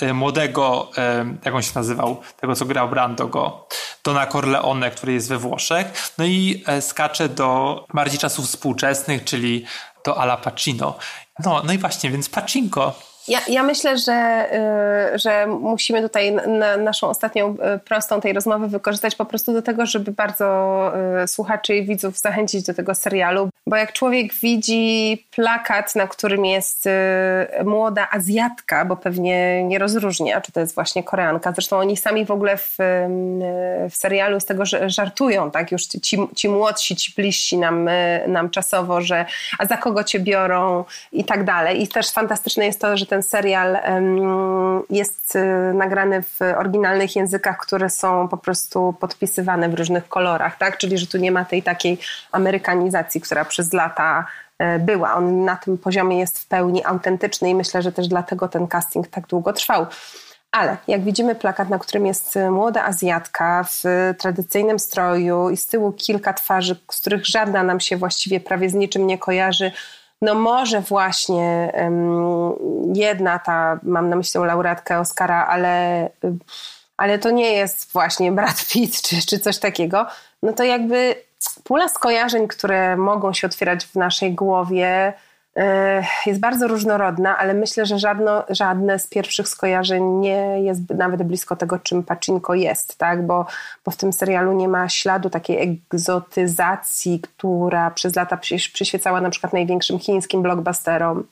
e, 0.00 0.12
młodego, 0.12 0.90
e, 0.96 1.34
jak 1.44 1.54
on 1.54 1.62
się 1.62 1.72
nazywał, 1.74 2.22
tego 2.40 2.54
co 2.54 2.64
grał 2.64 2.88
Brando 2.88 3.28
go, 3.28 3.68
Dona 4.04 4.26
Corleone, 4.26 4.90
który 4.90 5.12
jest 5.12 5.28
we 5.28 5.38
Włoszech, 5.38 6.12
no 6.18 6.24
i 6.24 6.64
e, 6.66 6.82
skacze 6.82 7.28
do 7.28 7.84
bardziej 7.94 8.18
czasów 8.18 8.46
współczesnych, 8.46 9.24
czyli 9.24 9.64
do 10.04 10.18
Ala 10.18 10.36
Pacino. 10.36 10.96
No, 11.44 11.62
no 11.62 11.72
i 11.72 11.78
właśnie, 11.78 12.10
więc 12.10 12.28
Pacinko 12.28 12.94
ja, 13.28 13.40
ja 13.48 13.62
myślę, 13.62 13.98
że, 13.98 14.48
y, 15.14 15.18
że 15.18 15.46
musimy 15.46 16.02
tutaj 16.02 16.32
na 16.32 16.76
naszą 16.76 17.08
ostatnią 17.08 17.56
y, 17.76 17.78
prostą 17.78 18.20
tej 18.20 18.32
rozmowy 18.32 18.68
wykorzystać 18.68 19.14
po 19.14 19.24
prostu 19.24 19.52
do 19.52 19.62
tego, 19.62 19.86
żeby 19.86 20.12
bardzo 20.12 20.92
y, 21.22 21.28
słuchaczy 21.28 21.76
i 21.76 21.86
widzów 21.86 22.18
zachęcić 22.18 22.62
do 22.62 22.74
tego 22.74 22.94
serialu, 22.94 23.48
bo 23.66 23.76
jak 23.76 23.92
człowiek 23.92 24.34
widzi 24.34 25.24
plakat, 25.30 25.94
na 25.94 26.06
którym 26.06 26.44
jest 26.44 26.88
młoda 27.64 28.08
Azjatka, 28.10 28.84
bo 28.84 28.96
pewnie 28.96 29.64
nie 29.64 29.78
rozróżnia, 29.78 30.40
czy 30.40 30.52
to 30.52 30.60
jest 30.60 30.74
właśnie 30.74 31.02
Koreanka, 31.02 31.52
zresztą 31.52 31.76
oni 31.76 31.96
sami 31.96 32.24
w 32.24 32.30
ogóle 32.30 32.56
w, 32.56 32.76
w 33.90 33.96
serialu 33.96 34.40
z 34.40 34.44
tego 34.44 34.64
żartują, 34.86 35.50
tak, 35.50 35.72
już 35.72 35.86
ci, 35.86 36.18
ci 36.36 36.48
młodsi, 36.48 36.96
ci 36.96 37.12
bliżsi 37.16 37.58
nam, 37.58 37.88
nam 38.28 38.50
czasowo, 38.50 39.00
że 39.00 39.26
a 39.58 39.66
za 39.66 39.76
kogo 39.76 40.04
cię 40.04 40.20
biorą 40.20 40.84
i 41.12 41.24
tak 41.24 41.44
dalej. 41.44 41.82
I 41.82 41.88
też 41.88 42.10
fantastyczne 42.10 42.66
jest 42.66 42.80
to, 42.80 42.96
że 42.96 43.06
ten 43.14 43.22
serial 43.22 43.78
jest 44.90 45.36
y, 45.36 45.74
nagrany 45.74 46.22
w 46.22 46.40
oryginalnych 46.56 47.16
językach, 47.16 47.58
które 47.58 47.90
są 47.90 48.28
po 48.28 48.36
prostu 48.36 48.94
podpisywane 49.00 49.68
w 49.68 49.74
różnych 49.74 50.08
kolorach, 50.08 50.58
tak? 50.58 50.78
Czyli, 50.78 50.98
że 50.98 51.06
tu 51.06 51.18
nie 51.18 51.32
ma 51.32 51.44
tej 51.44 51.62
takiej 51.62 51.98
amerykanizacji, 52.32 53.20
która 53.20 53.44
przez 53.44 53.72
lata 53.72 54.26
e, 54.58 54.78
była. 54.78 55.14
On 55.14 55.44
na 55.44 55.56
tym 55.56 55.78
poziomie 55.78 56.18
jest 56.18 56.38
w 56.38 56.48
pełni 56.48 56.84
autentyczny 56.84 57.50
i 57.50 57.54
myślę, 57.54 57.82
że 57.82 57.92
też 57.92 58.08
dlatego 58.08 58.48
ten 58.48 58.66
casting 58.66 59.08
tak 59.08 59.26
długo 59.26 59.52
trwał. 59.52 59.86
Ale 60.52 60.76
jak 60.88 61.04
widzimy 61.04 61.34
plakat, 61.34 61.68
na 61.68 61.78
którym 61.78 62.06
jest 62.06 62.38
młoda 62.50 62.84
Azjatka 62.84 63.64
w 63.64 63.82
tradycyjnym 64.18 64.78
stroju 64.78 65.50
i 65.50 65.56
z 65.56 65.66
tyłu 65.66 65.92
kilka 65.92 66.32
twarzy, 66.32 66.76
z 66.90 67.00
których 67.00 67.26
żadna 67.26 67.62
nam 67.62 67.80
się 67.80 67.96
właściwie 67.96 68.40
prawie 68.40 68.70
z 68.70 68.74
niczym 68.74 69.06
nie 69.06 69.18
kojarzy, 69.18 69.72
no 70.24 70.34
może 70.34 70.80
właśnie 70.80 71.72
jedna 72.94 73.38
ta, 73.38 73.80
mam 73.82 74.08
na 74.08 74.16
myśli 74.16 74.40
laureatkę 74.40 74.98
Oscara, 74.98 75.46
ale, 75.46 76.10
ale 76.96 77.18
to 77.18 77.30
nie 77.30 77.52
jest 77.52 77.92
właśnie 77.92 78.32
Brad 78.32 78.66
Pitt 78.72 79.02
czy, 79.02 79.26
czy 79.26 79.38
coś 79.38 79.58
takiego, 79.58 80.06
no 80.42 80.52
to 80.52 80.64
jakby 80.64 81.14
pula 81.64 81.88
skojarzeń, 81.88 82.48
które 82.48 82.96
mogą 82.96 83.32
się 83.32 83.46
otwierać 83.46 83.84
w 83.84 83.94
naszej 83.94 84.34
głowie, 84.34 85.12
jest 86.26 86.40
bardzo 86.40 86.68
różnorodna, 86.68 87.38
ale 87.38 87.54
myślę, 87.54 87.86
że 87.86 87.98
żadno, 87.98 88.44
żadne 88.48 88.98
z 88.98 89.06
pierwszych 89.06 89.48
skojarzeń 89.48 90.04
nie 90.04 90.60
jest 90.62 90.90
nawet 90.90 91.22
blisko 91.22 91.56
tego, 91.56 91.78
czym 91.78 92.02
Pacinko 92.02 92.54
jest, 92.54 92.98
tak? 92.98 93.26
bo, 93.26 93.46
bo 93.84 93.90
w 93.90 93.96
tym 93.96 94.12
serialu 94.12 94.52
nie 94.52 94.68
ma 94.68 94.88
śladu 94.88 95.30
takiej 95.30 95.62
egzotyzacji, 95.62 97.20
która 97.20 97.90
przez 97.90 98.16
lata 98.16 98.36
przyświecała 98.72 99.20
na 99.20 99.30
przykład 99.30 99.52
największym 99.52 99.98
chińskim 99.98 100.42
blockbusterom. 100.42 101.24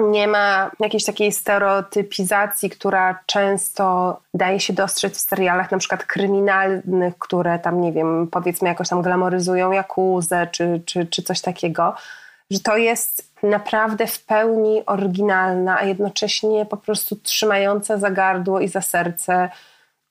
Nie 0.00 0.28
ma 0.28 0.70
jakiejś 0.80 1.04
takiej 1.04 1.32
stereotypizacji, 1.32 2.70
która 2.70 3.18
często 3.26 4.16
daje 4.34 4.60
się 4.60 4.72
dostrzec 4.72 5.16
w 5.16 5.28
serialach 5.28 5.70
na 5.70 5.78
przykład 5.78 6.04
kryminalnych, 6.04 7.18
które 7.18 7.58
tam, 7.58 7.80
nie 7.80 7.92
wiem, 7.92 8.28
powiedzmy 8.30 8.68
jakoś 8.68 8.88
tam 8.88 9.02
glamoryzują 9.02 9.72
Jakuzę 9.72 10.46
czy, 10.52 10.82
czy, 10.86 11.06
czy 11.06 11.22
coś 11.22 11.40
takiego 11.40 11.94
że 12.50 12.60
to 12.60 12.76
jest 12.76 13.32
naprawdę 13.42 14.06
w 14.06 14.24
pełni 14.24 14.86
oryginalna, 14.86 15.78
a 15.78 15.84
jednocześnie 15.84 16.66
po 16.66 16.76
prostu 16.76 17.16
trzymająca 17.16 17.98
za 17.98 18.10
gardło 18.10 18.60
i 18.60 18.68
za 18.68 18.80
serce 18.80 19.50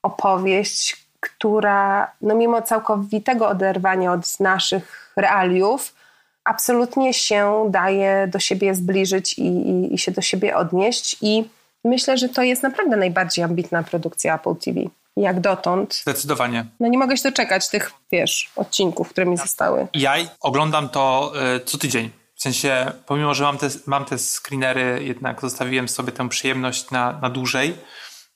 opowieść, 0.04 1.06
która 1.20 2.12
no 2.22 2.36
mimo 2.36 2.62
całkowitego 2.62 3.48
oderwania 3.48 4.14
od 4.14 4.40
naszych 4.40 5.14
realiów, 5.16 5.96
absolutnie 6.44 7.14
się 7.14 7.68
daje 7.70 8.28
do 8.28 8.40
siebie 8.40 8.76
zbliżyć 8.76 9.40
i, 9.40 9.48
i, 9.48 9.94
i 9.94 9.98
się 9.98 10.12
do 10.12 10.22
siebie 10.22 10.58
odnieść. 10.58 11.18
I 11.22 11.50
myślę, 11.84 12.18
że 12.18 12.30
to 12.30 12.44
jest 12.44 12.64
naprawdę 12.64 12.98
najbardziej 12.98 13.44
ambitna 13.44 13.84
produkcja 13.84 14.36
Apple 14.36 14.56
TV 14.56 14.82
jak 15.18 15.40
dotąd. 15.40 15.96
Zdecydowanie. 15.96 16.66
No 16.80 16.88
nie 16.88 16.98
mogę 16.98 17.18
się 17.18 17.24
doczekać 17.24 17.70
tych, 17.70 17.92
wiesz, 18.12 18.50
odcinków, 18.56 19.10
które 19.10 19.26
mi 19.26 19.38
zostały. 19.38 19.88
Ja 19.94 20.16
oglądam 20.40 20.90
to 20.90 21.34
y, 21.56 21.66
co 21.66 21.78
tydzień. 21.78 22.10
W 22.36 22.42
sensie, 22.42 22.92
pomimo, 23.06 23.34
że 23.34 23.44
mam 23.44 23.58
te, 23.58 23.70
mam 23.86 24.06
te 24.06 24.18
screenery, 24.18 25.04
jednak 25.04 25.42
zostawiłem 25.42 25.90
sobie 25.90 26.12
tę 26.12 26.30
przyjemność 26.30 26.92
na, 26.92 27.20
na 27.22 27.30
dłużej. 27.30 27.76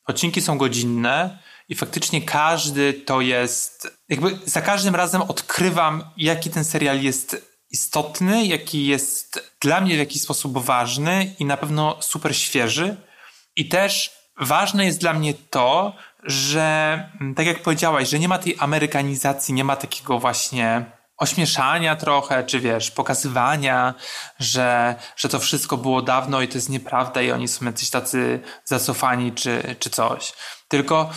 Odcinki 0.05 0.41
są 0.41 0.57
godzinne 0.57 1.39
i 1.69 1.75
faktycznie 1.75 2.21
każdy 2.21 2.93
to 2.93 3.21
jest, 3.21 3.99
jakby 4.09 4.39
za 4.45 4.61
każdym 4.61 4.95
razem 4.95 5.21
odkrywam, 5.21 6.03
jaki 6.17 6.49
ten 6.49 6.65
serial 6.65 7.01
jest 7.01 7.49
istotny, 7.71 8.45
jaki 8.45 8.87
jest 8.87 9.51
dla 9.61 9.81
mnie 9.81 9.95
w 9.95 9.99
jakiś 9.99 10.21
sposób 10.21 10.57
ważny 10.57 11.35
i 11.39 11.45
na 11.45 11.57
pewno 11.57 11.97
super 12.01 12.35
świeży. 12.35 12.95
I 13.55 13.69
też 13.69 14.11
ważne 14.37 14.85
jest 14.85 14.99
dla 14.99 15.13
mnie 15.13 15.33
to, 15.33 15.95
że 16.23 17.09
tak 17.35 17.45
jak 17.45 17.63
powiedziałaś, 17.63 18.09
że 18.09 18.19
nie 18.19 18.27
ma 18.27 18.37
tej 18.37 18.55
amerykanizacji, 18.59 19.53
nie 19.53 19.63
ma 19.63 19.75
takiego 19.75 20.19
właśnie 20.19 20.85
ośmieszania 21.19 21.95
trochę, 21.95 22.43
czy 22.43 22.59
wiesz, 22.59 22.91
pokazywania, 22.91 23.93
że, 24.39 24.95
że 25.15 25.29
to 25.29 25.39
wszystko 25.39 25.77
było 25.77 26.01
dawno 26.01 26.41
i 26.41 26.47
to 26.47 26.57
jest 26.57 26.69
nieprawda 26.69 27.21
i 27.21 27.31
oni 27.31 27.47
są 27.47 27.65
jacyś 27.65 27.89
tacy 27.89 28.39
zacofani, 28.65 29.31
czy, 29.31 29.75
czy 29.79 29.89
coś. 29.89 30.33
Tylko 30.67 31.09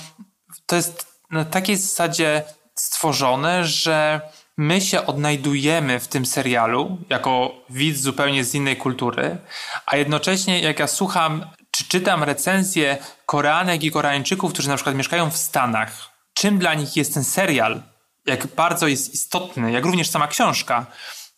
to 0.66 0.76
jest 0.76 1.07
na 1.30 1.44
takiej 1.44 1.76
zasadzie 1.76 2.42
stworzone, 2.74 3.64
że 3.64 4.20
my 4.57 4.80
się 4.80 5.07
odnajdujemy 5.07 6.00
w 6.00 6.09
tym 6.09 6.26
serialu 6.26 6.98
jako 7.09 7.50
widz 7.70 8.00
zupełnie 8.00 8.44
z 8.44 8.55
innej 8.55 8.76
kultury, 8.76 9.38
a 9.86 9.96
jednocześnie 9.96 10.61
jak 10.61 10.78
ja 10.78 10.86
słucham 10.86 11.46
czy 11.70 11.84
czytam 11.84 12.22
recenzje 12.22 12.98
Koreanek 13.26 13.82
i 13.82 13.90
Koreańczyków, 13.90 14.53
którzy 14.53 14.68
na 14.68 14.76
przykład 14.76 14.96
mieszkają 14.96 15.30
w 15.30 15.36
Stanach, 15.36 16.11
czym 16.34 16.59
dla 16.59 16.74
nich 16.74 16.96
jest 16.96 17.14
ten 17.14 17.24
serial, 17.24 17.82
jak 18.27 18.47
bardzo 18.47 18.87
jest 18.87 19.14
istotny, 19.14 19.73
jak 19.73 19.85
również 19.85 20.11
sama 20.11 20.29
książka, 20.29 20.87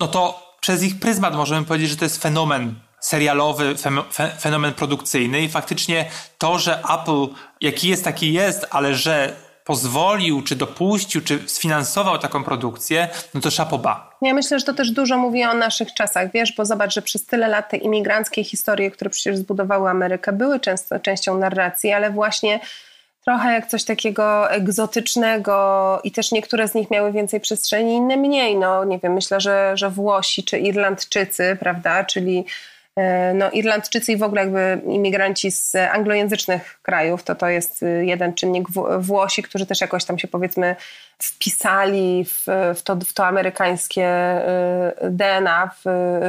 no 0.00 0.08
to 0.08 0.54
przez 0.60 0.82
ich 0.82 1.00
pryzmat 1.00 1.34
możemy 1.34 1.66
powiedzieć, 1.66 1.90
że 1.90 1.96
to 1.96 2.04
jest 2.04 2.22
fenomen 2.22 2.74
serialowy, 3.00 3.74
fenomen 4.40 4.72
produkcyjny 4.72 5.42
i 5.42 5.48
faktycznie 5.48 6.10
to, 6.38 6.58
że 6.58 6.82
Apple 6.94 7.26
jaki 7.60 7.88
jest, 7.88 8.04
taki 8.04 8.32
jest, 8.32 8.66
ale 8.70 8.94
że 8.94 9.36
pozwolił, 9.64 10.42
czy 10.42 10.56
dopuścił, 10.56 11.20
czy 11.20 11.38
sfinansował 11.46 12.18
taką 12.18 12.44
produkcję, 12.44 13.08
no 13.34 13.40
to 13.40 13.50
szapoba. 13.50 14.16
Ja 14.22 14.34
myślę, 14.34 14.58
że 14.58 14.64
to 14.64 14.74
też 14.74 14.90
dużo 14.90 15.18
mówi 15.18 15.44
o 15.44 15.54
naszych 15.54 15.94
czasach, 15.94 16.32
wiesz, 16.32 16.52
bo 16.56 16.64
zobacz, 16.64 16.94
że 16.94 17.02
przez 17.02 17.26
tyle 17.26 17.48
lat 17.48 17.70
te 17.70 17.76
imigranckie 17.76 18.44
historie, 18.44 18.90
które 18.90 19.10
przecież 19.10 19.36
zbudowały 19.36 19.90
Amerykę, 19.90 20.32
były 20.32 20.60
często, 20.60 20.98
częścią 21.00 21.38
narracji, 21.38 21.92
ale 21.92 22.10
właśnie 22.10 22.60
trochę 23.24 23.52
jak 23.52 23.66
coś 23.66 23.84
takiego 23.84 24.50
egzotycznego 24.50 26.00
i 26.04 26.10
też 26.10 26.32
niektóre 26.32 26.68
z 26.68 26.74
nich 26.74 26.90
miały 26.90 27.12
więcej 27.12 27.40
przestrzeni, 27.40 27.94
inne 27.94 28.16
mniej. 28.16 28.56
No 28.56 28.84
nie 28.84 28.98
wiem, 28.98 29.12
myślę, 29.12 29.40
że, 29.40 29.72
że 29.76 29.90
Włosi 29.90 30.44
czy 30.44 30.58
Irlandczycy, 30.58 31.56
prawda, 31.60 32.04
czyli 32.04 32.44
e, 32.96 33.34
no, 33.34 33.50
Irlandczycy 33.50 34.12
i 34.12 34.16
w 34.16 34.22
ogóle 34.22 34.40
jakby 34.40 34.80
imigranci 34.86 35.50
z 35.50 35.74
anglojęzycznych 35.74 36.78
krajów, 36.82 37.22
to 37.22 37.34
to 37.34 37.48
jest 37.48 37.82
y, 37.82 38.04
jeden 38.04 38.34
czynnik. 38.34 38.68
Włosi, 38.98 39.42
którzy 39.42 39.66
też 39.66 39.80
jakoś 39.80 40.04
tam 40.04 40.18
się 40.18 40.28
powiedzmy 40.28 40.76
wpisali 41.18 42.24
w, 42.24 42.46
w, 42.76 42.82
to, 42.82 42.96
w 42.96 43.12
to 43.12 43.26
amerykańskie 43.26 44.08
y, 45.04 45.10
DNA 45.10 45.66
w, 45.66 45.82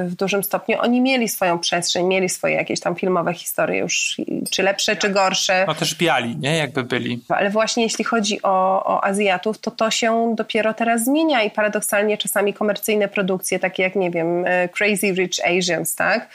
w, 0.09 0.15
dużym 0.15 0.43
stopniu. 0.43 0.77
Oni 0.81 1.01
mieli 1.01 1.29
swoją 1.29 1.59
przestrzeń, 1.59 2.05
mieli 2.05 2.29
swoje 2.29 2.55
jakieś 2.55 2.79
tam 2.79 2.95
filmowe 2.95 3.33
historie 3.33 3.79
już, 3.79 4.21
czy 4.51 4.63
lepsze, 4.63 4.95
czy 4.95 5.09
gorsze. 5.09 5.63
No 5.67 5.75
też 5.75 5.95
biali, 5.95 6.37
nie? 6.37 6.57
Jakby 6.57 6.83
byli. 6.83 7.23
Ale 7.29 7.49
właśnie 7.49 7.83
jeśli 7.83 8.03
chodzi 8.05 8.41
o, 8.43 8.85
o 8.85 9.03
Azjatów, 9.03 9.57
to 9.57 9.71
to 9.71 9.91
się 9.91 10.35
dopiero 10.35 10.73
teraz 10.73 11.03
zmienia 11.03 11.43
i 11.43 11.51
paradoksalnie 11.51 12.17
czasami 12.17 12.53
komercyjne 12.53 13.07
produkcje, 13.07 13.59
takie 13.59 13.83
jak, 13.83 13.95
nie 13.95 14.11
wiem, 14.11 14.45
y, 14.45 14.69
Crazy 14.77 15.11
Rich 15.11 15.45
Asians, 15.45 15.95
tak? 15.95 16.29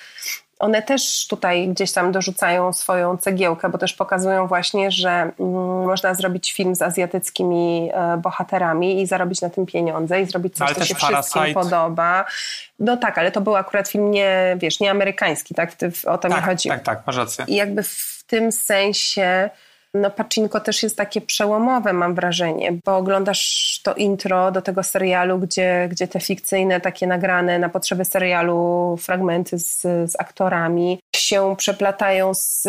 One 0.60 0.82
też 0.82 1.26
tutaj 1.26 1.68
gdzieś 1.68 1.92
tam 1.92 2.12
dorzucają 2.12 2.72
swoją 2.72 3.16
cegiełkę, 3.16 3.68
bo 3.68 3.78
też 3.78 3.92
pokazują 3.92 4.46
właśnie, 4.46 4.90
że 4.90 5.10
mm, 5.10 5.32
można 5.86 6.14
zrobić 6.14 6.52
film 6.52 6.74
z 6.74 6.82
azjatyckimi 6.82 7.90
e, 7.94 8.16
bohaterami 8.16 9.02
i 9.02 9.06
zarobić 9.06 9.40
na 9.40 9.50
tym 9.50 9.66
pieniądze 9.66 10.20
i 10.20 10.26
zrobić 10.26 10.56
coś, 10.56 10.72
co 10.72 10.84
się 10.84 10.94
Parasite. 10.94 11.22
wszystkim 11.22 11.54
podoba. 11.54 12.24
No 12.78 12.96
tak, 12.96 13.18
ale 13.18 13.32
to 13.32 13.40
był 13.40 13.56
akurat 13.56 13.88
film 13.88 14.10
nie, 14.10 14.56
wiesz, 14.58 14.80
nie 14.80 14.90
amerykański, 14.90 15.54
tak? 15.54 15.72
O 16.06 16.18
to 16.18 16.28
tak, 16.28 16.40
mi 16.40 16.46
chodzi. 16.46 16.68
Tak, 16.68 16.82
tak, 16.82 17.06
masz 17.06 17.16
rację. 17.16 17.44
I 17.48 17.54
jakby 17.54 17.82
w 17.82 18.24
tym 18.26 18.52
sensie 18.52 19.50
no 19.94 20.10
Pacinko 20.10 20.60
też 20.60 20.82
jest 20.82 20.96
takie 20.96 21.20
przełomowe, 21.20 21.92
mam 21.92 22.14
wrażenie, 22.14 22.72
bo 22.84 22.96
oglądasz 22.96 23.80
to 23.84 23.94
intro 23.94 24.50
do 24.50 24.62
tego 24.62 24.82
serialu, 24.82 25.38
gdzie, 25.38 25.88
gdzie 25.90 26.08
te 26.08 26.20
fikcyjne, 26.20 26.80
takie 26.80 27.06
nagrane 27.06 27.58
na 27.58 27.68
potrzeby 27.68 28.04
serialu 28.04 28.96
fragmenty 29.00 29.58
z, 29.58 29.80
z 29.82 30.20
aktorami 30.20 31.00
się 31.16 31.54
przeplatają 31.56 32.34
z 32.34 32.68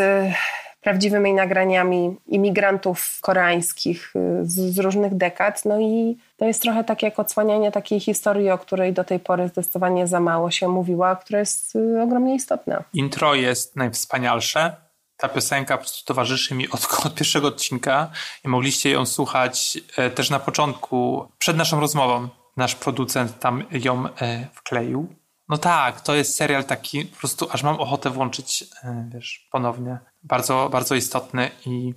prawdziwymi 0.81 1.33
nagraniami 1.33 2.15
imigrantów 2.27 3.17
koreańskich 3.21 4.13
z, 4.41 4.73
z, 4.73 4.79
różnych 4.79 5.15
dekad. 5.15 5.65
No 5.65 5.79
i 5.79 6.17
to 6.37 6.45
jest 6.45 6.61
trochę 6.61 6.83
tak 6.83 7.03
jak 7.03 7.19
odsłanianie 7.19 7.71
takiej 7.71 7.99
historii, 7.99 8.49
o 8.49 8.57
której 8.57 8.93
do 8.93 9.03
tej 9.03 9.19
pory 9.19 9.47
zdecydowanie 9.47 10.07
za 10.07 10.19
mało 10.19 10.51
się 10.51 10.67
mówiła, 10.67 11.15
która 11.15 11.39
jest 11.39 11.75
y, 11.75 12.01
ogromnie 12.01 12.35
istotna. 12.35 12.83
Intro 12.93 13.35
jest 13.35 13.75
najwspanialsze 13.75 14.75
ta 15.21 15.29
piosenka 15.29 15.77
po 15.77 15.83
prostu 15.83 16.05
towarzyszy 16.05 16.55
mi 16.55 16.69
od, 16.69 16.87
od, 17.05 17.15
pierwszego 17.15 17.47
odcinka 17.47 18.11
i 18.45 18.47
mogliście 18.47 18.89
ją 18.89 19.05
słuchać 19.05 19.77
e, 19.97 20.09
też 20.09 20.29
na 20.29 20.39
początku, 20.39 21.27
przed 21.37 21.57
naszą 21.57 21.79
rozmową. 21.79 22.29
Nasz 22.57 22.75
producent 22.75 23.39
tam 23.39 23.63
ją 23.71 24.05
e, 24.21 24.47
wkleił. 24.53 25.15
No 25.49 25.57
tak, 25.57 26.01
to 26.01 26.15
jest 26.15 26.35
serial 26.35 26.63
taki, 26.63 27.05
po 27.05 27.19
prostu 27.19 27.47
aż 27.51 27.63
mam 27.63 27.79
ochotę 27.79 28.09
włączyć, 28.09 28.63
e, 28.83 29.09
wiesz, 29.13 29.47
ponownie. 29.51 29.97
Bardzo, 30.23 30.69
bardzo 30.71 30.95
istotny 30.95 31.51
i, 31.65 31.93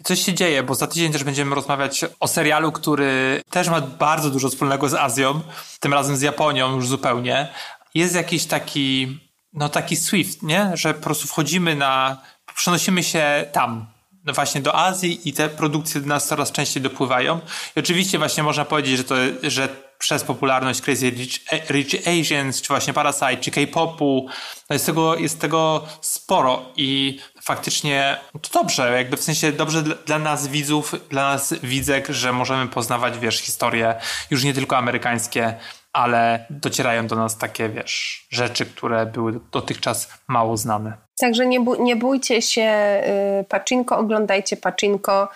i 0.00 0.04
coś 0.04 0.20
się 0.20 0.34
dzieje, 0.34 0.62
bo 0.62 0.74
za 0.74 0.86
tydzień 0.86 1.12
też 1.12 1.24
będziemy 1.24 1.54
rozmawiać 1.54 2.04
o 2.20 2.28
serialu, 2.28 2.72
który 2.72 3.42
też 3.50 3.68
ma 3.68 3.80
bardzo 3.80 4.30
dużo 4.30 4.48
wspólnego 4.48 4.88
z 4.88 4.94
Azją, 4.94 5.40
tym 5.80 5.94
razem 5.94 6.16
z 6.16 6.22
Japonią 6.22 6.74
już 6.74 6.88
zupełnie. 6.88 7.48
Jest 7.94 8.14
jakiś 8.14 8.46
taki, 8.46 9.18
no 9.52 9.68
taki 9.68 9.96
Swift, 9.96 10.42
nie? 10.42 10.70
Że 10.74 10.94
po 10.94 11.02
prostu 11.02 11.28
wchodzimy 11.28 11.76
na 11.76 12.22
przenosimy 12.54 13.02
się 13.02 13.44
tam, 13.52 13.86
no 14.24 14.32
właśnie 14.32 14.60
do 14.60 14.74
Azji 14.74 15.28
i 15.28 15.32
te 15.32 15.48
produkcje 15.48 16.00
do 16.00 16.06
nas 16.06 16.26
coraz 16.26 16.52
częściej 16.52 16.82
dopływają. 16.82 17.40
I 17.76 17.80
oczywiście 17.80 18.18
właśnie 18.18 18.42
można 18.42 18.64
powiedzieć, 18.64 18.96
że 18.96 19.04
to, 19.04 19.14
że 19.42 19.68
przez 19.98 20.24
popularność 20.24 20.80
Crazy 20.80 21.10
Rich, 21.10 21.38
Rich 21.70 22.08
Asians, 22.08 22.62
czy 22.62 22.68
właśnie 22.68 22.92
Parasite, 22.92 23.36
czy 23.36 23.50
K-popu, 23.50 24.26
no 24.70 24.74
jest 24.74 24.86
tego, 24.86 25.16
jest 25.16 25.40
tego 25.40 25.84
sporo 26.00 26.64
i 26.76 27.18
faktycznie 27.42 28.18
to 28.42 28.60
dobrze, 28.60 28.92
jakby 28.96 29.16
w 29.16 29.22
sensie 29.22 29.52
dobrze 29.52 29.82
dla, 29.82 29.94
dla 29.94 30.18
nas 30.18 30.48
widzów, 30.48 30.94
dla 31.10 31.22
nas 31.22 31.54
widzek, 31.62 32.08
że 32.08 32.32
możemy 32.32 32.68
poznawać, 32.68 33.18
wiesz, 33.18 33.38
historie 33.38 33.94
już 34.30 34.44
nie 34.44 34.54
tylko 34.54 34.76
amerykańskie, 34.76 35.54
ale 35.92 36.46
docierają 36.50 37.06
do 37.06 37.16
nas 37.16 37.38
takie, 37.38 37.68
wiesz, 37.68 38.26
rzeczy, 38.30 38.66
które 38.66 39.06
były 39.06 39.40
dotychczas 39.52 40.08
mało 40.28 40.56
znane. 40.56 40.92
Także 41.20 41.46
nie, 41.46 41.58
nie 41.80 41.96
bójcie 41.96 42.42
się 42.42 43.02
y, 43.40 43.44
Pacinko, 43.44 43.98
oglądajcie 43.98 44.56
Pacinko, 44.56 45.28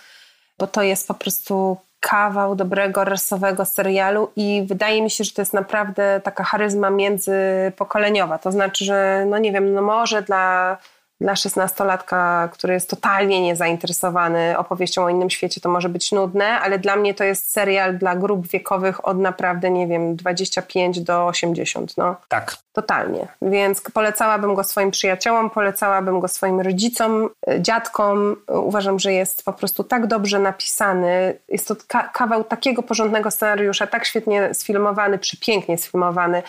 bo 0.59 0.67
to 0.67 0.83
jest 0.83 1.09
po 1.09 1.15
prostu 1.15 1.77
kawał 2.01 2.57
dobrego, 2.57 3.05
rasowego 3.05 3.65
serialu 3.65 4.31
i 4.37 4.63
wydaje 4.67 5.03
mi 5.03 5.11
się, 5.11 5.25
że 5.25 5.33
to 5.33 5.43
jest 5.43 5.53
naprawdę 5.53 6.21
taka 6.25 6.45
charyzma 6.45 6.91
międzypokoleniowa. 6.91 8.39
To 8.39 8.53
znaczy, 8.53 8.85
że 8.85 9.25
no 9.31 9.39
nie 9.39 9.53
wiem, 9.53 9.75
no 9.75 9.83
może 9.83 10.23
dla 10.23 10.77
dla 11.21 11.37
szesnastolatka, 11.37 12.49
który 12.53 12.75
jest 12.75 12.91
totalnie 12.91 13.41
niezainteresowany 13.41 14.59
opowieścią 14.59 15.05
o 15.05 15.09
innym 15.09 15.31
świecie, 15.31 15.61
to 15.61 15.69
może 15.69 15.89
być 15.89 16.13
nudne, 16.13 16.61
ale 16.61 16.79
dla 16.79 16.97
mnie 16.97 17.15
to 17.15 17.25
jest 17.25 17.53
serial 17.53 17.99
dla 17.99 18.17
grup 18.17 18.49
wiekowych 18.49 19.09
od 19.09 19.19
naprawdę, 19.19 19.71
nie 19.71 19.87
wiem, 19.87 20.17
25 20.17 21.01
do 21.01 21.27
80. 21.27 21.97
No. 21.97 22.17
Tak. 22.29 22.57
Totalnie. 22.73 23.29
Więc 23.43 23.81
polecałabym 23.81 24.55
go 24.55 24.65
swoim 24.65 24.91
przyjaciołom, 24.91 25.51
polecałabym 25.51 26.21
go 26.21 26.29
swoim 26.29 26.61
rodzicom, 26.61 27.29
dziadkom. 27.59 28.37
Uważam, 28.49 28.99
że 28.99 29.13
jest 29.13 29.45
po 29.45 29.53
prostu 29.53 29.85
tak 29.85 30.07
dobrze 30.07 30.39
napisany. 30.39 31.39
Jest 31.49 31.69
to 31.69 31.77
kawał 32.13 32.45
takiego 32.45 32.83
porządnego 32.83 33.31
scenariusza, 33.31 33.87
tak 33.87 34.07
świetnie 34.07 34.55
sfilmowany, 34.55 35.19
przepięknie 35.19 35.79
sfilmowany, 35.79 36.43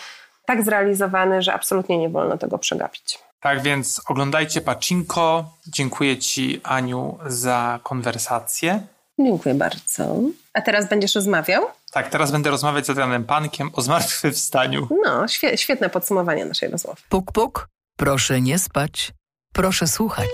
tak 0.46 0.62
zrealizowany, 0.62 1.42
że 1.42 1.54
absolutnie 1.54 1.98
nie 1.98 2.08
wolno 2.08 2.38
tego 2.38 2.58
przegapić. 2.58 3.27
Tak 3.40 3.62
więc 3.62 4.00
oglądajcie 4.06 4.60
Pacinko. 4.60 5.54
Dziękuję 5.66 6.18
Ci, 6.18 6.60
Aniu, 6.64 7.18
za 7.26 7.80
konwersację. 7.82 8.86
Dziękuję 9.18 9.54
bardzo. 9.54 10.16
A 10.54 10.60
teraz 10.60 10.88
będziesz 10.88 11.14
rozmawiał? 11.14 11.66
Tak, 11.92 12.10
teraz 12.10 12.30
będę 12.32 12.50
rozmawiać 12.50 12.86
z 12.86 12.90
Adrianem 12.90 13.24
Pankiem 13.24 13.70
o 13.72 13.82
zmartwychwstaniu. 13.82 14.88
No, 15.04 15.28
świe 15.28 15.58
świetne 15.58 15.90
podsumowanie 15.90 16.44
naszej 16.44 16.70
rozmowy. 16.70 17.00
Puk, 17.08 17.32
puk. 17.32 17.68
Proszę 17.96 18.40
nie 18.40 18.58
spać. 18.58 19.12
Proszę 19.52 19.86
słuchać. 19.86 20.28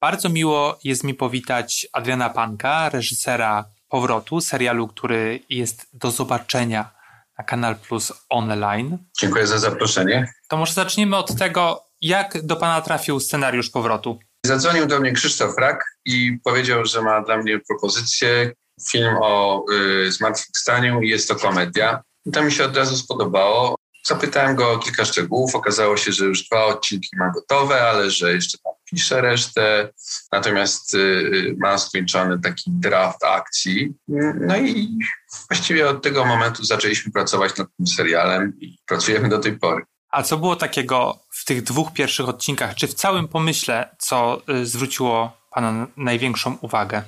Bardzo 0.00 0.28
miło 0.28 0.78
jest 0.84 1.04
mi 1.04 1.14
powitać 1.14 1.86
Adriana 1.92 2.30
Panka, 2.30 2.88
reżysera 2.88 3.64
Powrotu, 3.88 4.40
serialu, 4.40 4.88
który 4.88 5.40
jest 5.50 5.86
do 5.92 6.10
zobaczenia 6.10 6.97
na 7.38 7.44
Kanal 7.44 7.76
Plus 7.76 8.12
online. 8.28 8.98
Dziękuję 9.20 9.46
za 9.46 9.58
zaproszenie. 9.58 10.32
To 10.48 10.56
może 10.56 10.72
zaczniemy 10.72 11.16
od 11.16 11.34
tego, 11.34 11.84
jak 12.00 12.46
do 12.46 12.56
Pana 12.56 12.80
trafił 12.80 13.20
scenariusz 13.20 13.70
powrotu? 13.70 14.18
Zadzwonił 14.46 14.86
do 14.86 15.00
mnie 15.00 15.12
Krzysztof 15.12 15.58
Rak 15.58 15.84
i 16.04 16.38
powiedział, 16.44 16.84
że 16.84 17.02
ma 17.02 17.22
dla 17.22 17.36
mnie 17.36 17.60
propozycję, 17.68 18.52
film 18.90 19.14
o 19.22 19.64
y, 19.72 20.12
zmartwychwstaniu 20.12 21.00
i 21.02 21.08
jest 21.08 21.28
to 21.28 21.36
komedia. 21.36 22.02
I 22.26 22.30
to 22.30 22.42
mi 22.42 22.52
się 22.52 22.64
od 22.64 22.76
razu 22.76 22.96
spodobało. 22.96 23.76
Zapytałem 24.08 24.56
go 24.56 24.72
o 24.72 24.78
kilka 24.78 25.04
szczegółów. 25.04 25.54
Okazało 25.54 25.96
się, 25.96 26.12
że 26.12 26.24
już 26.24 26.46
dwa 26.46 26.64
odcinki 26.64 27.16
ma 27.16 27.30
gotowe, 27.30 27.82
ale 27.82 28.10
że 28.10 28.34
jeszcze 28.34 28.58
tam 28.58 28.72
pisze 28.84 29.20
resztę. 29.20 29.88
Natomiast 30.32 30.94
y, 30.94 31.56
ma 31.58 31.78
skończony 31.78 32.40
taki 32.40 32.70
draft 32.70 33.24
akcji. 33.24 33.94
No 34.40 34.56
i 34.56 34.98
właściwie 35.48 35.88
od 35.88 36.02
tego 36.02 36.24
momentu 36.24 36.64
zaczęliśmy 36.64 37.12
pracować 37.12 37.56
nad 37.56 37.68
tym 37.76 37.86
serialem 37.86 38.52
i 38.60 38.78
pracujemy 38.86 39.28
do 39.28 39.38
tej 39.38 39.58
pory. 39.58 39.84
A 40.10 40.22
co 40.22 40.36
było 40.36 40.56
takiego 40.56 41.18
w 41.30 41.44
tych 41.44 41.62
dwóch 41.62 41.92
pierwszych 41.92 42.28
odcinkach, 42.28 42.74
czy 42.74 42.86
w 42.86 42.94
całym 42.94 43.28
pomyśle, 43.28 43.96
co 43.98 44.42
y, 44.50 44.66
zwróciło 44.66 45.38
Pana 45.50 45.86
największą 45.96 46.58
uwagę? 46.60 47.02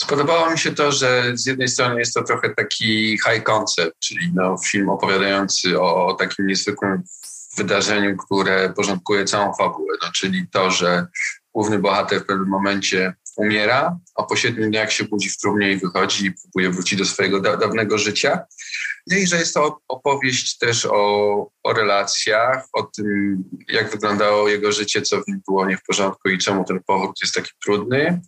Spodobało 0.00 0.50
mi 0.50 0.58
się 0.58 0.74
to, 0.74 0.92
że 0.92 1.32
z 1.34 1.46
jednej 1.46 1.68
strony 1.68 1.98
jest 1.98 2.14
to 2.14 2.22
trochę 2.22 2.54
taki 2.54 3.18
high 3.18 3.42
concept, 3.42 3.98
czyli 3.98 4.32
no, 4.34 4.56
film 4.66 4.88
opowiadający 4.88 5.80
o, 5.80 6.14
takim 6.14 6.46
niezwykłym 6.46 7.02
wydarzeniu, 7.56 8.16
które 8.16 8.72
porządkuje 8.76 9.24
całą 9.24 9.54
fabułę, 9.54 9.96
no, 10.02 10.08
czyli 10.12 10.46
to, 10.52 10.70
że 10.70 11.06
główny 11.54 11.78
bohater 11.78 12.20
w 12.20 12.26
pewnym 12.26 12.48
momencie 12.48 13.14
umiera, 13.36 13.98
a 14.14 14.22
po 14.22 14.36
siedmiu 14.36 14.70
dniach 14.70 14.92
się 14.92 15.04
budzi 15.04 15.28
w 15.28 15.38
trumnie 15.38 15.72
i 15.72 15.76
wychodzi 15.76 16.26
i 16.26 16.32
próbuje 16.32 16.70
wrócić 16.70 16.98
do 16.98 17.04
swojego 17.04 17.40
da 17.40 17.56
dawnego 17.56 17.98
życia. 17.98 18.40
No 19.06 19.16
i 19.16 19.26
że 19.26 19.36
jest 19.36 19.54
to 19.54 19.78
opowieść 19.88 20.58
też 20.58 20.86
o, 20.86 21.50
o 21.62 21.72
relacjach, 21.72 22.64
o 22.72 22.82
tym, 22.82 23.44
jak 23.68 23.90
wyglądało 23.90 24.48
jego 24.48 24.72
życie, 24.72 25.02
co 25.02 25.22
w 25.22 25.28
nim 25.28 25.40
było 25.48 25.66
nie 25.66 25.76
w 25.76 25.82
porządku 25.82 26.28
i 26.28 26.38
czemu 26.38 26.64
ten 26.64 26.80
powrót 26.86 27.16
jest 27.22 27.34
taki 27.34 27.50
trudny. 27.64 28.20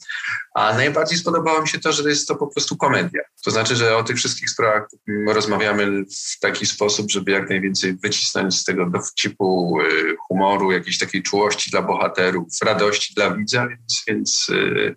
A 0.55 0.75
najbardziej 0.75 1.19
spodobało 1.19 1.63
mi 1.63 1.69
się 1.69 1.79
to, 1.79 1.93
że 1.93 2.09
jest 2.09 2.29
to 2.29 2.37
po 2.37 2.47
prostu 2.47 2.77
komedia. 2.77 3.21
To 3.45 3.51
znaczy, 3.51 3.77
że 3.77 3.97
o 3.97 4.05
tych 4.05 4.17
wszystkich 4.17 4.51
sprawach 4.51 4.89
rozmawiamy 5.29 6.05
w 6.05 6.39
taki 6.41 6.67
sposób, 6.67 7.11
żeby 7.11 7.31
jak 7.31 7.51
najwięcej 7.51 7.97
wycisnąć 7.97 8.59
z 8.59 8.65
tego 8.65 8.91
dowcipu, 8.91 9.81
y, 9.81 10.17
humoru, 10.29 10.73
jakiejś 10.73 10.99
takiej 10.99 11.23
czułości 11.23 11.71
dla 11.71 11.83
bohaterów, 11.83 12.49
radości 12.65 13.15
dla 13.15 13.31
widza, 13.31 13.69
więc, 13.69 14.05
więc 14.07 14.49
y, 14.49 14.97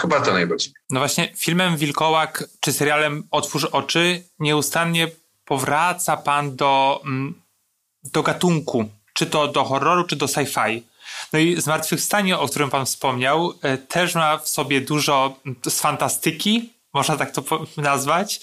chyba 0.00 0.20
to 0.20 0.32
najbardziej. 0.32 0.72
No 0.90 1.00
właśnie, 1.00 1.32
filmem 1.36 1.76
Wilkołak 1.76 2.44
czy 2.60 2.72
serialem 2.72 3.22
Otwórz 3.30 3.64
oczy 3.64 4.22
nieustannie 4.38 5.08
powraca 5.44 6.16
pan 6.16 6.56
do, 6.56 7.00
mm, 7.04 7.34
do 8.12 8.22
gatunku, 8.22 8.88
czy 9.14 9.26
to 9.26 9.48
do 9.48 9.64
horroru, 9.64 10.04
czy 10.04 10.16
do 10.16 10.26
sci-fi. 10.26 10.82
No 11.32 11.38
i 11.38 11.60
Zmartwychwstanie, 11.60 12.38
o 12.38 12.48
którym 12.48 12.70
pan 12.70 12.86
wspomniał, 12.86 13.54
e, 13.62 13.78
też 13.78 14.14
ma 14.14 14.38
w 14.38 14.48
sobie 14.48 14.80
dużo 14.80 15.36
mm, 15.46 15.56
z 15.68 15.80
fantastyki, 15.80 16.72
można 16.94 17.16
tak 17.16 17.30
to 17.30 17.42
nazwać. 17.76 18.40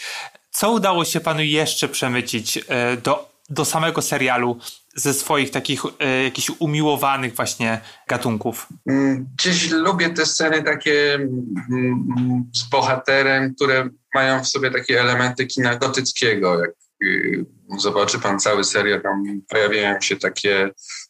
Co 0.51 0.71
udało 0.71 1.05
się 1.05 1.19
panu 1.19 1.41
jeszcze 1.41 1.89
przemycić 1.89 2.57
e, 2.57 2.97
do, 2.97 3.29
do 3.49 3.65
samego 3.65 4.01
serialu 4.01 4.59
ze 4.95 5.13
swoich 5.13 5.51
takich 5.51 5.81
e, 5.99 6.23
jakichś 6.23 6.51
umiłowanych 6.59 7.35
właśnie 7.35 7.81
gatunków? 8.07 8.67
Mm, 8.89 9.27
gdzieś 9.39 9.69
lubię 9.71 10.09
te 10.09 10.25
sceny 10.25 10.63
takie 10.63 11.13
mm, 11.13 12.51
z 12.55 12.69
bohaterem, 12.69 13.55
które 13.55 13.89
mają 14.13 14.43
w 14.43 14.47
sobie 14.47 14.71
takie 14.71 15.01
elementy 15.01 15.45
kina 15.45 15.75
gotyckiego, 15.75 16.59
jak 16.59 16.71
y, 17.03 17.45
zobaczy 17.77 18.19
pan 18.19 18.39
cały 18.39 18.63
serial, 18.63 19.01
tam 19.01 19.23
pojawiają 19.49 20.01
się 20.01 20.15
takie, 20.15 20.69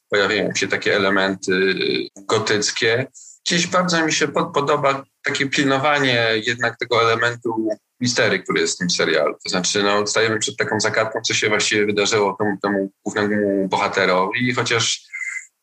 pojawiają 0.10 0.56
się 0.56 0.68
takie 0.68 0.96
elementy 0.96 1.54
y, 1.54 2.08
gotyckie. 2.28 3.08
Gdzieś 3.46 3.68
bardzo 3.68 4.06
mi 4.06 4.14
się 4.14 4.28
podoba 4.28 5.04
takie 5.24 5.46
pilnowanie 5.50 6.28
jednak 6.46 6.78
tego 6.78 7.02
elementu 7.02 7.70
mistery, 8.02 8.40
który 8.40 8.62
jest 8.62 8.76
w 8.76 8.78
tym 8.78 8.90
serialu. 8.90 9.34
To 9.44 9.50
znaczy, 9.50 9.84
no, 9.84 10.08
stajemy 10.08 10.40
przed 10.40 10.58
taką 10.58 10.80
zagadką, 10.80 11.20
co 11.22 11.34
się 11.34 11.50
właściwie 11.50 11.86
wydarzyło 11.86 12.36
temu, 12.40 12.58
temu 12.62 12.92
głównemu 13.04 13.68
bohaterowi, 13.68 14.54
chociaż 14.54 15.12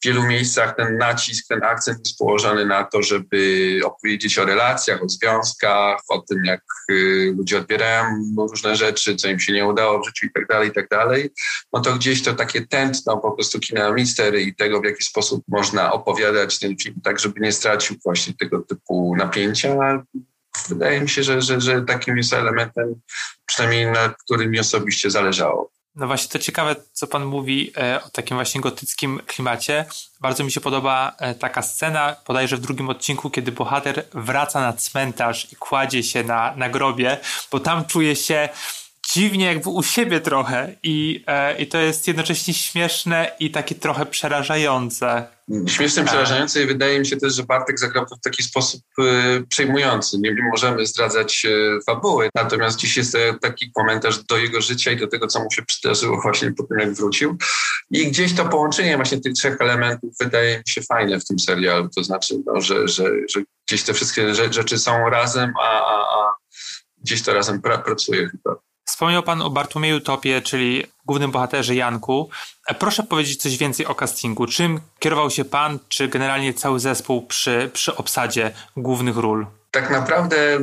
w 0.02 0.06
wielu 0.06 0.22
miejscach 0.22 0.76
ten 0.76 0.96
nacisk, 0.96 1.48
ten 1.48 1.62
akcent 1.62 1.98
jest 1.98 2.18
położony 2.18 2.66
na 2.66 2.84
to, 2.84 3.02
żeby 3.02 3.80
opowiedzieć 3.84 4.38
o 4.38 4.44
relacjach, 4.44 5.02
o 5.02 5.08
związkach, 5.08 6.00
o 6.08 6.18
tym, 6.18 6.44
jak 6.44 6.60
y, 6.90 7.34
ludzie 7.36 7.58
odbierają 7.58 8.04
różne 8.50 8.76
rzeczy, 8.76 9.16
co 9.16 9.28
im 9.28 9.40
się 9.40 9.52
nie 9.52 9.66
udało 9.66 10.02
w 10.02 10.06
życiu 10.06 10.26
i 10.26 10.30
tak 10.32 10.46
dalej, 10.46 10.68
i 10.68 10.72
tak 10.72 10.88
dalej. 10.88 11.30
No 11.72 11.80
to 11.80 11.94
gdzieś 11.94 12.22
to 12.22 12.34
takie 12.34 12.66
tętno 12.66 13.16
po 13.16 13.32
prostu 13.32 13.60
kina 13.60 13.92
mistery 13.92 14.42
i 14.42 14.54
tego, 14.54 14.80
w 14.80 14.84
jaki 14.84 15.04
sposób 15.04 15.44
można 15.48 15.92
opowiadać 15.92 16.58
ten 16.58 16.76
film, 16.76 17.00
tak 17.04 17.18
żeby 17.18 17.40
nie 17.40 17.52
stracił 17.52 17.96
właśnie 18.04 18.34
tego 18.34 18.60
typu 18.60 19.16
napięcia. 19.16 19.74
Wydaje 20.68 21.00
mi 21.00 21.08
się, 21.08 21.22
że, 21.22 21.42
że, 21.42 21.60
że 21.60 21.82
takim 21.82 22.16
jest 22.16 22.32
elementem, 22.32 22.94
przynajmniej 23.46 23.86
na 23.86 24.08
którym 24.08 24.50
mi 24.50 24.60
osobiście 24.60 25.10
zależało. 25.10 25.70
No 25.94 26.06
właśnie, 26.06 26.28
to 26.28 26.38
ciekawe, 26.38 26.76
co 26.92 27.06
pan 27.06 27.24
mówi 27.24 27.72
e, 27.76 28.00
o 28.06 28.10
takim 28.10 28.36
właśnie 28.36 28.60
gotyckim 28.60 29.20
klimacie. 29.26 29.84
Bardzo 30.20 30.44
mi 30.44 30.52
się 30.52 30.60
podoba 30.60 31.16
e, 31.18 31.34
taka 31.34 31.62
scena, 31.62 32.16
bodajże 32.26 32.56
w 32.56 32.60
drugim 32.60 32.88
odcinku, 32.88 33.30
kiedy 33.30 33.52
bohater 33.52 34.04
wraca 34.14 34.60
na 34.60 34.72
cmentarz 34.72 35.52
i 35.52 35.56
kładzie 35.56 36.02
się 36.02 36.24
na, 36.24 36.54
na 36.56 36.68
grobie, 36.68 37.18
bo 37.52 37.60
tam 37.60 37.84
czuje 37.84 38.16
się 38.16 38.48
dziwnie 39.12 39.46
jakby 39.46 39.70
u 39.70 39.82
siebie 39.82 40.20
trochę 40.20 40.74
i, 40.82 41.24
e, 41.26 41.58
i 41.58 41.66
to 41.66 41.78
jest 41.78 42.08
jednocześnie 42.08 42.54
śmieszne 42.54 43.30
i 43.40 43.50
takie 43.50 43.74
trochę 43.74 44.06
przerażające. 44.06 45.26
Śmieszne, 45.66 46.02
tak. 46.02 46.12
przerażające 46.12 46.62
i 46.62 46.66
wydaje 46.66 46.98
mi 46.98 47.06
się 47.06 47.16
też, 47.16 47.34
że 47.34 47.42
Bartek 47.42 47.78
zagrał 47.78 48.06
to 48.06 48.16
w 48.16 48.20
taki 48.20 48.42
sposób 48.42 48.82
e, 48.98 49.02
przejmujący. 49.48 50.18
Nie, 50.18 50.36
możemy 50.50 50.86
zdradzać 50.86 51.46
e, 51.46 51.80
fabuły, 51.86 52.28
natomiast 52.34 52.78
dziś 52.78 52.96
jest 52.96 53.16
taki 53.40 53.72
komentarz 53.72 54.24
do 54.24 54.36
jego 54.36 54.60
życia 54.60 54.90
i 54.90 54.96
do 54.96 55.06
tego, 55.06 55.26
co 55.26 55.40
mu 55.44 55.50
się 55.50 55.62
przydarzyło 55.62 56.20
właśnie 56.20 56.52
po 56.52 56.62
tym, 56.62 56.78
jak 56.78 56.94
wrócił. 56.94 57.36
I 57.90 58.06
gdzieś 58.06 58.34
to 58.34 58.44
połączenie 58.44 58.96
właśnie 58.96 59.20
tych 59.20 59.32
trzech 59.32 59.56
elementów 59.60 60.10
wydaje 60.20 60.56
mi 60.56 60.72
się 60.72 60.82
fajne 60.82 61.20
w 61.20 61.24
tym 61.24 61.38
serialu. 61.38 61.88
To 61.96 62.04
znaczy, 62.04 62.34
no, 62.46 62.60
że, 62.60 62.88
że, 62.88 63.04
że 63.28 63.40
gdzieś 63.68 63.82
te 63.82 63.94
wszystkie 63.94 64.34
rzeczy 64.34 64.78
są 64.78 65.10
razem, 65.10 65.52
a, 65.60 65.68
a, 65.68 65.94
a 65.94 66.34
gdzieś 66.98 67.22
to 67.22 67.34
razem 67.34 67.62
pra 67.62 67.78
pracuje 67.78 68.28
chyba. 68.28 68.67
Wspomniał 68.88 69.22
Pan 69.22 69.42
o 69.42 69.50
Bartłomieju 69.50 70.00
Topie, 70.00 70.42
czyli 70.42 70.84
głównym 71.06 71.30
bohaterze 71.30 71.74
Janku. 71.74 72.30
E, 72.66 72.74
proszę 72.74 73.02
powiedzieć 73.02 73.42
coś 73.42 73.56
więcej 73.56 73.86
o 73.86 73.94
castingu. 73.94 74.46
Czym 74.46 74.80
kierował 74.98 75.30
się 75.30 75.44
Pan, 75.44 75.78
czy 75.88 76.08
generalnie 76.08 76.54
cały 76.54 76.80
zespół 76.80 77.26
przy, 77.26 77.70
przy 77.72 77.96
obsadzie 77.96 78.50
głównych 78.76 79.16
ról? 79.16 79.46
Tak 79.70 79.90
naprawdę, 79.90 80.58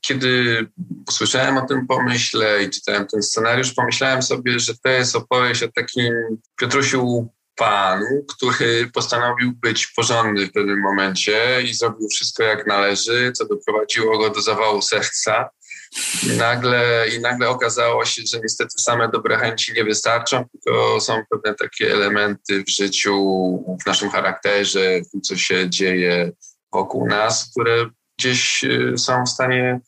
kiedy 0.00 0.66
usłyszałem 1.08 1.56
o 1.56 1.66
tym 1.66 1.86
pomyśle 1.86 2.62
i 2.62 2.70
czytałem 2.70 3.06
ten 3.06 3.22
scenariusz, 3.22 3.72
pomyślałem 3.72 4.22
sobie, 4.22 4.60
że 4.60 4.74
to 4.76 4.88
jest 4.88 5.16
opowieść 5.16 5.62
o 5.62 5.72
takim 5.72 6.12
Piotrusiu 6.60 7.28
panu, 7.56 8.24
który 8.28 8.90
postanowił 8.94 9.52
być 9.52 9.86
porządny 9.86 10.46
w 10.46 10.52
pewnym 10.52 10.80
momencie 10.80 11.62
i 11.62 11.74
zrobił 11.74 12.08
wszystko 12.08 12.42
jak 12.42 12.66
należy, 12.66 13.32
co 13.32 13.46
doprowadziło 13.46 14.18
go 14.18 14.30
do 14.30 14.40
zawału 14.42 14.82
serca. 14.82 15.48
Nagle, 16.36 17.08
I 17.16 17.20
nagle 17.20 17.48
okazało 17.48 18.04
się, 18.04 18.22
że 18.32 18.40
niestety 18.40 18.82
same 18.82 19.08
dobre 19.08 19.36
chęci 19.36 19.72
nie 19.72 19.84
wystarczą, 19.84 20.44
tylko 20.48 21.00
są 21.00 21.22
pewne 21.30 21.54
takie 21.54 21.92
elementy 21.92 22.64
w 22.64 22.70
życiu, 22.70 23.14
w 23.82 23.86
naszym 23.86 24.10
charakterze, 24.10 25.00
w 25.00 25.10
tym, 25.10 25.20
co 25.20 25.36
się 25.36 25.70
dzieje 25.70 26.32
wokół 26.72 27.06
nas, 27.06 27.50
które 27.50 27.86
gdzieś 28.18 28.64
y, 28.64 28.98
są 28.98 29.24
w 29.24 29.28
stanie 29.28 29.80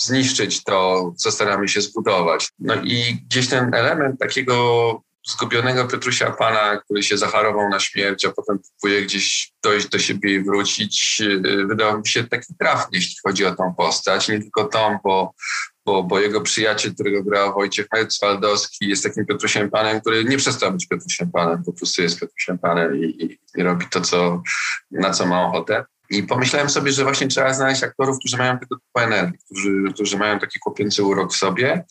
zniszczyć 0.00 0.64
to, 0.64 1.12
co 1.16 1.30
staramy 1.30 1.68
się 1.68 1.80
zbudować. 1.80 2.48
No 2.58 2.74
i 2.74 3.22
gdzieś 3.26 3.48
ten 3.48 3.74
element 3.74 4.20
takiego 4.20 5.02
zgubionego 5.28 5.84
Petrusia 5.84 6.30
Pana, 6.30 6.76
który 6.76 7.02
się 7.02 7.18
zacharował 7.18 7.68
na 7.68 7.80
śmierć, 7.80 8.24
a 8.24 8.30
potem 8.32 8.58
próbuje 8.58 9.02
gdzieś 9.02 9.52
dojść 9.62 9.88
do 9.88 9.98
siebie 9.98 10.34
i 10.34 10.44
wrócić, 10.44 11.20
y, 11.20 11.66
wydał 11.66 11.98
mi 11.98 12.08
się 12.08 12.24
taki 12.24 12.54
trafny, 12.60 12.90
jeśli 12.92 13.16
chodzi 13.26 13.46
o 13.46 13.54
tą 13.54 13.74
postać. 13.74 14.28
Nie 14.28 14.40
tylko 14.40 14.64
tą, 14.64 14.98
bo, 15.04 15.34
bo, 15.86 16.02
bo 16.02 16.20
jego 16.20 16.40
przyjaciel, 16.40 16.94
którego 16.94 17.22
grał 17.22 17.54
Wojciech 17.54 17.86
Metz-Waldowski, 17.92 18.88
jest 18.88 19.02
takim 19.02 19.26
Petrusiem 19.26 19.70
Panem, 19.70 20.00
który 20.00 20.24
nie 20.24 20.36
przestał 20.36 20.72
być 20.72 20.86
Petrusiem 20.86 21.30
Panem, 21.30 21.64
po 21.64 21.72
prostu 21.72 22.02
jest 22.02 22.20
Petrusiem 22.20 22.58
Panem 22.58 22.96
i, 22.96 23.04
i, 23.04 23.38
i 23.60 23.62
robi 23.62 23.86
to, 23.90 24.00
co, 24.00 24.42
na 24.90 25.10
co 25.10 25.26
ma 25.26 25.46
ochotę. 25.46 25.84
I 26.10 26.22
pomyślałem 26.22 26.70
sobie, 26.70 26.92
że 26.92 27.04
właśnie 27.04 27.28
trzeba 27.28 27.54
znaleźć 27.54 27.82
aktorów, 27.82 28.18
którzy 28.18 28.36
mają 28.36 28.58
tego 28.58 28.76
typu 28.76 28.98
energii, 28.98 29.38
którzy, 29.44 29.70
którzy 29.94 30.18
mają 30.18 30.38
taki 30.38 30.58
kłopiący 30.58 31.02
urok 31.02 31.32
w 31.32 31.36
sobie. 31.36 31.84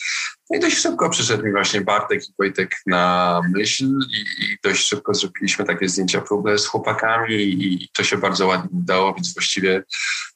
No 0.50 0.58
i 0.58 0.60
dość 0.60 0.78
szybko 0.78 1.10
przyszedł 1.10 1.46
mi 1.46 1.52
właśnie 1.52 1.82
Bartek 1.82 2.24
i 2.30 2.34
Wojtek 2.40 2.76
na 2.86 3.42
myśl 3.56 3.86
i, 3.86 4.44
i 4.44 4.58
dość 4.64 4.88
szybko 4.88 5.14
zrobiliśmy 5.14 5.66
takie 5.66 5.90
zdjęcia 5.90 6.22
próbne 6.22 6.58
z 6.58 6.68
chłopakami 6.68 7.36
i, 7.36 7.84
i 7.84 7.90
to 7.94 8.04
się 8.04 8.18
bardzo 8.18 8.48
ładnie 8.48 8.70
udało, 8.80 9.14
więc 9.14 9.34
właściwie 9.34 9.84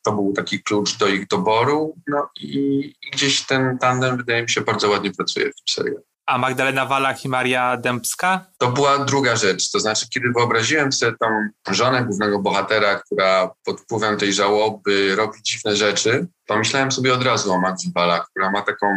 to 0.04 0.12
był 0.12 0.34
taki 0.34 0.64
klucz 0.64 0.98
do 0.98 1.08
ich 1.08 1.28
doboru. 1.28 1.96
No 2.08 2.30
i, 2.42 2.58
i 3.02 3.12
gdzieś 3.12 3.42
ten 3.42 3.78
tandem 3.78 4.18
wydaje 4.18 4.42
mi 4.42 4.50
się 4.50 4.62
bardzo 4.62 4.90
ładnie 4.90 5.12
pracuje 5.12 5.46
w 5.46 5.56
tym 5.56 5.74
serialu. 5.84 6.04
A 6.26 6.38
Magdalena 6.38 6.86
Walach 6.86 7.26
i 7.26 7.30
Maria 7.30 7.78
Dębska? 7.78 8.46
To 8.58 8.72
była 8.72 9.06
druga 9.06 9.36
rzecz. 9.36 9.72
To 9.72 9.80
znaczy, 9.80 10.10
kiedy 10.10 10.32
wyobraziłem 10.36 10.92
sobie 10.92 11.14
tą 11.20 11.28
żonę 11.74 12.04
głównego 12.06 12.40
bohatera, 12.40 13.00
która 13.00 13.52
pod 13.64 13.82
wpływem 13.82 14.18
tej 14.18 14.34
żałoby 14.34 15.16
robi 15.16 15.44
dziwne 15.44 15.76
rzeczy, 15.76 16.28
pomyślałem 16.48 16.92
sobie 16.92 17.14
od 17.14 17.24
razu 17.24 17.52
o 17.52 17.62
Magdzie 17.62 17.90
Walach, 17.96 18.28
która 18.30 18.52
ma 18.52 18.62
taką 18.62 18.88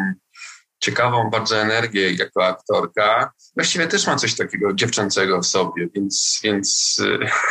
ciekawą 0.85 1.30
bardzo 1.30 1.57
energię 1.57 2.12
jako 2.12 2.47
aktorka. 2.47 3.32
Właściwie 3.55 3.87
też 3.87 4.07
ma 4.07 4.16
coś 4.16 4.35
takiego 4.35 4.72
dziewczęcego 4.72 5.41
w 5.41 5.47
sobie, 5.47 5.89
więc, 5.95 6.41
więc 6.43 6.97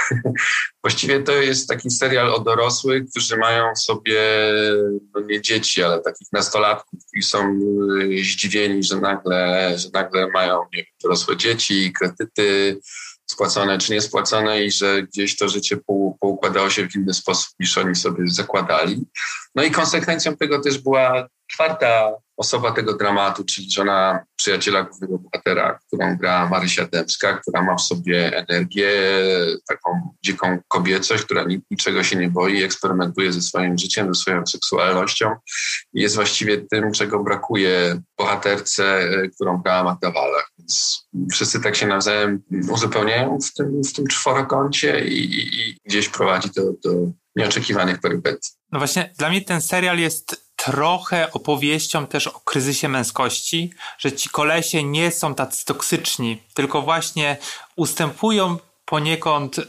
właściwie 0.84 1.20
to 1.20 1.32
jest 1.32 1.70
taki 1.70 1.92
serial 1.92 2.34
o 2.34 2.40
dorosłych, 2.40 3.04
którzy 3.12 3.38
mają 3.38 3.76
sobie 3.76 4.22
no 5.16 5.22
nie 5.22 5.42
dzieci, 5.42 5.84
ale 5.84 6.02
takich 6.02 6.28
nastolatków 6.32 7.00
i 7.14 7.22
są 7.22 7.60
y, 8.02 8.24
zdziwieni, 8.24 8.84
że 8.84 8.96
nagle, 8.96 9.74
że 9.78 9.90
nagle 9.94 10.28
mają 10.28 10.62
nie 10.74 10.86
dorosłe 11.04 11.38
dzieci, 11.38 11.94
kredyty, 12.00 12.80
spłacone 13.26 13.78
czy 13.78 13.94
niespłacone 13.94 14.64
i 14.64 14.72
że 14.72 15.04
gdzieś 15.04 15.38
to 15.38 15.50
życie 15.50 15.78
poukładało 16.20 16.70
się 16.70 16.90
w 16.90 16.96
inny 16.96 17.14
sposób 17.14 17.50
niż 17.60 17.78
oni 17.78 17.96
sobie 17.96 18.24
zakładali. 18.28 19.06
No 19.56 19.64
i 19.64 19.72
konsekwencją 19.72 20.38
tego 20.38 20.62
też 20.62 20.78
była 20.78 21.28
czwarta 21.48 22.12
osoba 22.38 22.72
tego 22.72 22.98
dramatu, 22.98 23.44
czyli 23.44 23.72
żona 23.72 24.26
przyjaciela 24.36 24.84
głównego 24.84 25.18
bohatera, 25.18 25.80
którą 25.88 26.18
gra 26.18 26.50
Marysia 26.50 26.86
Dębska, 26.86 27.38
która 27.38 27.64
ma 27.64 27.76
w 27.76 27.82
sobie 27.82 28.38
energię, 28.38 28.92
taką 29.68 30.16
dziką 30.26 30.60
kobiecość, 30.68 31.24
która 31.24 31.46
niczego 31.72 32.04
się 32.04 32.16
nie 32.16 32.30
boi, 32.30 32.64
eksperymentuje 32.64 33.34
ze 33.34 33.42
swoim 33.42 33.78
życiem, 33.78 34.16
ze 34.16 34.22
swoją 34.22 34.46
seksualnością 34.46 35.36
i 35.94 36.02
jest 36.02 36.16
właściwie 36.16 36.58
tym, 36.58 36.92
czego 36.92 37.24
brakuje 37.24 38.02
bohaterce, 38.18 39.10
którą 39.36 39.58
grała 39.58 39.84
Magda 39.84 40.12
Walach. 40.12 40.52
Więc 40.58 41.04
wszyscy 41.32 41.62
tak 41.62 41.76
się 41.76 41.88
nawzajem 41.88 42.44
uzupełniają 42.70 43.40
w 43.40 43.54
tym, 43.54 43.84
w 43.84 43.94
tym 43.94 44.08
czworokącie 44.08 45.06
i, 45.06 45.20
i, 45.20 45.70
i 45.70 45.78
gdzieś 45.86 46.10
prowadzi 46.10 46.50
to 46.50 46.62
do 46.84 46.92
nieoczekiwanych 47.36 48.00
perypetii. 48.00 48.52
No 48.72 48.80
właśnie, 48.80 49.14
dla 49.18 49.30
mnie 49.30 49.42
ten 49.42 49.62
serial 49.62 50.00
jest 50.00 50.43
trochę 50.66 51.32
opowieścią 51.32 52.08
też 52.08 52.28
o 52.28 52.40
kryzysie 52.40 52.90
męskości, 52.90 53.72
że 53.98 54.12
ci 54.12 54.30
kolesie 54.30 54.84
nie 54.84 55.12
są 55.12 55.36
tacy 55.36 55.66
toksyczni, 55.66 56.44
tylko 56.54 56.82
właśnie 56.82 57.38
ustępują 57.76 58.58
poniekąd 58.86 59.58
y, 59.58 59.64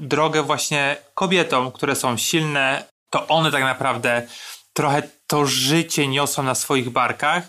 drogę 0.00 0.42
właśnie 0.42 0.96
kobietom, 1.14 1.72
które 1.72 1.96
są 1.96 2.16
silne, 2.16 2.84
to 3.10 3.26
one 3.26 3.50
tak 3.50 3.62
naprawdę 3.62 4.26
trochę 4.72 5.02
to 5.26 5.46
życie 5.46 6.08
niosą 6.08 6.42
na 6.42 6.54
swoich 6.54 6.90
barkach. 6.90 7.44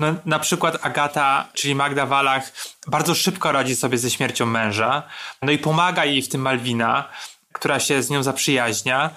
No, 0.00 0.14
na 0.24 0.38
przykład 0.38 0.86
Agata, 0.86 1.48
czyli 1.54 1.74
Magda 1.74 2.06
Walach, 2.06 2.52
bardzo 2.86 3.14
szybko 3.14 3.52
radzi 3.52 3.76
sobie 3.76 3.98
ze 3.98 4.10
śmiercią 4.10 4.46
męża, 4.46 5.02
no 5.42 5.52
i 5.52 5.58
pomaga 5.58 6.04
jej 6.04 6.22
w 6.22 6.28
tym 6.28 6.40
Malwina, 6.40 7.08
która 7.52 7.80
się 7.80 8.02
z 8.02 8.10
nią 8.10 8.22
zaprzyjaźnia. 8.22 9.10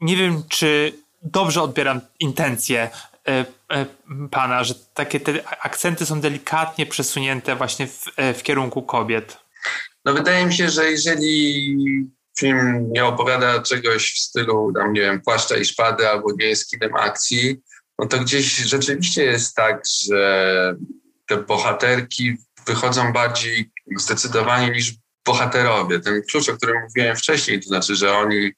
Nie 0.00 0.16
wiem, 0.16 0.42
czy 0.48 1.01
dobrze 1.22 1.62
odbieram 1.62 2.00
intencje 2.20 2.90
e, 3.28 3.44
e, 3.72 3.86
pana, 4.30 4.64
że 4.64 4.74
takie 4.94 5.20
te 5.20 5.48
akcenty 5.60 6.06
są 6.06 6.20
delikatnie 6.20 6.86
przesunięte 6.86 7.56
właśnie 7.56 7.86
w, 7.86 8.04
e, 8.16 8.34
w 8.34 8.42
kierunku 8.42 8.82
kobiet. 8.82 9.38
No 10.04 10.12
wydaje 10.12 10.46
mi 10.46 10.54
się, 10.54 10.68
że 10.68 10.90
jeżeli 10.90 11.76
film 12.38 12.92
nie 12.92 13.04
opowiada 13.04 13.62
czegoś 13.62 14.12
w 14.12 14.18
stylu, 14.18 14.72
tam 14.74 14.92
nie 14.92 15.00
wiem, 15.00 15.20
płaszcza 15.20 15.56
i 15.56 15.64
szpady 15.64 16.08
albo 16.08 16.28
nie 16.38 16.46
jest 16.46 16.70
kinem 16.70 16.94
akcji, 16.94 17.56
no 17.98 18.06
to 18.06 18.18
gdzieś 18.18 18.56
rzeczywiście 18.56 19.24
jest 19.24 19.54
tak, 19.54 19.82
że 20.04 20.76
te 21.28 21.36
bohaterki 21.36 22.36
wychodzą 22.66 23.12
bardziej 23.12 23.70
zdecydowanie 23.96 24.70
niż 24.70 24.94
bohaterowie. 25.26 26.00
Ten 26.00 26.22
klucz, 26.30 26.48
o 26.48 26.56
którym 26.56 26.82
mówiłem 26.82 27.16
wcześniej, 27.16 27.60
to 27.60 27.68
znaczy, 27.68 27.96
że 27.96 28.18
oni 28.18 28.52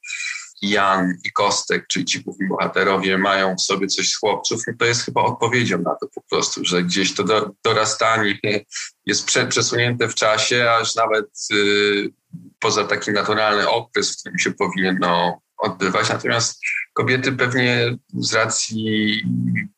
Jan 0.71 1.15
i 1.25 1.33
Kostek, 1.33 1.87
czyli 1.87 2.05
ci 2.05 2.21
główni 2.21 2.49
bohaterowie, 2.49 3.19
mają 3.19 3.57
w 3.57 3.62
sobie 3.62 3.87
coś 3.87 4.11
z 4.11 4.19
chłopców, 4.19 4.62
no 4.67 4.73
to 4.79 4.85
jest 4.85 5.03
chyba 5.03 5.23
odpowiedzią 5.23 5.79
na 5.79 5.95
to 5.95 6.09
po 6.15 6.23
prostu, 6.31 6.65
że 6.65 6.83
gdzieś 6.83 7.15
to 7.15 7.25
do, 7.25 7.51
dorastanie 7.65 8.39
jest 9.07 9.27
prze, 9.27 9.47
przesunięte 9.47 10.09
w 10.09 10.15
czasie, 10.15 10.71
aż 10.71 10.95
nawet 10.95 11.27
y, 11.53 12.12
poza 12.59 12.85
taki 12.85 13.11
naturalny 13.11 13.69
okres, 13.69 14.12
w 14.12 14.21
którym 14.21 14.39
się 14.39 14.53
powinno 14.53 15.41
odbywać. 15.59 16.09
Natomiast 16.09 16.61
kobiety 16.93 17.33
pewnie 17.33 17.97
z 18.15 18.35
racji 18.35 19.23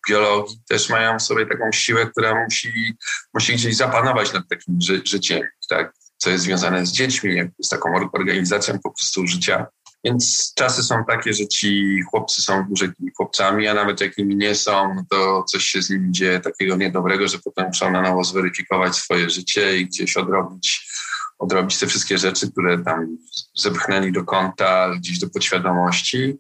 biologii 0.09 0.61
też 0.69 0.89
mają 0.89 1.19
w 1.19 1.23
sobie 1.23 1.47
taką 1.47 1.73
siłę, 1.73 2.07
która 2.07 2.45
musi, 2.45 2.97
musi 3.35 3.55
gdzieś 3.55 3.77
zapanować 3.77 4.33
nad 4.33 4.49
takim 4.49 4.81
ży 4.81 5.03
życiem, 5.05 5.43
tak? 5.69 5.93
co 6.19 6.31
jest 6.31 6.45
związane 6.45 6.87
z 6.87 6.93
dziećmi, 6.93 7.51
z 7.63 7.69
taką 7.69 8.09
organizacją 8.13 8.79
po 8.79 8.91
prostu 8.91 9.27
życia. 9.27 9.67
Więc 10.05 10.53
czasy 10.55 10.83
są 10.83 11.05
takie, 11.05 11.33
że 11.33 11.47
ci 11.47 12.01
chłopcy 12.11 12.43
są 12.43 12.65
dłużej 12.65 12.89
tymi 12.95 13.11
chłopcami, 13.17 13.69
a 13.69 13.75
nawet 13.75 14.01
jak 14.01 14.19
nimi 14.19 14.37
nie 14.37 14.55
są, 14.55 14.95
no 14.95 15.05
to 15.11 15.43
coś 15.43 15.65
się 15.65 15.83
z 15.83 15.91
nimi 15.91 16.13
dzieje 16.13 16.41
takiego 16.41 16.77
niedobrego, 16.77 17.29
że 17.29 17.39
potem 17.39 17.67
muszą 17.67 17.91
na 17.91 18.03
nowo 18.03 18.25
zweryfikować 18.25 18.97
swoje 18.97 19.31
życie 19.31 19.79
i 19.79 19.87
gdzieś 19.87 20.17
odrobić, 20.17 20.91
odrobić 21.39 21.79
te 21.79 21.87
wszystkie 21.87 22.19
rzeczy, 22.19 22.53
które 22.53 22.79
tam 22.79 23.17
zepchnęli 23.55 24.13
do 24.13 24.25
konta, 24.25 24.91
gdzieś 24.97 25.19
do 25.19 25.31
podświadomości. 25.31 26.37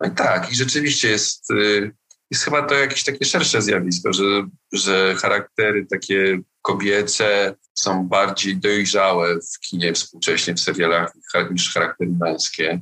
No 0.00 0.08
i 0.08 0.14
tak, 0.14 0.52
i 0.52 0.56
rzeczywiście 0.56 1.08
jest, 1.08 1.50
y, 1.50 1.90
jest 2.32 2.44
chyba 2.44 2.62
to 2.62 2.74
jakieś 2.74 3.04
takie 3.04 3.24
szersze 3.24 3.62
zjawisko, 3.62 4.12
że, 4.12 4.46
że 4.72 5.14
charaktery 5.14 5.86
takie 5.90 6.40
kobiece 6.62 7.54
są 7.74 8.08
bardziej 8.08 8.56
dojrzałe 8.56 9.34
w 9.34 9.60
kinie 9.60 9.92
współcześnie, 9.92 10.54
w 10.54 10.60
serialach 10.60 11.12
niż 11.50 11.74
charaktery 11.74 12.10
męskie. 12.20 12.80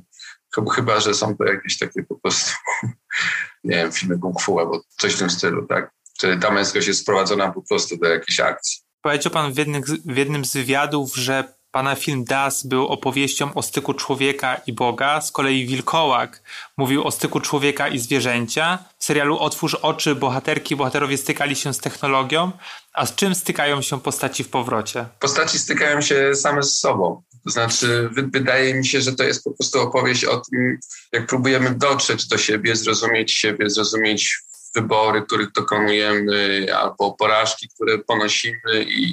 Chyba, 0.75 0.99
że 0.99 1.13
są 1.13 1.37
to 1.37 1.43
jakieś 1.43 1.77
takie 1.77 2.03
po 2.03 2.15
prostu, 2.15 2.51
nie 3.63 3.75
wiem, 3.75 3.91
filmy 3.91 4.19
kung 4.19 4.41
fu 4.41 4.59
albo 4.59 4.83
coś 4.99 5.15
w 5.15 5.19
tym 5.19 5.29
stylu, 5.29 5.67
tak? 5.67 5.91
Czy 6.17 6.37
ta 6.37 6.51
męskość 6.51 6.87
jest 6.87 6.99
sprowadzona 6.99 7.51
po 7.51 7.61
prostu 7.61 7.97
do 7.97 8.07
jakiejś 8.07 8.39
akcji. 8.39 8.81
Powiedział 9.01 9.31
pan 9.31 9.53
w 9.53 9.57
jednym, 9.57 9.83
w 10.05 10.17
jednym 10.17 10.45
z 10.45 10.53
wywiadów, 10.53 11.15
że 11.15 11.53
pana 11.71 11.95
film 11.95 12.23
Das 12.23 12.65
był 12.65 12.87
opowieścią 12.87 13.53
o 13.53 13.61
styku 13.61 13.93
człowieka 13.93 14.61
i 14.67 14.73
Boga, 14.73 15.21
z 15.21 15.31
kolei 15.31 15.65
Wilkołak 15.65 16.41
mówił 16.77 17.03
o 17.03 17.11
styku 17.11 17.39
człowieka 17.39 17.87
i 17.87 17.99
zwierzęcia. 17.99 18.79
W 18.97 19.05
serialu 19.05 19.39
Otwórz 19.39 19.75
oczy 19.75 20.15
bohaterki 20.15 20.75
bohaterowie 20.75 21.17
stykali 21.17 21.55
się 21.55 21.73
z 21.73 21.77
technologią, 21.77 22.51
a 22.93 23.05
z 23.05 23.15
czym 23.15 23.35
stykają 23.35 23.81
się 23.81 24.01
postaci 24.01 24.43
w 24.43 24.49
powrocie? 24.49 25.05
Postaci 25.19 25.59
stykają 25.59 26.01
się 26.01 26.35
same 26.35 26.63
z 26.63 26.79
sobą. 26.79 27.21
To 27.43 27.49
znaczy, 27.51 28.09
wydaje 28.33 28.73
mi 28.73 28.85
się, 28.85 29.01
że 29.01 29.15
to 29.15 29.23
jest 29.23 29.43
po 29.43 29.51
prostu 29.51 29.79
opowieść 29.79 30.25
o 30.25 30.37
tym, 30.37 30.79
jak 31.11 31.27
próbujemy 31.27 31.75
dotrzeć 31.75 32.27
do 32.27 32.37
siebie, 32.37 32.75
zrozumieć 32.75 33.31
siebie, 33.31 33.69
zrozumieć 33.69 34.41
wybory, 34.75 35.21
których 35.21 35.51
dokonujemy, 35.51 36.67
albo 36.77 37.13
porażki, 37.13 37.69
które 37.75 37.97
ponosimy, 37.97 38.83
i, 38.83 39.03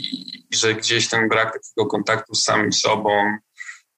i 0.52 0.56
że 0.56 0.74
gdzieś 0.74 1.08
ten 1.08 1.28
brak 1.28 1.52
takiego 1.52 1.86
kontaktu 1.86 2.34
z 2.34 2.42
samym 2.42 2.72
sobą, 2.72 3.38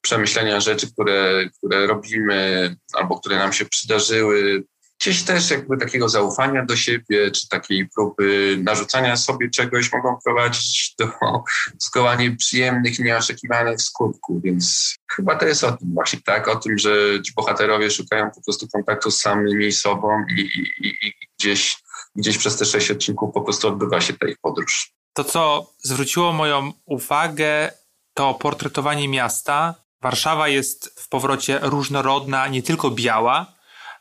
przemyślenia 0.01 0.61
rzeczy, 0.61 0.93
które, 0.93 1.51
które 1.59 1.87
robimy, 1.87 2.77
albo 2.93 3.21
które 3.21 3.37
nam 3.37 3.53
się 3.53 3.65
przydarzyły, 3.65 4.65
gdzieś 5.01 5.23
też 5.23 5.51
jakby 5.51 5.77
takiego 5.77 6.09
zaufania 6.09 6.65
do 6.65 6.77
siebie, 6.77 7.31
czy 7.31 7.49
takiej 7.49 7.89
próby 7.89 8.57
narzucania 8.63 9.17
sobie 9.17 9.51
czegoś 9.51 9.93
mogą 9.93 10.19
prowadzić 10.25 10.95
do 10.99 11.09
zgoła 11.87 12.15
nieprzyjemnych 12.15 12.99
nieoczekiwanych 12.99 13.83
skutków, 13.83 14.43
więc 14.43 14.95
chyba 15.11 15.37
to 15.37 15.47
jest 15.47 15.65
o 15.65 15.73
tym 15.73 15.95
właśnie, 15.95 16.21
tak? 16.25 16.49
O 16.49 16.57
tym, 16.57 16.79
że 16.79 17.23
ci 17.23 17.33
bohaterowie 17.37 17.91
szukają 17.91 18.31
po 18.31 18.43
prostu 18.43 18.69
kontaktu 18.69 19.11
z 19.11 19.21
samymi 19.21 19.73
sobą 19.73 20.25
i, 20.37 20.41
i, 20.41 20.89
i 21.07 21.13
gdzieś, 21.39 21.77
gdzieś 22.15 22.39
przez 22.39 22.57
te 22.57 22.65
sześć 22.65 22.91
odcinków 22.91 23.35
po 23.35 23.41
prostu 23.41 23.69
odbywa 23.69 24.01
się 24.01 24.13
ta 24.13 24.29
ich 24.29 24.37
podróż. 24.43 24.93
To, 25.13 25.25
co 25.25 25.73
zwróciło 25.79 26.33
moją 26.33 26.73
uwagę, 26.87 27.73
to 28.15 28.35
portretowanie 28.35 29.09
miasta. 29.09 29.75
Warszawa 30.03 30.49
jest 30.49 31.01
w 31.01 31.09
powrocie 31.09 31.59
różnorodna, 31.63 32.49
nie 32.49 32.63
tylko 32.63 32.91
biała, 32.91 33.60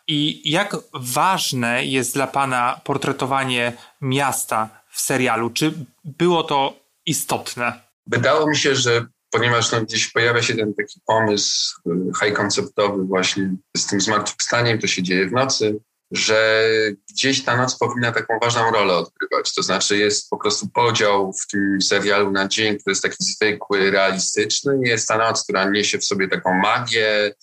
i 0.09 0.51
jak 0.51 0.75
ważne 0.93 1.85
jest 1.85 2.13
dla 2.13 2.27
Pana 2.27 2.81
portretowanie 2.83 3.73
miasta 4.01 4.69
w 4.91 5.01
serialu? 5.01 5.49
Czy 5.49 5.73
było 6.03 6.43
to 6.43 6.79
istotne? 7.05 7.81
Wydało 8.07 8.49
mi 8.49 8.57
się, 8.57 8.75
że 8.75 9.05
ponieważ 9.31 9.71
no, 9.71 9.81
gdzieś 9.81 10.11
pojawia 10.11 10.41
się 10.41 10.55
ten 10.55 10.73
taki 10.73 10.99
pomysł 11.05 11.81
y, 11.87 12.25
high 12.25 12.33
konceptowy 12.33 13.03
właśnie 13.03 13.55
z 13.77 13.87
tym 13.87 14.01
zmartwychwstaniem, 14.01 14.79
to 14.79 14.87
się 14.87 15.03
dzieje 15.03 15.27
w 15.27 15.31
nocy, 15.31 15.79
że 16.11 16.69
gdzieś 17.09 17.43
ta 17.43 17.57
noc 17.57 17.77
powinna 17.77 18.11
taką 18.11 18.39
ważną 18.41 18.71
rolę 18.71 18.93
odgrywać. 18.93 19.53
To 19.55 19.63
znaczy 19.63 19.97
jest 19.97 20.29
po 20.29 20.37
prostu 20.37 20.67
podział 20.67 21.33
w 21.33 21.47
tym 21.47 21.81
serialu 21.81 22.31
na 22.31 22.47
dzień, 22.47 22.77
który 22.77 22.91
jest 22.91 23.03
taki 23.03 23.17
zwykły, 23.19 23.91
realistyczny. 23.91 24.79
Jest 24.83 25.07
ta 25.07 25.17
noc, 25.17 25.43
która 25.43 25.69
niesie 25.69 25.97
w 25.97 26.05
sobie 26.05 26.27
taką 26.27 26.53
magię, 26.53 27.33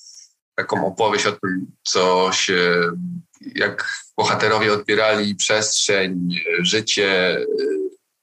taką 0.57 0.87
opowieść 0.87 1.27
o 1.27 1.33
tym, 1.33 1.67
co 1.85 2.31
się, 2.33 2.91
jak 3.41 3.91
bohaterowie 4.17 4.73
odbierali 4.73 5.35
przestrzeń, 5.35 6.35
życie, 6.61 7.39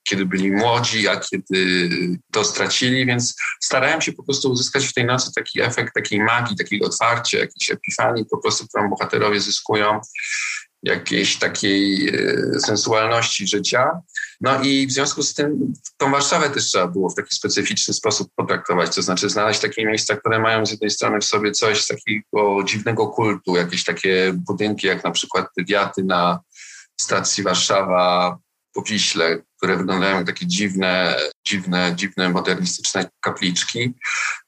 kiedy 0.04 0.26
byli 0.26 0.52
młodzi, 0.52 1.08
a 1.08 1.18
kiedy 1.18 1.90
to 2.32 2.44
stracili, 2.44 3.06
więc 3.06 3.36
starałem 3.62 4.02
się 4.02 4.14
po 4.14 4.24
prostu 4.24 4.52
uzyskać 4.52 4.86
w 4.86 4.94
tej 4.94 5.06
nocy 5.06 5.32
taki 5.36 5.62
efekt 5.62 5.94
takiej 5.94 6.20
magii, 6.20 6.58
takiego 6.58 6.86
otwarcia, 6.86 7.40
jakiejś 7.40 7.72
epifanii 7.72 8.26
po 8.32 8.38
prostu, 8.38 8.68
którą 8.68 8.90
bohaterowie 8.90 9.40
zyskują 9.40 10.02
jakiejś 10.84 11.40
takiej 11.40 12.10
e, 12.10 12.60
sensualności 12.60 13.48
życia. 13.48 13.92
No 14.42 14.62
i 14.62 14.88
w 14.88 14.92
związku 14.92 15.24
z 15.24 15.34
tym 15.34 15.74
tą 15.98 16.12
Warszawę 16.12 16.50
też 16.50 16.66
trzeba 16.66 16.88
było 16.88 17.10
w 17.10 17.16
taki 17.16 17.36
specyficzny 17.36 17.94
sposób 17.94 18.30
potraktować, 18.36 18.96
to 18.96 19.02
znaczy 19.02 19.30
znaleźć 19.30 19.60
takie 19.60 19.86
miejsca, 19.86 20.16
które 20.16 20.40
mają 20.40 20.66
z 20.66 20.72
jednej 20.72 20.90
strony 20.90 21.20
w 21.20 21.26
sobie 21.26 21.52
coś 21.52 21.88
takiego 21.88 22.64
dziwnego 22.66 23.08
kultu, 23.08 23.56
jakieś 23.56 23.84
takie 23.84 24.34
budynki 24.36 24.88
jak 24.88 25.04
na 25.04 25.12
przykład 25.12 25.48
te 25.58 25.64
wiaty 25.64 26.04
na 26.04 26.40
stacji 27.02 27.44
Warszawa 27.44 28.38
po 28.74 28.84
które 29.58 29.78
wyglądają 29.78 30.18
jak 30.18 30.26
takie 30.26 30.48
dziwne, 30.48 31.16
dziwne, 31.48 31.94
dziwne, 31.96 32.30
modernistyczne 32.30 33.10
kapliczki. 33.20 33.94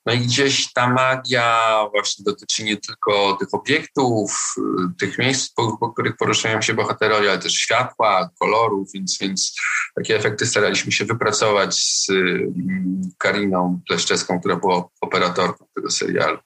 No 0.05 0.13
i 0.13 0.19
gdzieś 0.19 0.73
ta 0.73 0.89
magia 0.89 1.79
właśnie 1.91 2.23
dotyczy 2.23 2.63
nie 2.63 2.77
tylko 2.77 3.37
tych 3.39 3.53
obiektów, 3.53 4.55
tych 4.99 5.17
miejsc, 5.17 5.53
po, 5.53 5.77
po 5.77 5.93
których 5.93 6.17
poruszają 6.17 6.61
się 6.61 6.73
bohaterowie, 6.73 7.29
ale 7.29 7.39
też 7.39 7.53
światła, 7.53 8.29
kolorów, 8.39 8.89
więc, 8.93 9.17
więc 9.21 9.55
takie 9.95 10.15
efekty 10.15 10.45
staraliśmy 10.45 10.91
się 10.91 11.05
wypracować 11.05 11.75
z 11.75 12.09
mm, 12.09 13.01
Kariną 13.17 13.81
Pleszczewską, 13.87 14.39
która 14.39 14.55
była 14.55 14.87
operatorką 15.01 15.65
tego 15.75 15.91
serialu. 15.91 16.37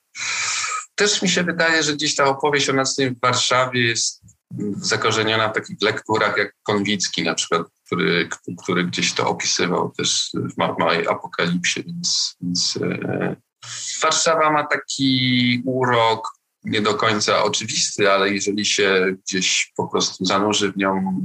Też 0.95 1.21
mi 1.21 1.29
się 1.29 1.43
wydaje, 1.43 1.83
że 1.83 1.93
gdzieś 1.93 2.15
ta 2.15 2.25
opowieść 2.25 2.69
o 2.69 2.73
nocnej 2.73 3.11
w 3.11 3.19
Warszawie 3.19 3.87
jest 3.87 4.18
zakorzeniona 4.77 5.49
w 5.49 5.53
takich 5.53 5.77
lekturach 5.81 6.37
jak 6.37 6.55
Konwicki 6.63 7.23
na 7.23 7.33
przykład, 7.33 7.61
który, 7.85 8.29
który 8.63 8.83
gdzieś 8.83 9.13
to 9.13 9.29
opisywał 9.29 9.91
też 9.97 10.31
w 10.33 10.57
małej 10.57 11.07
apokalipsie, 11.07 11.83
więc, 11.83 12.35
więc 12.41 12.79
e, 12.81 13.35
Warszawa 14.01 14.51
ma 14.51 14.67
taki 14.67 15.61
urok 15.65 16.39
nie 16.63 16.81
do 16.81 16.93
końca 16.93 17.43
oczywisty, 17.43 18.11
ale 18.11 18.29
jeżeli 18.29 18.65
się 18.65 19.15
gdzieś 19.25 19.71
po 19.75 19.87
prostu 19.87 20.25
zanurzy 20.25 20.71
w 20.71 20.77
nią, 20.77 21.19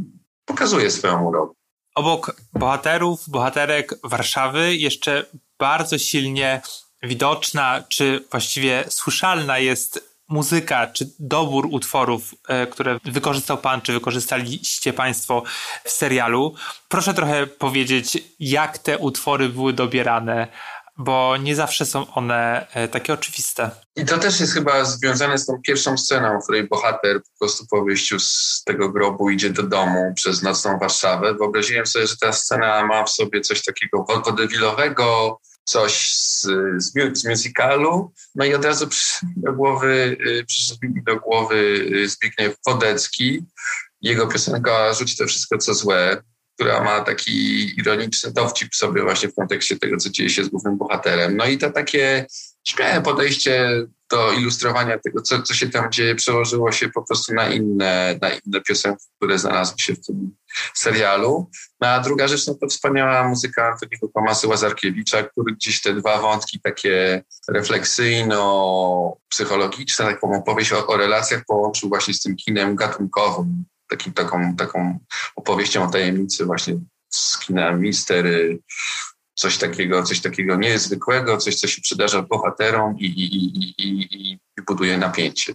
pokazuje 0.45 0.91
swoją 0.91 1.25
urok. 1.25 1.53
Obok 1.95 2.37
bohaterów, 2.53 3.29
bohaterek 3.29 3.95
Warszawy 4.05 4.77
jeszcze 4.77 5.27
bardzo 5.59 5.99
silnie 5.99 6.63
widoczna, 7.03 7.85
czy 7.89 8.25
właściwie 8.31 8.85
słyszalna 8.89 9.59
jest 9.59 10.14
muzyka, 10.29 10.87
czy 10.87 11.11
dobór 11.19 11.69
utworów, 11.71 12.35
e, 12.49 12.67
które 12.67 12.99
wykorzystał 13.05 13.59
Pan, 13.59 13.81
czy 13.81 13.93
wykorzystaliście 13.93 14.93
Państwo 14.93 15.43
w 15.85 15.91
serialu. 15.91 16.55
Proszę 16.89 17.15
trochę 17.15 17.47
powiedzieć, 17.47 18.19
jak 18.41 18.79
te 18.79 18.99
utwory 18.99 19.49
były 19.49 19.73
dobierane, 19.73 20.49
bo 20.97 21.37
nie 21.37 21.57
zawsze 21.57 21.87
są 21.87 22.15
one 22.15 22.67
e, 22.75 22.89
takie 22.89 23.13
oczywiste. 23.13 23.71
I 23.97 24.05
to 24.05 24.19
też 24.19 24.41
jest 24.41 24.53
chyba 24.53 24.85
związane 24.85 25.39
z 25.39 25.47
tą 25.47 25.61
pierwszą 25.67 25.99
sceną, 25.99 26.41
w 26.41 26.43
której 26.43 26.69
bohater 26.69 27.23
po 27.23 27.39
prostu 27.39 27.67
po 27.71 27.85
wyjściu 27.85 28.21
z 28.21 28.63
tego 28.67 28.89
grobu 28.89 29.31
idzie 29.31 29.51
do 29.51 29.63
domu 29.63 30.13
przez 30.17 30.43
nocną 30.43 30.79
Warszawę. 30.79 31.35
Wyobraziłem 31.35 31.87
sobie, 31.87 32.07
że 32.07 32.17
ta 32.17 32.33
scena 32.33 32.87
ma 32.87 33.05
w 33.05 33.11
sobie 33.11 33.41
coś 33.41 33.63
takiego 33.63 34.05
wodewilowego, 34.25 35.41
coś 35.65 36.09
z, 36.45 36.85
z, 37.19 37.25
musicalu, 37.25 38.13
no 38.35 38.45
i 38.45 38.55
od 38.55 38.65
razu 38.65 38.89
przyszedł 38.89 39.33
do 39.37 39.53
głowy, 39.53 40.17
y, 40.27 40.45
przyszedł 40.45 40.81
mi 40.83 41.03
do 41.03 41.17
głowy 41.21 41.57
y, 41.95 42.09
Zbigniew 42.09 42.57
Wodecki, 42.67 43.45
jego 44.01 44.27
piosenka 44.27 44.95
Rzuć 44.95 45.17
to 45.17 45.27
wszystko, 45.27 45.59
co 45.59 45.75
złe. 45.75 46.23
która 46.55 46.85
ma 46.85 47.01
taki 47.01 47.67
ironiczny 47.81 48.33
dowcip 48.33 48.75
sobie 48.75 49.03
właśnie 49.03 49.29
w 49.29 49.35
kontekście 49.35 49.79
tego, 49.79 49.97
co 49.97 50.11
dzieje 50.11 50.31
się 50.31 50.45
z 50.45 50.49
głównym 50.49 50.79
bohaterem. 50.79 51.37
No 51.37 51.47
i 51.47 51.59
to 51.59 51.71
takie 51.71 52.27
śmiałe 52.65 53.03
podejście 53.03 53.87
do 54.11 54.33
ilustrowania 54.33 54.99
tego, 54.99 55.23
co, 55.23 55.43
co 55.43 55.55
się 55.55 55.71
tam 55.71 55.93
dzieje, 55.93 56.15
przełożyło 56.15 56.73
się 56.73 56.89
po 56.89 57.03
prostu 57.03 57.35
na 57.35 57.49
inne, 57.49 58.19
na 58.23 58.31
inne 58.31 58.61
piosenki, 58.61 59.05
które 59.17 59.39
znalazły 59.39 59.79
się 59.79 59.95
w 59.95 60.07
tym 60.07 60.37
serialu. 60.75 61.51
No 61.81 61.89
a 61.89 62.01
druga 62.01 62.29
rzecz, 62.29 62.47
no 62.47 62.55
to 62.55 62.67
wspaniała 62.67 63.29
muzyka 63.29 63.73
Antoniego 63.73 64.09
Tomasy 64.15 64.49
Łazarkiewicza, 64.49 65.23
który 65.23 65.55
gdzieś 65.55 65.83
te 65.83 65.95
dwa 65.95 66.21
wątki 66.21 66.61
takie 66.61 67.23
refleksyjno-psychologiczne, 67.49 70.05
taką 70.05 70.37
opowieść 70.37 70.73
o, 70.73 70.87
o 70.87 70.97
relacjach 70.97 71.43
połączył 71.47 71.89
właśnie 71.89 72.15
z 72.15 72.21
tym 72.21 72.37
kinem 72.37 72.77
gatunkowym, 72.77 73.65
takim, 73.91 74.13
taką, 74.13 74.57
taką 74.57 74.99
opowieścią 75.37 75.85
o 75.85 75.91
tajemnicy 75.91 76.45
właśnie 76.45 76.79
z 77.11 77.39
kina 77.39 77.73
mistery, 77.73 78.59
coś 79.35 79.59
takiego, 79.59 80.03
coś 80.03 80.21
takiego 80.21 80.57
niezwykłego, 80.57 81.37
coś, 81.37 81.57
co 81.57 81.67
się 81.67 81.83
przydarza 81.83 82.23
bohaterom 82.23 82.99
i, 82.99 83.05
i, 83.05 83.35
i, 83.35 83.75
i, 83.79 84.33
i 84.33 84.63
buduje 84.67 84.99
napięcie. 84.99 85.53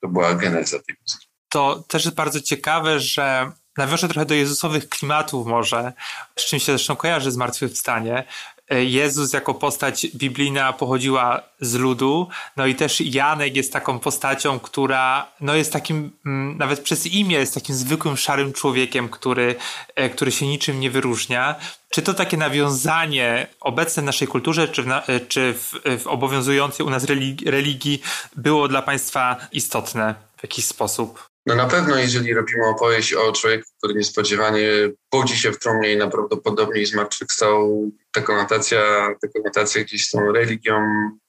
To 0.00 0.08
była 0.08 0.34
geneza 0.34 0.78
tej 0.82 0.96
muzyki. 1.00 1.26
To 1.48 1.84
też 1.88 2.04
jest 2.04 2.16
bardzo 2.16 2.40
ciekawe, 2.40 3.00
że 3.00 3.52
nawiążę 3.76 4.08
trochę 4.08 4.26
do 4.26 4.34
Jezusowych 4.34 4.88
klimatów 4.88 5.46
może, 5.46 5.92
z 6.38 6.44
czym 6.44 6.58
się 6.58 6.72
zresztą 6.72 6.96
kojarzy 6.96 7.30
zmartwychwstanie, 7.30 8.24
Jezus 8.70 9.32
jako 9.32 9.54
postać 9.54 10.06
biblijna 10.14 10.72
pochodziła 10.72 11.42
z 11.60 11.74
ludu, 11.74 12.28
no 12.56 12.66
i 12.66 12.74
też 12.74 13.00
Janek 13.00 13.56
jest 13.56 13.72
taką 13.72 13.98
postacią, 13.98 14.60
która 14.60 15.26
no 15.40 15.54
jest 15.54 15.72
takim, 15.72 16.10
mm, 16.26 16.58
nawet 16.58 16.80
przez 16.80 17.06
imię 17.06 17.36
jest 17.36 17.54
takim 17.54 17.74
zwykłym 17.74 18.16
szarym 18.16 18.52
człowiekiem, 18.52 19.08
który, 19.08 19.54
e, 19.94 20.10
który 20.10 20.32
się 20.32 20.46
niczym 20.46 20.80
nie 20.80 20.90
wyróżnia. 20.90 21.54
Czy 21.90 22.02
to 22.02 22.14
takie 22.14 22.36
nawiązanie 22.36 23.46
obecne 23.60 24.02
w 24.02 24.06
naszej 24.06 24.28
kulturze, 24.28 24.68
czy 24.68 24.82
w, 24.82 24.88
e, 24.88 25.20
czy 25.20 25.54
w, 25.54 26.02
w 26.02 26.06
obowiązującej 26.06 26.86
u 26.86 26.90
nas 26.90 27.06
religii 27.46 28.00
było 28.36 28.68
dla 28.68 28.82
Państwa 28.82 29.36
istotne 29.52 30.14
w 30.36 30.42
jakiś 30.42 30.64
sposób? 30.64 31.28
No 31.48 31.54
na 31.54 31.66
pewno, 31.66 31.96
jeżeli 31.96 32.34
robimy 32.34 32.66
opowieść 32.66 33.12
o 33.12 33.32
człowieku, 33.32 33.70
który 33.78 33.94
niespodziewanie 33.94 34.68
budzi 35.12 35.36
się 35.36 35.52
w 35.52 35.58
trumnie 35.58 35.92
i 35.92 35.96
najprawdopodobniej 35.96 36.86
zmartwychwstał, 36.86 37.90
ta 38.12 38.20
konotacja, 38.20 38.80
ta 39.22 39.28
konotacja 39.28 39.84
gdzieś 39.84 40.06
z 40.06 40.10
tą 40.10 40.32
religią 40.32 40.82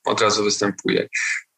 od 0.06 0.22
razu 0.22 0.44
występuje. 0.44 1.08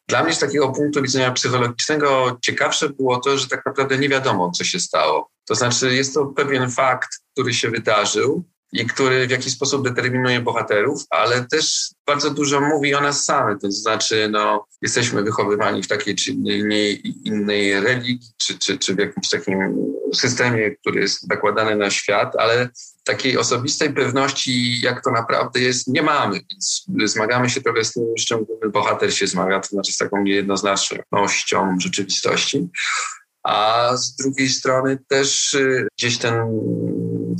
Dla 0.08 0.24
mnie 0.24 0.34
z 0.34 0.38
takiego 0.38 0.68
punktu 0.68 1.02
widzenia 1.02 1.32
psychologicznego 1.32 2.38
ciekawsze 2.42 2.88
było 2.88 3.20
to, 3.20 3.38
że 3.38 3.48
tak 3.48 3.66
naprawdę 3.66 3.98
nie 3.98 4.08
wiadomo, 4.08 4.50
co 4.50 4.64
się 4.64 4.80
stało. 4.80 5.30
To 5.48 5.54
znaczy, 5.54 5.94
jest 5.94 6.14
to 6.14 6.26
pewien 6.26 6.70
fakt, 6.70 7.08
który 7.32 7.54
się 7.54 7.70
wydarzył, 7.70 8.44
i 8.72 8.86
który 8.86 9.26
w 9.26 9.30
jakiś 9.30 9.52
sposób 9.52 9.88
determinuje 9.88 10.40
bohaterów, 10.40 11.02
ale 11.10 11.46
też 11.50 11.90
bardzo 12.06 12.30
dużo 12.30 12.60
mówi 12.60 12.94
o 12.94 13.00
nas 13.00 13.24
samych. 13.24 13.58
To 13.58 13.70
znaczy, 13.70 14.28
no, 14.30 14.66
jesteśmy 14.82 15.22
wychowywani 15.22 15.82
w 15.82 15.88
takiej 15.88 16.14
czy 16.14 16.30
innej, 16.30 17.02
innej 17.28 17.80
religii, 17.80 18.31
czy, 18.46 18.58
czy, 18.58 18.78
czy 18.78 18.94
w 18.94 18.98
jakimś 18.98 19.28
takim 19.28 19.58
systemie, 20.14 20.70
który 20.70 21.00
jest 21.00 21.28
nakładany 21.28 21.76
na 21.76 21.90
świat, 21.90 22.36
ale 22.38 22.68
takiej 23.04 23.38
osobistej 23.38 23.94
pewności, 23.94 24.80
jak 24.80 25.04
to 25.04 25.10
naprawdę 25.10 25.60
jest, 25.60 25.88
nie 25.88 26.02
mamy, 26.02 26.40
więc 26.50 26.86
zmagamy 27.04 27.50
się 27.50 27.60
trochę 27.60 27.84
z 27.84 27.92
tym, 27.92 28.04
z 28.18 28.24
czym 28.24 28.46
bohater 28.72 29.14
się 29.14 29.26
zmaga, 29.26 29.60
to 29.60 29.68
znaczy 29.68 29.92
z 29.92 29.96
taką 29.96 30.22
niejednoznacznością 30.22 31.76
rzeczywistości. 31.80 32.68
A 33.42 33.90
z 33.96 34.16
drugiej 34.16 34.48
strony 34.48 34.98
też 35.08 35.54
y, 35.54 35.88
gdzieś 35.98 36.18
ten 36.18 36.34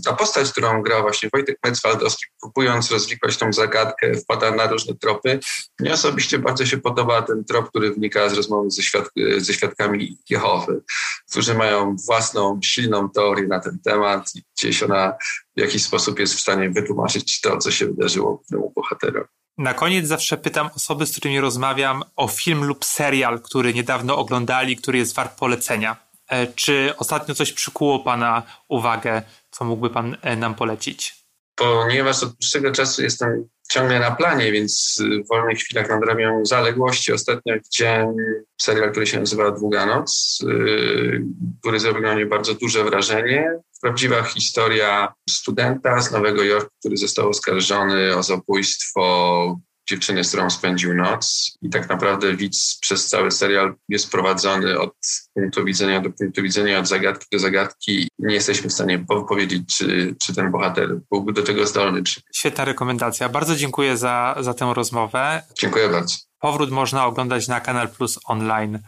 ta 0.04 0.12
postać, 0.12 0.52
którą 0.52 0.82
grał 0.82 1.02
właśnie 1.02 1.28
Wojtek 1.32 1.58
Metzwaldowski, 1.64 2.26
próbując 2.40 2.90
rozwikłać 2.90 3.36
tą 3.36 3.52
zagadkę, 3.52 4.14
wpada 4.14 4.50
na 4.50 4.66
różne 4.66 4.94
tropy. 4.94 5.40
Mnie 5.80 5.92
osobiście 5.92 6.38
bardzo 6.38 6.66
się 6.66 6.78
podoba 6.78 7.22
ten 7.22 7.44
trop, 7.44 7.68
który 7.68 7.90
wynika 7.90 8.28
z 8.28 8.32
rozmowy 8.32 8.70
ze, 8.70 8.82
świad 8.82 9.04
ze 9.38 9.54
świadkami 9.54 10.18
Jehowy, 10.30 10.82
którzy 11.30 11.54
mają 11.54 11.96
własną, 12.06 12.60
silną 12.64 13.10
teorię 13.10 13.46
na 13.46 13.60
ten 13.60 13.78
temat 13.84 14.30
i 14.34 14.42
gdzieś 14.56 14.82
ona 14.82 15.14
w 15.56 15.60
jakiś 15.60 15.82
sposób 15.84 16.18
jest 16.18 16.34
w 16.34 16.40
stanie 16.40 16.70
wytłumaczyć 16.70 17.40
to, 17.40 17.58
co 17.58 17.70
się 17.70 17.86
wydarzyło 17.86 18.34
głównemu 18.34 18.72
bohaterowi. 18.76 19.28
Na 19.58 19.74
koniec 19.74 20.06
zawsze 20.06 20.36
pytam 20.36 20.70
osoby, 20.76 21.06
z 21.06 21.12
którymi 21.12 21.40
rozmawiam 21.40 22.02
o 22.16 22.28
film 22.28 22.64
lub 22.64 22.84
serial, 22.84 23.40
który 23.40 23.74
niedawno 23.74 24.16
oglądali, 24.16 24.76
który 24.76 24.98
jest 24.98 25.14
wart 25.14 25.38
polecenia. 25.38 25.96
E, 26.28 26.46
czy 26.46 26.94
ostatnio 26.98 27.34
coś 27.34 27.52
przykuło 27.52 27.98
Pana 27.98 28.42
uwagę 28.68 29.22
co 29.52 29.64
mógłby 29.64 29.90
Pan 29.90 30.16
e, 30.22 30.36
nam 30.36 30.54
polecić? 30.54 31.22
Ponieważ 31.54 32.22
od 32.22 32.32
dłuższego 32.32 32.72
czasu 32.72 33.02
jestem 33.02 33.48
ciągle 33.70 34.00
na 34.00 34.10
planie, 34.10 34.52
więc 34.52 35.02
w 35.24 35.28
wolnych 35.28 35.58
chwilach 35.58 35.88
nadrabiam 35.88 36.46
zaległości. 36.46 37.12
Ostatnio 37.12 37.54
widziałem 37.54 38.16
serial, 38.60 38.90
który 38.90 39.06
się 39.06 39.20
nazywa 39.20 39.50
Długa 39.50 39.86
Noc, 39.86 40.38
y, 40.42 41.24
który 41.60 41.80
zrobił 41.80 42.02
na 42.02 42.14
mnie 42.14 42.26
bardzo 42.26 42.54
duże 42.54 42.84
wrażenie. 42.84 43.50
Prawdziwa 43.82 44.22
historia 44.22 45.12
studenta 45.30 46.00
z 46.00 46.12
Nowego 46.12 46.42
Jorku, 46.42 46.70
który 46.80 46.96
został 46.96 47.28
oskarżony 47.28 48.16
o 48.16 48.22
zabójstwo 48.22 49.60
dziewczyny, 49.88 50.24
z 50.24 50.28
którą 50.28 50.50
spędził 50.50 50.94
noc. 50.94 51.56
I 51.62 51.70
tak 51.70 51.88
naprawdę 51.88 52.36
widz 52.36 52.78
przez 52.80 53.08
cały 53.08 53.30
serial 53.30 53.74
jest 53.88 54.10
prowadzony 54.10 54.80
od 54.80 54.94
punktu 55.34 55.64
widzenia 55.64 56.00
do 56.00 56.10
punktu 56.10 56.42
widzenia, 56.42 56.78
od 56.78 56.88
zagadki 56.88 57.26
do 57.32 57.38
zagadki. 57.38 58.08
Nie 58.18 58.34
jesteśmy 58.34 58.70
w 58.70 58.72
stanie 58.72 59.04
powiedzieć, 59.28 59.76
czy, 59.76 60.16
czy 60.20 60.34
ten 60.34 60.50
bohater 60.50 60.88
byłby 61.10 61.32
do 61.32 61.42
tego 61.42 61.66
zdolny. 61.66 62.02
Czy... 62.02 62.20
Świetna 62.34 62.64
rekomendacja. 62.64 63.28
Bardzo 63.28 63.56
dziękuję 63.56 63.96
za, 63.96 64.36
za 64.40 64.54
tę 64.54 64.72
rozmowę. 64.74 65.42
Dziękuję 65.58 65.88
bardzo. 65.88 66.16
Powrót 66.38 66.70
można 66.70 67.06
oglądać 67.06 67.48
na 67.48 67.60
Kanal 67.60 67.88
Plus 67.88 68.18
online, 68.24 68.78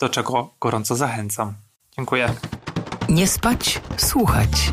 do 0.00 0.08
czego 0.08 0.54
gorąco 0.60 0.96
zachęcam. 0.96 1.54
Dziękuję. 1.96 2.34
Nie 3.08 3.26
spać, 3.26 3.80
słuchać. 3.96 4.72